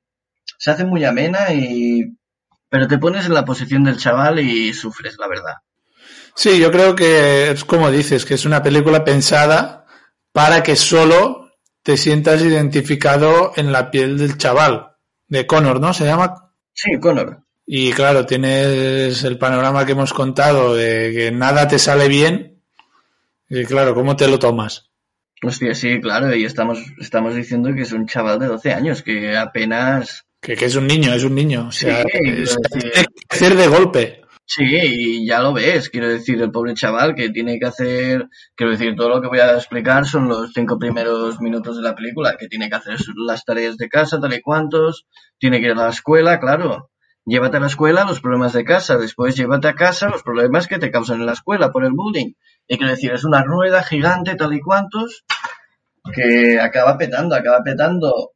se 0.59 0.71
hace 0.71 0.85
muy 0.85 1.05
amena 1.05 1.53
y, 1.53 2.18
pero 2.69 2.87
te 2.87 2.97
pones 2.97 3.25
en 3.25 3.33
la 3.33 3.45
posición 3.45 3.83
del 3.83 3.97
chaval 3.97 4.39
y 4.39 4.73
sufres, 4.73 5.17
la 5.17 5.27
verdad. 5.27 5.55
Sí, 6.35 6.59
yo 6.59 6.71
creo 6.71 6.95
que 6.95 7.51
es 7.51 7.65
como 7.65 7.91
dices, 7.91 8.25
que 8.25 8.35
es 8.35 8.45
una 8.45 8.63
película 8.63 9.03
pensada 9.03 9.85
para 10.31 10.63
que 10.63 10.75
solo 10.75 11.51
te 11.83 11.97
sientas 11.97 12.41
identificado 12.41 13.51
en 13.55 13.71
la 13.71 13.91
piel 13.91 14.17
del 14.17 14.37
chaval, 14.37 14.95
de 15.27 15.47
Connor, 15.47 15.79
¿no? 15.81 15.93
Se 15.93 16.05
llama. 16.05 16.51
Sí, 16.73 16.99
Connor. 16.99 17.43
Y 17.65 17.91
claro, 17.91 18.25
tienes 18.25 19.23
el 19.23 19.37
panorama 19.37 19.85
que 19.85 19.91
hemos 19.91 20.13
contado 20.13 20.75
de 20.75 21.11
que 21.13 21.31
nada 21.31 21.67
te 21.67 21.77
sale 21.77 22.07
bien. 22.07 22.63
Y 23.49 23.65
claro, 23.65 23.93
¿cómo 23.93 24.15
te 24.15 24.27
lo 24.27 24.39
tomas? 24.39 24.89
Hostia, 25.43 25.73
sí, 25.73 26.01
claro, 26.01 26.33
y 26.35 26.45
estamos, 26.45 26.79
estamos 26.99 27.35
diciendo 27.35 27.73
que 27.73 27.83
es 27.83 27.91
un 27.91 28.07
chaval 28.07 28.39
de 28.39 28.47
12 28.47 28.73
años, 28.73 29.03
que 29.03 29.37
apenas... 29.37 30.25
Que, 30.41 30.55
que 30.55 30.65
es 30.65 30.75
un 30.75 30.87
niño, 30.87 31.13
es 31.13 31.23
un 31.23 31.35
niño. 31.35 31.67
O 31.67 31.71
sea, 31.71 32.03
Sí, 32.03 32.09
es- 32.23 32.55
decir- 32.71 33.05
crecer 33.27 33.55
de 33.55 33.67
golpe. 33.67 34.21
Sí, 34.45 34.63
y 34.65 35.27
ya 35.27 35.41
lo 35.41 35.53
ves, 35.53 35.91
quiero 35.91 36.07
decir, 36.09 36.41
el 36.41 36.49
pobre 36.49 36.73
chaval 36.73 37.13
que 37.13 37.29
tiene 37.29 37.59
que 37.59 37.67
hacer, 37.67 38.25
quiero 38.55 38.71
decir, 38.71 38.95
todo 38.95 39.09
lo 39.09 39.21
que 39.21 39.27
voy 39.27 39.39
a 39.39 39.53
explicar 39.53 40.05
son 40.07 40.27
los 40.27 40.51
cinco 40.55 40.79
primeros 40.79 41.39
minutos 41.39 41.77
de 41.77 41.83
la 41.83 41.93
película, 41.93 42.35
que 42.35 42.47
tiene 42.47 42.67
que 42.67 42.75
hacer 42.75 42.97
las 43.27 43.45
tareas 43.45 43.77
de 43.77 43.87
casa, 43.89 44.19
tal 44.19 44.33
y 44.33 44.41
cuantos, 44.41 45.05
tiene 45.37 45.59
que 45.59 45.67
ir 45.67 45.73
a 45.73 45.75
la 45.75 45.89
escuela, 45.89 46.39
claro. 46.39 46.89
Llévate 47.25 47.57
a 47.57 47.59
la 47.59 47.67
escuela 47.67 48.05
los 48.05 48.21
problemas 48.21 48.53
de 48.53 48.63
casa, 48.63 48.97
después 48.97 49.35
llévate 49.35 49.67
a 49.67 49.75
casa 49.75 50.09
los 50.09 50.23
problemas 50.23 50.67
que 50.67 50.79
te 50.79 50.89
causan 50.89 51.19
en 51.19 51.27
la 51.27 51.33
escuela 51.33 51.71
por 51.71 51.85
el 51.85 51.91
bullying. 51.91 52.33
Y 52.67 52.77
quiero 52.77 52.89
decir, 52.91 53.11
es 53.11 53.23
una 53.25 53.43
rueda 53.43 53.83
gigante, 53.83 54.33
tal 54.33 54.53
y 54.55 54.61
cuantos, 54.61 55.25
que 56.11 56.59
acaba 56.59 56.97
petando, 56.97 57.35
acaba 57.35 57.59
petando 57.63 58.31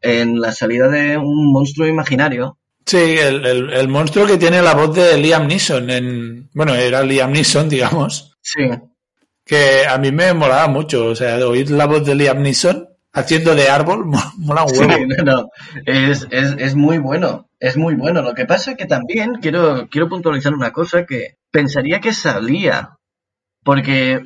en 0.00 0.40
la 0.40 0.52
salida 0.52 0.88
de 0.88 1.16
un 1.16 1.52
monstruo 1.52 1.86
imaginario. 1.86 2.58
Sí, 2.86 2.96
el, 2.96 3.44
el- 3.44 3.70
el 3.72 3.88
monstruo 3.88 4.26
que 4.26 4.38
tiene 4.38 4.62
la 4.62 4.74
voz 4.74 4.94
de 4.96 5.18
Liam 5.18 5.46
Neeson. 5.46 5.90
En, 5.90 6.50
bueno, 6.54 6.74
era 6.74 7.02
Liam 7.02 7.32
Neeson, 7.32 7.68
digamos. 7.68 8.36
Sí. 8.40 8.62
Que 9.44 9.86
a 9.86 9.98
mí 9.98 10.10
me 10.12 10.32
molaba 10.34 10.68
mucho. 10.68 11.06
O 11.06 11.14
sea, 11.14 11.36
oír 11.46 11.70
la 11.70 11.86
voz 11.86 12.04
de 12.06 12.14
Liam 12.14 12.42
Neeson 12.42 12.88
haciendo 13.12 13.54
de 13.54 13.68
árbol 13.68 14.06
mo- 14.06 14.32
mola 14.38 14.64
un 14.64 14.78
huevo. 14.78 14.92
Sí, 14.94 15.06
no, 15.06 15.24
no. 15.24 15.48
Es, 15.86 16.26
es, 16.30 16.54
es 16.58 16.74
muy 16.74 16.98
bueno, 16.98 17.48
es 17.60 17.76
muy 17.76 17.94
bueno. 17.94 18.22
Lo 18.22 18.34
que 18.34 18.46
pasa 18.46 18.74
que 18.76 18.86
también 18.86 19.34
quiero, 19.42 19.88
quiero 19.90 20.08
puntualizar 20.08 20.54
una 20.54 20.72
cosa 20.72 21.04
que 21.04 21.36
pensaría 21.50 22.00
que 22.00 22.12
salía, 22.12 22.96
porque, 23.64 24.20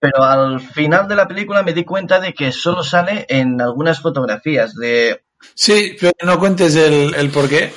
pero 0.00 0.24
al 0.24 0.60
final 0.60 1.06
de 1.06 1.16
la 1.16 1.28
película 1.28 1.62
me 1.62 1.72
di 1.74 1.84
cuenta 1.84 2.18
de 2.20 2.32
que 2.32 2.52
solo 2.52 2.82
sale 2.82 3.26
en 3.28 3.60
algunas 3.60 4.00
fotografías 4.00 4.74
de... 4.74 5.22
Sí, 5.54 5.96
pero 6.00 6.12
no 6.24 6.38
cuentes 6.38 6.74
el, 6.74 7.14
el 7.14 7.30
por 7.30 7.48
qué. 7.48 7.72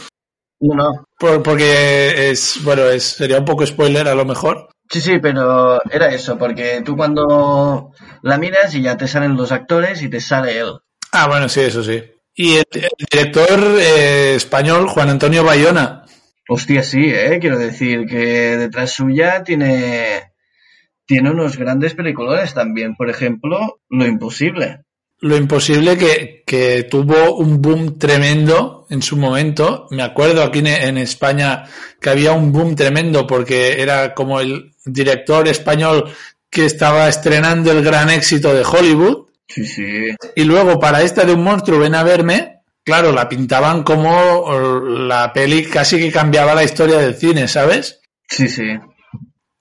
No, 0.59 0.75
no. 0.75 1.05
Por- 1.19 1.43
porque 1.43 2.29
es, 2.31 2.59
bueno, 2.63 2.85
es, 2.87 3.03
sería 3.03 3.39
un 3.39 3.45
poco 3.45 3.65
spoiler 3.65 4.07
a 4.07 4.15
lo 4.15 4.25
mejor. 4.25 4.69
Sí, 4.89 5.01
sí, 5.01 5.19
pero 5.19 5.81
era 5.89 6.07
eso, 6.13 6.37
porque 6.37 6.81
tú 6.85 6.95
cuando 6.95 7.91
la 8.21 8.37
miras 8.37 8.73
y 8.75 8.81
ya 8.81 8.95
te 8.97 9.07
salen 9.07 9.35
los 9.35 9.51
actores 9.51 10.01
y 10.01 10.09
te 10.09 10.19
sale 10.21 10.59
él. 10.59 10.73
Ah, 11.11 11.27
bueno, 11.27 11.47
sí, 11.49 11.61
eso 11.61 11.83
sí. 11.83 12.03
Y 12.35 12.55
el, 12.57 12.65
el 12.71 12.89
director 13.11 13.59
eh, 13.79 14.35
español, 14.35 14.87
Juan 14.87 15.09
Antonio 15.09 15.43
Bayona. 15.43 16.05
Hostia, 16.49 16.83
sí, 16.83 17.05
¿eh? 17.05 17.37
Quiero 17.39 17.57
decir 17.57 18.05
que 18.05 18.57
detrás 18.57 18.91
suya 18.91 19.43
tiene, 19.43 20.32
tiene 21.05 21.31
unos 21.31 21.57
grandes 21.57 21.93
peliculones 21.95 22.53
también. 22.53 22.95
Por 22.95 23.09
ejemplo, 23.09 23.79
Lo 23.89 24.05
Imposible. 24.05 24.81
Lo 25.19 25.37
imposible 25.37 25.97
que, 25.97 26.43
que 26.45 26.83
tuvo 26.83 27.37
un 27.37 27.61
boom 27.61 27.97
tremendo 27.97 28.85
en 28.89 29.01
su 29.01 29.15
momento. 29.15 29.87
Me 29.89 30.03
acuerdo 30.03 30.43
aquí 30.43 30.59
en, 30.59 30.67
en 30.67 30.97
España 30.97 31.63
que 32.01 32.09
había 32.09 32.33
un 32.33 32.51
boom 32.51 32.75
tremendo 32.75 33.25
porque 33.25 33.81
era 33.81 34.13
como 34.13 34.41
el 34.41 34.73
director 34.85 35.47
español 35.47 36.11
que 36.49 36.65
estaba 36.65 37.07
estrenando 37.07 37.71
el 37.71 37.83
gran 37.85 38.09
éxito 38.09 38.53
de 38.53 38.65
Hollywood. 38.65 39.27
Sí, 39.47 39.65
sí. 39.65 40.15
Y 40.35 40.43
luego 40.43 40.77
para 40.77 41.01
esta 41.01 41.23
de 41.23 41.31
un 41.31 41.43
monstruo 41.43 41.79
ven 41.79 41.95
a 41.95 42.03
verme, 42.03 42.59
claro, 42.83 43.13
la 43.13 43.29
pintaban 43.29 43.83
como 43.83 44.51
la 44.89 45.31
peli 45.31 45.63
casi 45.63 45.99
que 45.99 46.11
cambiaba 46.11 46.53
la 46.53 46.65
historia 46.65 46.97
del 46.97 47.15
cine, 47.15 47.47
¿sabes? 47.47 48.01
Sí, 48.27 48.49
sí. 48.49 48.77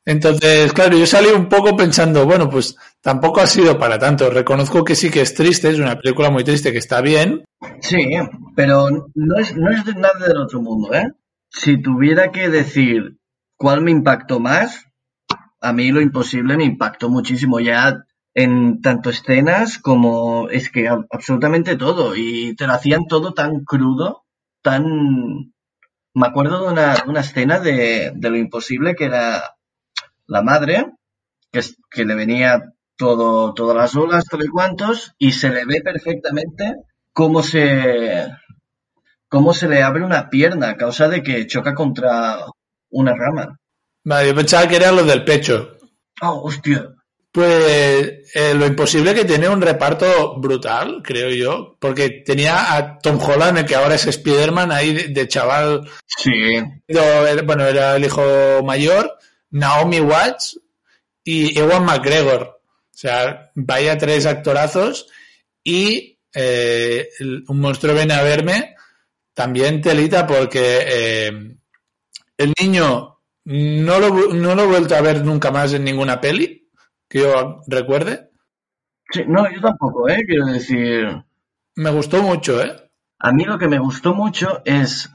Entonces, 0.04 0.72
claro, 0.72 0.96
yo 0.96 1.06
salí 1.06 1.28
un 1.28 1.48
poco 1.48 1.76
pensando, 1.76 2.26
bueno, 2.26 2.50
pues 2.50 2.76
tampoco 3.00 3.40
ha 3.40 3.46
sido 3.46 3.78
para 3.78 3.98
tanto. 3.98 4.30
Reconozco 4.30 4.84
que 4.84 4.96
sí 4.96 5.10
que 5.10 5.20
es 5.20 5.34
triste, 5.34 5.70
es 5.70 5.78
una 5.78 5.98
película 5.98 6.30
muy 6.30 6.42
triste 6.42 6.72
que 6.72 6.78
está 6.78 7.00
bien. 7.00 7.44
Sí, 7.80 8.10
pero 8.56 8.88
no 9.14 9.38
es, 9.38 9.56
no 9.56 9.70
es 9.70 9.84
de 9.84 9.94
nada 9.94 10.26
del 10.26 10.38
otro 10.38 10.60
mundo, 10.60 10.92
¿eh? 10.92 11.12
Si 11.50 11.80
tuviera 11.80 12.32
que 12.32 12.48
decir 12.48 13.18
cuál 13.56 13.82
me 13.82 13.92
impactó 13.92 14.40
más, 14.40 14.86
a 15.60 15.72
mí 15.72 15.92
Lo 15.92 16.00
Imposible 16.00 16.56
me 16.56 16.64
impactó 16.64 17.08
muchísimo 17.08 17.60
ya 17.60 18.04
en 18.34 18.80
tanto 18.80 19.10
escenas 19.10 19.78
como 19.78 20.48
es 20.48 20.70
que 20.70 20.88
absolutamente 20.88 21.76
todo 21.76 22.16
y 22.16 22.56
te 22.56 22.66
lo 22.66 22.72
hacían 22.72 23.06
todo 23.06 23.34
tan 23.34 23.64
crudo, 23.64 24.24
tan... 24.62 25.52
Me 26.14 26.26
acuerdo 26.26 26.64
de 26.66 26.72
una, 26.72 26.96
una 27.06 27.20
escena 27.20 27.60
de, 27.60 28.12
de 28.14 28.30
Lo 28.30 28.36
Imposible 28.36 28.94
que 28.94 29.04
era 29.04 29.54
la 30.26 30.42
madre, 30.42 30.86
que, 31.52 31.60
es- 31.60 31.76
que 31.90 32.04
le 32.04 32.14
venía 32.14 32.62
todo, 32.96 33.54
todas 33.54 33.76
las 33.76 33.96
olas, 33.96 34.24
tal 34.26 34.44
y 34.44 34.48
cuantos, 34.48 35.12
y 35.18 35.32
se 35.32 35.50
le 35.50 35.64
ve 35.64 35.80
perfectamente 35.82 36.76
cómo 37.12 37.42
se 37.42 38.30
cómo 39.28 39.54
se 39.54 39.68
le 39.68 39.82
abre 39.82 40.04
una 40.04 40.28
pierna 40.28 40.70
a 40.70 40.76
causa 40.76 41.08
de 41.08 41.22
que 41.22 41.46
choca 41.46 41.74
contra 41.74 42.38
una 42.90 43.14
rama. 43.14 43.56
Vale, 44.04 44.28
yo 44.28 44.34
pensaba 44.34 44.68
que 44.68 44.76
era 44.76 44.92
lo 44.92 45.04
del 45.04 45.24
pecho. 45.24 45.76
Oh, 46.20 46.42
hostia. 46.44 46.88
Pues 47.32 48.30
eh, 48.34 48.52
lo 48.54 48.66
imposible 48.66 49.14
que 49.14 49.24
tiene 49.24 49.48
un 49.48 49.62
reparto 49.62 50.38
brutal, 50.38 51.00
creo 51.02 51.30
yo, 51.30 51.76
porque 51.80 52.22
tenía 52.26 52.76
a 52.76 52.98
Tom 52.98 53.18
Holland, 53.18 53.56
el 53.58 53.64
que 53.64 53.74
ahora 53.74 53.94
es 53.94 54.06
Spider-Man, 54.06 54.70
ahí 54.70 54.92
de, 54.92 55.08
de 55.08 55.28
chaval. 55.28 55.88
Sí. 56.06 56.30
Yo, 56.88 57.00
Bueno, 57.46 57.64
era 57.64 57.96
el 57.96 58.04
hijo 58.04 58.22
mayor, 58.64 59.16
Naomi 59.52 60.00
Watts 60.00 60.60
y 61.24 61.58
Ewan 61.58 61.84
McGregor. 61.84 62.42
O 62.42 62.94
sea, 62.94 63.50
vaya 63.54 63.96
tres 63.96 64.26
actorazos 64.26 65.08
y 65.64 66.18
eh, 66.34 67.08
un 67.48 67.60
monstruo 67.60 67.94
viene 67.94 68.14
a 68.14 68.22
verme, 68.22 68.74
también 69.34 69.80
telita, 69.80 70.26
porque 70.26 70.78
eh, 70.86 71.56
el 72.36 72.52
niño 72.60 73.20
no 73.44 74.00
lo, 74.00 74.32
no 74.32 74.54
lo 74.54 74.62
he 74.62 74.66
vuelto 74.66 74.94
a 74.96 75.00
ver 75.00 75.24
nunca 75.24 75.50
más 75.50 75.72
en 75.72 75.84
ninguna 75.84 76.20
peli 76.20 76.70
que 77.08 77.20
yo 77.20 77.60
recuerde. 77.66 78.30
Sí, 79.10 79.22
no, 79.26 79.50
yo 79.50 79.60
tampoco, 79.60 80.08
¿eh? 80.08 80.22
Quiero 80.26 80.46
decir, 80.46 81.06
Me 81.76 81.90
gustó 81.90 82.22
mucho, 82.22 82.62
¿eh? 82.62 82.90
a 83.18 83.32
mí 83.32 83.44
lo 83.44 83.58
que 83.58 83.68
me 83.68 83.78
gustó 83.78 84.14
mucho 84.14 84.62
es 84.64 85.10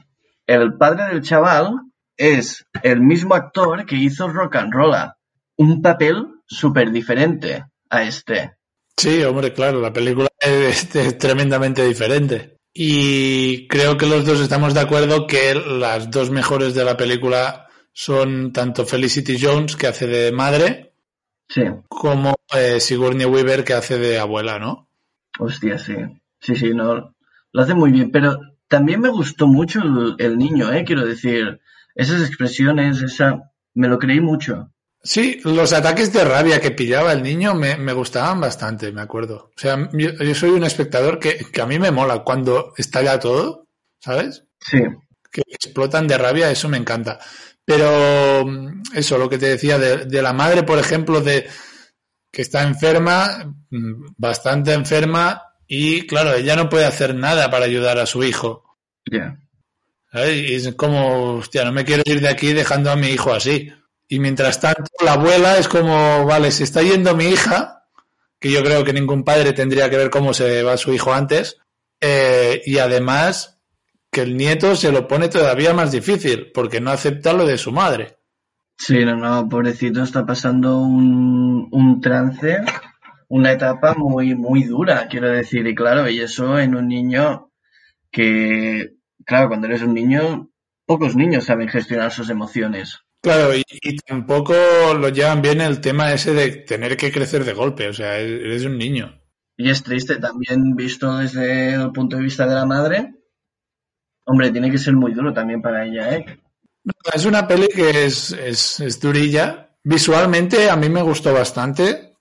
el 0.46 0.74
padre 0.78 1.08
del 1.08 1.22
chaval 1.22 1.87
es 2.18 2.66
el 2.82 3.00
mismo 3.00 3.34
actor 3.34 3.86
que 3.86 3.96
hizo 3.96 4.28
Rock 4.28 4.56
and 4.56 4.72
Rolla. 4.74 5.16
Un 5.56 5.80
papel 5.80 6.26
súper 6.46 6.92
diferente 6.92 7.64
a 7.88 8.02
este. 8.02 8.56
Sí, 8.96 9.22
hombre, 9.22 9.52
claro, 9.52 9.80
la 9.80 9.92
película 9.92 10.28
es, 10.40 10.94
es 10.94 11.16
tremendamente 11.16 11.84
diferente. 11.86 12.58
Y 12.74 13.66
creo 13.68 13.96
que 13.96 14.06
los 14.06 14.26
dos 14.26 14.40
estamos 14.40 14.74
de 14.74 14.80
acuerdo 14.80 15.26
que 15.26 15.54
las 15.54 16.10
dos 16.10 16.30
mejores 16.30 16.74
de 16.74 16.84
la 16.84 16.96
película 16.96 17.66
son 17.92 18.52
tanto 18.52 18.84
Felicity 18.84 19.38
Jones, 19.40 19.74
que 19.74 19.86
hace 19.86 20.06
de 20.06 20.30
madre, 20.30 20.88
Sí, 21.48 21.62
como 21.88 22.34
eh, 22.54 22.78
Sigourney 22.78 23.26
Weaver, 23.26 23.64
que 23.64 23.72
hace 23.72 23.98
de 23.98 24.18
abuela, 24.18 24.58
¿no? 24.58 24.88
hostia, 25.38 25.78
sí. 25.78 25.94
Sí, 26.40 26.56
sí, 26.56 26.74
no. 26.74 27.14
Lo 27.52 27.62
hace 27.62 27.74
muy 27.74 27.90
bien, 27.90 28.10
pero 28.10 28.38
también 28.68 29.00
me 29.00 29.08
gustó 29.08 29.46
mucho 29.46 29.80
el, 29.80 30.14
el 30.18 30.36
niño, 30.36 30.72
¿eh? 30.72 30.84
Quiero 30.84 31.06
decir, 31.06 31.60
esas 31.98 32.26
expresiones, 32.26 33.02
esa... 33.02 33.52
Me 33.74 33.86
lo 33.86 33.98
creí 33.98 34.20
mucho. 34.20 34.72
Sí, 35.02 35.40
los 35.44 35.72
ataques 35.72 36.12
de 36.12 36.24
rabia 36.24 36.60
que 36.60 36.72
pillaba 36.72 37.12
el 37.12 37.22
niño 37.22 37.54
me, 37.54 37.76
me 37.76 37.92
gustaban 37.92 38.40
bastante, 38.40 38.90
me 38.90 39.02
acuerdo. 39.02 39.52
O 39.56 39.58
sea, 39.58 39.88
yo, 39.92 40.10
yo 40.12 40.34
soy 40.34 40.50
un 40.50 40.64
espectador 40.64 41.20
que, 41.20 41.36
que 41.52 41.60
a 41.60 41.66
mí 41.66 41.78
me 41.78 41.92
mola 41.92 42.24
cuando 42.24 42.72
estalla 42.76 43.20
todo, 43.20 43.68
¿sabes? 44.00 44.44
Sí, 44.60 44.82
que 45.30 45.42
explotan 45.46 46.08
de 46.08 46.18
rabia, 46.18 46.50
eso 46.50 46.68
me 46.68 46.78
encanta. 46.78 47.18
Pero 47.64 48.44
mm, 48.46 48.82
eso, 48.94 49.18
lo 49.18 49.28
que 49.28 49.38
te 49.38 49.46
decía 49.46 49.78
de, 49.78 50.06
de 50.06 50.22
la 50.22 50.32
madre, 50.32 50.62
por 50.62 50.78
ejemplo, 50.78 51.20
de 51.20 51.46
que 52.32 52.42
está 52.42 52.62
enferma, 52.62 53.54
mm, 53.70 54.14
bastante 54.16 54.72
enferma, 54.72 55.42
y 55.66 56.06
claro, 56.06 56.34
ella 56.34 56.56
no 56.56 56.68
puede 56.68 56.86
hacer 56.86 57.14
nada 57.14 57.50
para 57.50 57.66
ayudar 57.66 57.98
a 57.98 58.06
su 58.06 58.24
hijo. 58.24 58.64
ya. 59.10 59.38
Y 60.26 60.54
es 60.54 60.74
como, 60.74 61.34
hostia, 61.36 61.64
no 61.64 61.72
me 61.72 61.84
quiero 61.84 62.02
ir 62.06 62.20
de 62.20 62.28
aquí 62.28 62.52
dejando 62.52 62.90
a 62.90 62.96
mi 62.96 63.08
hijo 63.08 63.32
así. 63.32 63.72
Y 64.08 64.20
mientras 64.20 64.60
tanto, 64.60 64.90
la 65.04 65.12
abuela 65.12 65.58
es 65.58 65.68
como, 65.68 66.24
vale, 66.24 66.50
se 66.50 66.64
está 66.64 66.82
yendo 66.82 67.14
mi 67.14 67.26
hija, 67.26 67.84
que 68.40 68.50
yo 68.50 68.62
creo 68.62 68.84
que 68.84 68.94
ningún 68.94 69.22
padre 69.22 69.52
tendría 69.52 69.90
que 69.90 69.98
ver 69.98 70.10
cómo 70.10 70.32
se 70.32 70.62
va 70.62 70.78
su 70.78 70.92
hijo 70.94 71.12
antes, 71.12 71.58
eh, 72.00 72.62
y 72.64 72.78
además 72.78 73.60
que 74.10 74.22
el 74.22 74.36
nieto 74.36 74.74
se 74.76 74.92
lo 74.92 75.06
pone 75.06 75.28
todavía 75.28 75.74
más 75.74 75.92
difícil, 75.92 76.50
porque 76.52 76.80
no 76.80 76.90
acepta 76.90 77.34
lo 77.34 77.44
de 77.46 77.58
su 77.58 77.70
madre. 77.70 78.16
Sí, 78.78 79.04
no, 79.04 79.16
no, 79.16 79.48
pobrecito, 79.48 80.02
está 80.02 80.24
pasando 80.24 80.78
un, 80.78 81.68
un 81.70 82.00
trance, 82.00 82.60
una 83.28 83.52
etapa 83.52 83.94
muy, 83.94 84.34
muy 84.34 84.62
dura, 84.62 85.08
quiero 85.08 85.30
decir, 85.30 85.66
y 85.66 85.74
claro, 85.74 86.08
y 86.08 86.20
eso 86.20 86.58
en 86.58 86.76
un 86.76 86.88
niño 86.88 87.50
que, 88.10 88.97
claro, 89.28 89.48
cuando 89.48 89.66
eres 89.66 89.82
un 89.82 89.94
niño, 89.94 90.50
pocos 90.86 91.14
niños 91.14 91.44
saben 91.44 91.68
gestionar 91.68 92.10
sus 92.10 92.30
emociones. 92.30 93.00
Claro, 93.20 93.54
y, 93.54 93.62
y 93.68 93.96
tampoco 93.98 94.54
lo 94.98 95.10
llevan 95.10 95.42
bien 95.42 95.60
el 95.60 95.80
tema 95.80 96.12
ese 96.12 96.32
de 96.32 96.50
tener 96.50 96.96
que 96.96 97.12
crecer 97.12 97.44
de 97.44 97.52
golpe, 97.52 97.88
o 97.88 97.92
sea, 97.92 98.16
eres 98.16 98.64
un 98.64 98.78
niño. 98.78 99.20
Y 99.56 99.70
es 99.70 99.82
triste 99.82 100.16
también 100.16 100.74
visto 100.74 101.18
desde 101.18 101.74
el 101.74 101.92
punto 101.92 102.16
de 102.16 102.22
vista 102.22 102.46
de 102.46 102.54
la 102.54 102.64
madre. 102.64 103.14
Hombre, 104.24 104.50
tiene 104.50 104.70
que 104.70 104.78
ser 104.78 104.94
muy 104.94 105.12
duro 105.12 105.34
también 105.34 105.60
para 105.60 105.84
ella, 105.84 106.16
¿eh? 106.16 106.40
Es 107.12 107.26
una 107.26 107.46
peli 107.46 107.68
que 107.68 108.06
es, 108.06 108.30
es, 108.32 108.80
es 108.80 109.00
durilla. 109.00 109.76
Visualmente 109.82 110.70
a 110.70 110.76
mí 110.76 110.88
me 110.88 111.02
gustó 111.02 111.34
bastante. 111.34 112.14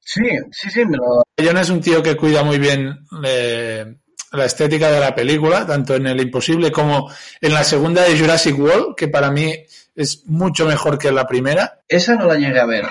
Sí, 0.00 0.22
sí, 0.52 0.70
sí, 0.70 0.84
me 0.84 0.96
lo... 0.96 1.22
John 1.42 1.56
es 1.56 1.70
un 1.70 1.80
tío 1.80 2.02
que 2.02 2.16
cuida 2.16 2.44
muy 2.44 2.58
bien 2.58 2.98
eh, 3.24 3.96
la 4.32 4.44
estética 4.44 4.90
de 4.90 5.00
la 5.00 5.14
película, 5.14 5.66
tanto 5.66 5.94
en 5.94 6.06
El 6.06 6.20
Imposible 6.20 6.70
como 6.72 7.10
en 7.40 7.52
la 7.54 7.64
segunda 7.64 8.02
de 8.02 8.18
Jurassic 8.18 8.58
World, 8.58 8.94
que 8.96 9.08
para 9.08 9.30
mí 9.30 9.54
es 9.94 10.26
mucho 10.26 10.66
mejor 10.66 10.98
que 10.98 11.10
la 11.12 11.26
primera. 11.26 11.80
Esa 11.88 12.14
no 12.16 12.26
la 12.26 12.34
llegué 12.34 12.60
a 12.60 12.66
ver. 12.66 12.84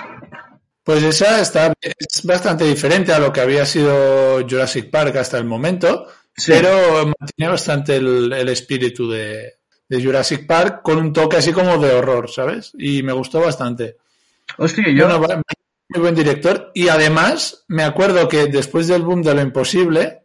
Pues 0.82 1.02
esa 1.02 1.40
está 1.40 1.72
es 1.80 2.24
bastante 2.24 2.64
diferente 2.64 3.12
a 3.12 3.18
lo 3.18 3.32
que 3.32 3.40
había 3.40 3.66
sido 3.66 4.40
Jurassic 4.48 4.90
Park 4.90 5.16
hasta 5.16 5.38
el 5.38 5.44
momento, 5.44 6.06
Sí. 6.38 6.52
pero 6.52 7.12
mantiene 7.18 7.50
bastante 7.50 7.96
el, 7.96 8.30
el 8.32 8.48
espíritu 8.50 9.10
de, 9.10 9.54
de 9.88 10.04
Jurassic 10.04 10.46
Park 10.46 10.82
con 10.82 10.98
un 10.98 11.12
toque 11.12 11.38
así 11.38 11.52
como 11.52 11.78
de 11.78 11.92
horror, 11.94 12.30
¿sabes? 12.30 12.72
Y 12.78 13.02
me 13.02 13.12
gustó 13.12 13.40
bastante. 13.40 13.96
Hostia, 14.58 14.84
yo... 14.90 15.18
Bueno, 15.18 15.42
muy 15.88 16.00
buen 16.02 16.14
director. 16.14 16.72
Y 16.74 16.88
además, 16.88 17.64
me 17.68 17.84
acuerdo 17.84 18.28
que 18.28 18.46
después 18.46 18.86
del 18.88 19.02
boom 19.02 19.22
de 19.22 19.34
lo 19.34 19.40
imposible, 19.40 20.22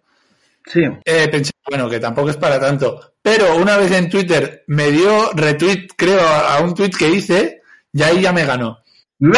Sí. 0.65 0.81
eh, 1.05 1.27
pensé, 1.29 1.51
bueno, 1.69 1.89
que 1.89 1.99
tampoco 1.99 2.29
es 2.29 2.37
para 2.37 2.59
tanto. 2.59 3.13
Pero 3.21 3.55
una 3.55 3.77
vez 3.77 3.91
en 3.91 4.09
Twitter 4.09 4.63
me 4.67 4.91
dio 4.91 5.31
retweet, 5.33 5.87
creo, 5.95 6.19
a, 6.21 6.59
un 6.61 6.73
tweet 6.73 6.91
que 6.91 7.09
hice, 7.09 7.61
y 7.93 8.01
ahí 8.03 8.21
ya 8.21 8.31
me 8.33 8.45
ganó. 8.45 8.79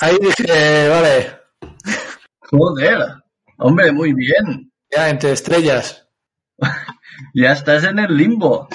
Ahí 0.00 0.16
dije, 0.20 0.88
vale, 0.88 1.32
Joder. 2.50 2.98
Hombre, 3.58 3.92
muy 3.92 4.12
bien. 4.12 4.72
ya 4.90 5.08
entre 5.08 5.32
estrellas. 5.32 6.08
Ya 7.34 7.52
estás 7.52 7.84
en 7.84 7.98
el 7.98 8.16
limbo. 8.16 8.68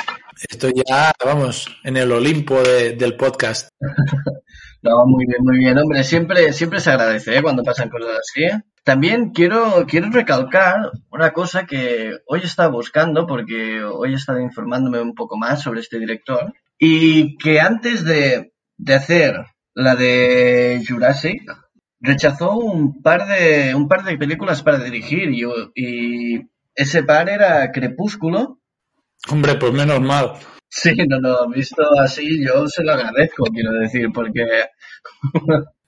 Estoy 0.49 0.71
ya, 0.87 1.11
vamos, 1.25 1.67
en 1.83 1.97
el 1.97 2.11
Olimpo 2.11 2.61
de- 2.61 2.93
del 2.95 3.15
podcast. 3.17 3.69
No, 4.83 5.05
muy 5.05 5.25
bien, 5.25 5.39
muy 5.41 5.57
bien. 5.57 5.77
Hombre, 5.79 6.03
siempre, 6.03 6.53
siempre 6.53 6.79
se 6.79 6.91
agradece 6.91 7.35
¿eh? 7.35 7.41
cuando 7.41 7.63
pasan 7.63 7.89
cosas 7.89 8.19
así. 8.19 8.43
También 8.87 9.31
quiero, 9.31 9.85
quiero 9.85 10.09
recalcar 10.11 10.91
una 11.11 11.33
cosa 11.33 11.65
que 11.65 12.19
hoy 12.25 12.39
estaba 12.41 12.69
buscando, 12.69 13.27
porque 13.27 13.83
hoy 13.83 14.13
he 14.13 14.15
estado 14.15 14.39
informándome 14.39 15.01
un 15.01 15.13
poco 15.13 15.37
más 15.37 15.61
sobre 15.61 15.81
este 15.81 15.99
director, 15.99 16.53
y 16.79 17.35
que 17.35 17.59
antes 17.59 18.05
de, 18.05 18.53
de 18.77 18.93
hacer 18.93 19.33
la 19.73 19.97
de 19.97 20.81
Jurassic, 20.87 21.41
rechazó 21.99 22.55
un 22.55 23.01
par 23.01 23.27
de, 23.27 23.75
un 23.75 23.89
par 23.89 24.05
de 24.05 24.17
películas 24.17 24.63
para 24.63 24.79
dirigir, 24.79 25.31
y, 25.33 25.43
y 25.75 26.47
ese 26.73 27.03
par 27.03 27.27
era 27.27 27.69
Crepúsculo. 27.73 28.61
Hombre, 29.29 29.55
pues 29.55 29.73
menos 29.73 29.99
mal. 29.99 30.31
Sí, 30.69 30.95
no, 31.09 31.19
no, 31.19 31.49
visto 31.49 31.83
así 31.99 32.41
yo 32.41 32.69
se 32.69 32.85
lo 32.85 32.93
agradezco, 32.93 33.43
quiero 33.51 33.73
decir, 33.73 34.07
porque 34.13 34.45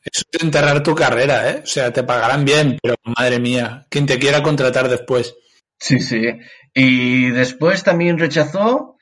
Eso 0.04 0.24
es 0.32 0.44
enterrar 0.44 0.82
tu 0.84 0.96
carrera, 0.96 1.50
¿eh? 1.52 1.62
O 1.64 1.68
sea, 1.68 1.92
te 1.92 2.04
pagarán 2.04 2.46
bien, 2.46 2.78
pero 2.82 2.96
madre 3.18 3.40
mía, 3.40 3.86
quien 3.90 4.06
te 4.06 4.18
quiera 4.18 4.42
contratar 4.42 4.90
después. 4.90 5.36
Sí, 5.78 6.00
sí. 6.00 6.22
Y 6.74 7.30
después 7.32 7.84
también 7.84 8.18
rechazó 8.18 8.98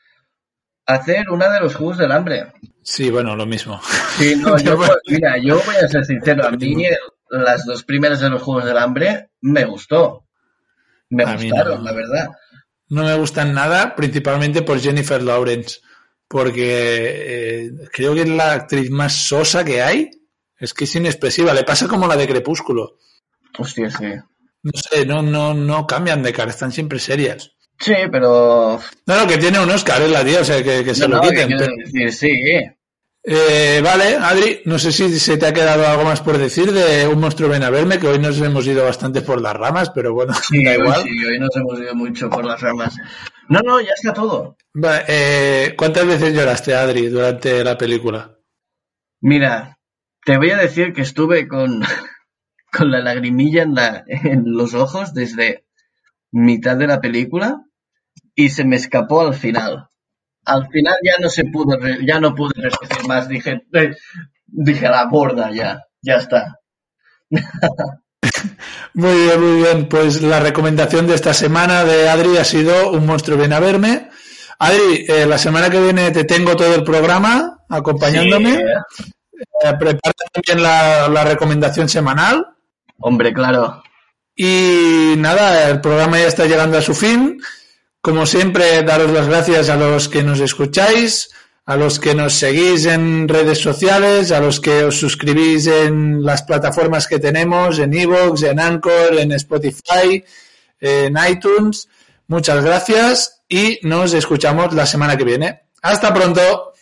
hacer 0.85 1.29
una 1.29 1.49
de 1.49 1.59
los 1.59 1.75
Juegos 1.75 1.97
del 1.97 2.11
Hambre. 2.11 2.53
Sí, 2.83 3.09
bueno, 3.09 3.35
lo 3.35 3.45
mismo. 3.45 3.81
Sí, 4.17 4.35
no, 4.35 4.57
yo, 4.63 4.77
mira, 5.07 5.37
yo 5.37 5.61
voy 5.65 5.75
a 5.75 5.87
ser 5.87 6.05
sincero, 6.05 6.45
a 6.45 6.51
mí 6.51 6.75
las 7.29 7.65
dos 7.65 7.83
primeras 7.83 8.21
de 8.21 8.29
los 8.29 8.41
Juegos 8.41 8.65
del 8.65 8.77
Hambre 8.77 9.29
me 9.41 9.65
gustó. 9.65 10.25
Me 11.09 11.23
A 11.23 11.33
gustaron, 11.33 11.79
no. 11.79 11.83
la 11.83 11.93
verdad. 11.93 12.27
No 12.89 13.03
me 13.03 13.15
gustan 13.17 13.53
nada, 13.53 13.95
principalmente 13.95 14.61
por 14.61 14.79
Jennifer 14.79 15.21
Lawrence, 15.21 15.79
porque 16.27 17.65
eh, 17.65 17.71
creo 17.91 18.13
que 18.15 18.21
es 18.21 18.29
la 18.29 18.53
actriz 18.53 18.89
más 18.89 19.13
sosa 19.13 19.65
que 19.65 19.81
hay. 19.81 20.09
Es 20.59 20.73
que 20.73 20.85
es 20.85 20.95
inexpresiva, 20.95 21.53
le 21.53 21.63
pasa 21.63 21.87
como 21.87 22.07
la 22.07 22.15
de 22.15 22.27
Crepúsculo. 22.27 22.97
Hostia, 23.57 23.89
sí. 23.91 24.05
No 24.63 24.71
sé, 24.73 25.05
no, 25.05 25.21
no, 25.21 25.53
no 25.53 25.85
cambian 25.87 26.23
de 26.23 26.33
cara, 26.33 26.49
están 26.51 26.71
siempre 26.71 26.99
serias. 26.99 27.51
Sí, 27.79 27.93
pero... 28.11 28.79
No, 29.05 29.19
no, 29.21 29.27
que 29.27 29.37
tiene 29.37 29.59
un 29.59 29.69
Oscar, 29.69 30.01
es 30.01 30.09
la 30.09 30.25
tía, 30.25 30.41
o 30.41 30.43
sea, 30.43 30.63
que, 30.63 30.83
que 30.83 30.95
se 30.95 31.07
No, 31.07 31.17
lo 31.17 31.23
no, 31.23 31.29
quiten. 31.29 31.47
que 31.49 31.55
quiero 31.55 31.65
pero 31.65 31.91
decir, 32.07 32.13
sí. 32.13 32.31
Eh, 33.29 33.81
vale, 33.83 34.15
Adri, 34.15 34.61
no 34.65 34.79
sé 34.79 34.91
si 34.91 35.19
se 35.19 35.37
te 35.37 35.47
ha 35.47 35.53
quedado 35.53 35.85
algo 35.85 36.03
más 36.05 36.21
por 36.21 36.37
decir 36.37 36.71
de 36.71 37.07
Un 37.07 37.19
monstruo 37.19 37.49
ven 37.49 37.61
a 37.63 37.69
verme, 37.69 37.99
que 37.99 38.07
hoy 38.07 38.19
nos 38.19 38.39
hemos 38.39 38.65
ido 38.65 38.83
bastante 38.85 39.21
por 39.21 39.41
las 39.41 39.53
ramas, 39.55 39.89
pero 39.91 40.13
bueno, 40.13 40.33
Sí, 40.33 40.63
da 40.65 40.73
igual. 40.75 41.03
sí, 41.03 41.25
hoy 41.25 41.37
nos 41.39 41.55
hemos 41.55 41.79
ido 41.79 41.93
mucho 41.93 42.29
por 42.29 42.45
las 42.45 42.59
ramas. 42.61 42.95
No, 43.49 43.59
no, 43.59 43.79
ya 43.81 43.91
está 43.95 44.13
todo. 44.13 44.57
Eh, 45.07 45.73
¿Cuántas 45.77 46.05
veces 46.07 46.33
lloraste, 46.33 46.73
Adri, 46.73 47.07
durante 47.09 47.63
la 47.63 47.77
película? 47.77 48.37
Mira, 49.21 49.76
te 50.27 50.37
voy 50.37 50.51
a 50.51 50.57
decir 50.57 50.91
que 50.91 51.03
estuve 51.03 51.47
con, 51.47 51.81
con 52.71 52.91
la 52.91 52.99
lagrimilla 52.99 53.63
en, 53.63 53.75
la, 53.75 54.03
en 54.07 54.43
los 54.45 54.73
ojos 54.73 55.13
desde 55.13 55.65
mitad 56.31 56.75
de 56.75 56.85
la 56.85 56.99
película 56.99 57.61
y 58.35 58.49
se 58.49 58.65
me 58.65 58.75
escapó 58.75 59.21
al 59.21 59.33
final. 59.33 59.87
Al 60.43 60.67
final 60.67 60.95
ya 61.01 61.13
no 61.21 61.29
se 61.29 61.45
pudo, 61.45 61.77
ya 62.05 62.19
no 62.19 62.35
pude 62.35 62.61
resistir 62.61 63.07
más. 63.07 63.29
Dije, 63.29 63.61
eh, 63.71 63.95
dije 64.45 64.89
la 64.89 65.05
borda 65.05 65.49
ya, 65.51 65.85
ya 66.01 66.15
está. 66.15 66.59
Muy 68.93 69.13
bien, 69.13 69.39
muy 69.39 69.61
bien. 69.61 69.89
Pues 69.89 70.23
la 70.23 70.39
recomendación 70.39 71.05
de 71.05 71.13
esta 71.13 71.33
semana 71.33 71.85
de 71.85 72.09
Adri 72.09 72.37
ha 72.37 72.43
sido 72.43 72.91
Un 72.91 73.05
monstruo 73.05 73.37
viene 73.37 73.53
a 73.53 73.59
verme. 73.59 74.09
Adri, 74.57 75.05
eh, 75.07 75.25
la 75.27 75.37
semana 75.37 75.69
que 75.69 75.79
viene 75.79 76.09
te 76.09 76.23
tengo 76.23 76.55
todo 76.55 76.73
el 76.73 76.83
programa 76.83 77.59
acompañándome. 77.69 78.55
Sí, 78.55 79.03
Eh, 79.63 79.73
prepara 79.79 80.13
también 80.33 80.63
la, 80.63 81.07
la 81.07 81.23
recomendación 81.23 81.89
semanal. 81.89 82.45
Hombre, 82.99 83.33
claro. 83.33 83.83
Y 84.35 85.15
nada, 85.17 85.69
el 85.69 85.81
programa 85.81 86.19
ya 86.19 86.27
está 86.27 86.45
llegando 86.45 86.77
a 86.77 86.81
su 86.81 86.93
fin. 86.93 87.41
Como 88.01 88.25
siempre, 88.25 88.83
daros 88.83 89.11
las 89.11 89.27
gracias 89.27 89.69
a 89.69 89.75
los 89.75 90.07
que 90.07 90.23
nos 90.23 90.39
escucháis, 90.39 91.29
a 91.65 91.75
los 91.75 91.99
que 91.99 92.15
nos 92.15 92.33
seguís 92.33 92.85
en 92.85 93.27
redes 93.27 93.59
sociales, 93.59 94.31
a 94.31 94.39
los 94.39 94.59
que 94.59 94.85
os 94.85 94.97
suscribís 94.97 95.67
en 95.67 96.23
las 96.23 96.43
plataformas 96.43 97.07
que 97.07 97.19
tenemos, 97.19 97.79
en 97.79 97.93
Evox, 97.93 98.43
en 98.43 98.59
Anchor, 98.59 99.17
en 99.17 99.31
Spotify, 99.33 100.23
en 100.79 101.17
iTunes. 101.29 101.89
Muchas 102.27 102.63
gracias 102.63 103.41
y 103.49 103.79
nos 103.83 104.13
escuchamos 104.13 104.73
la 104.73 104.85
semana 104.85 105.17
que 105.17 105.23
viene. 105.23 105.61
Hasta 105.81 106.13
pronto. 106.13 106.73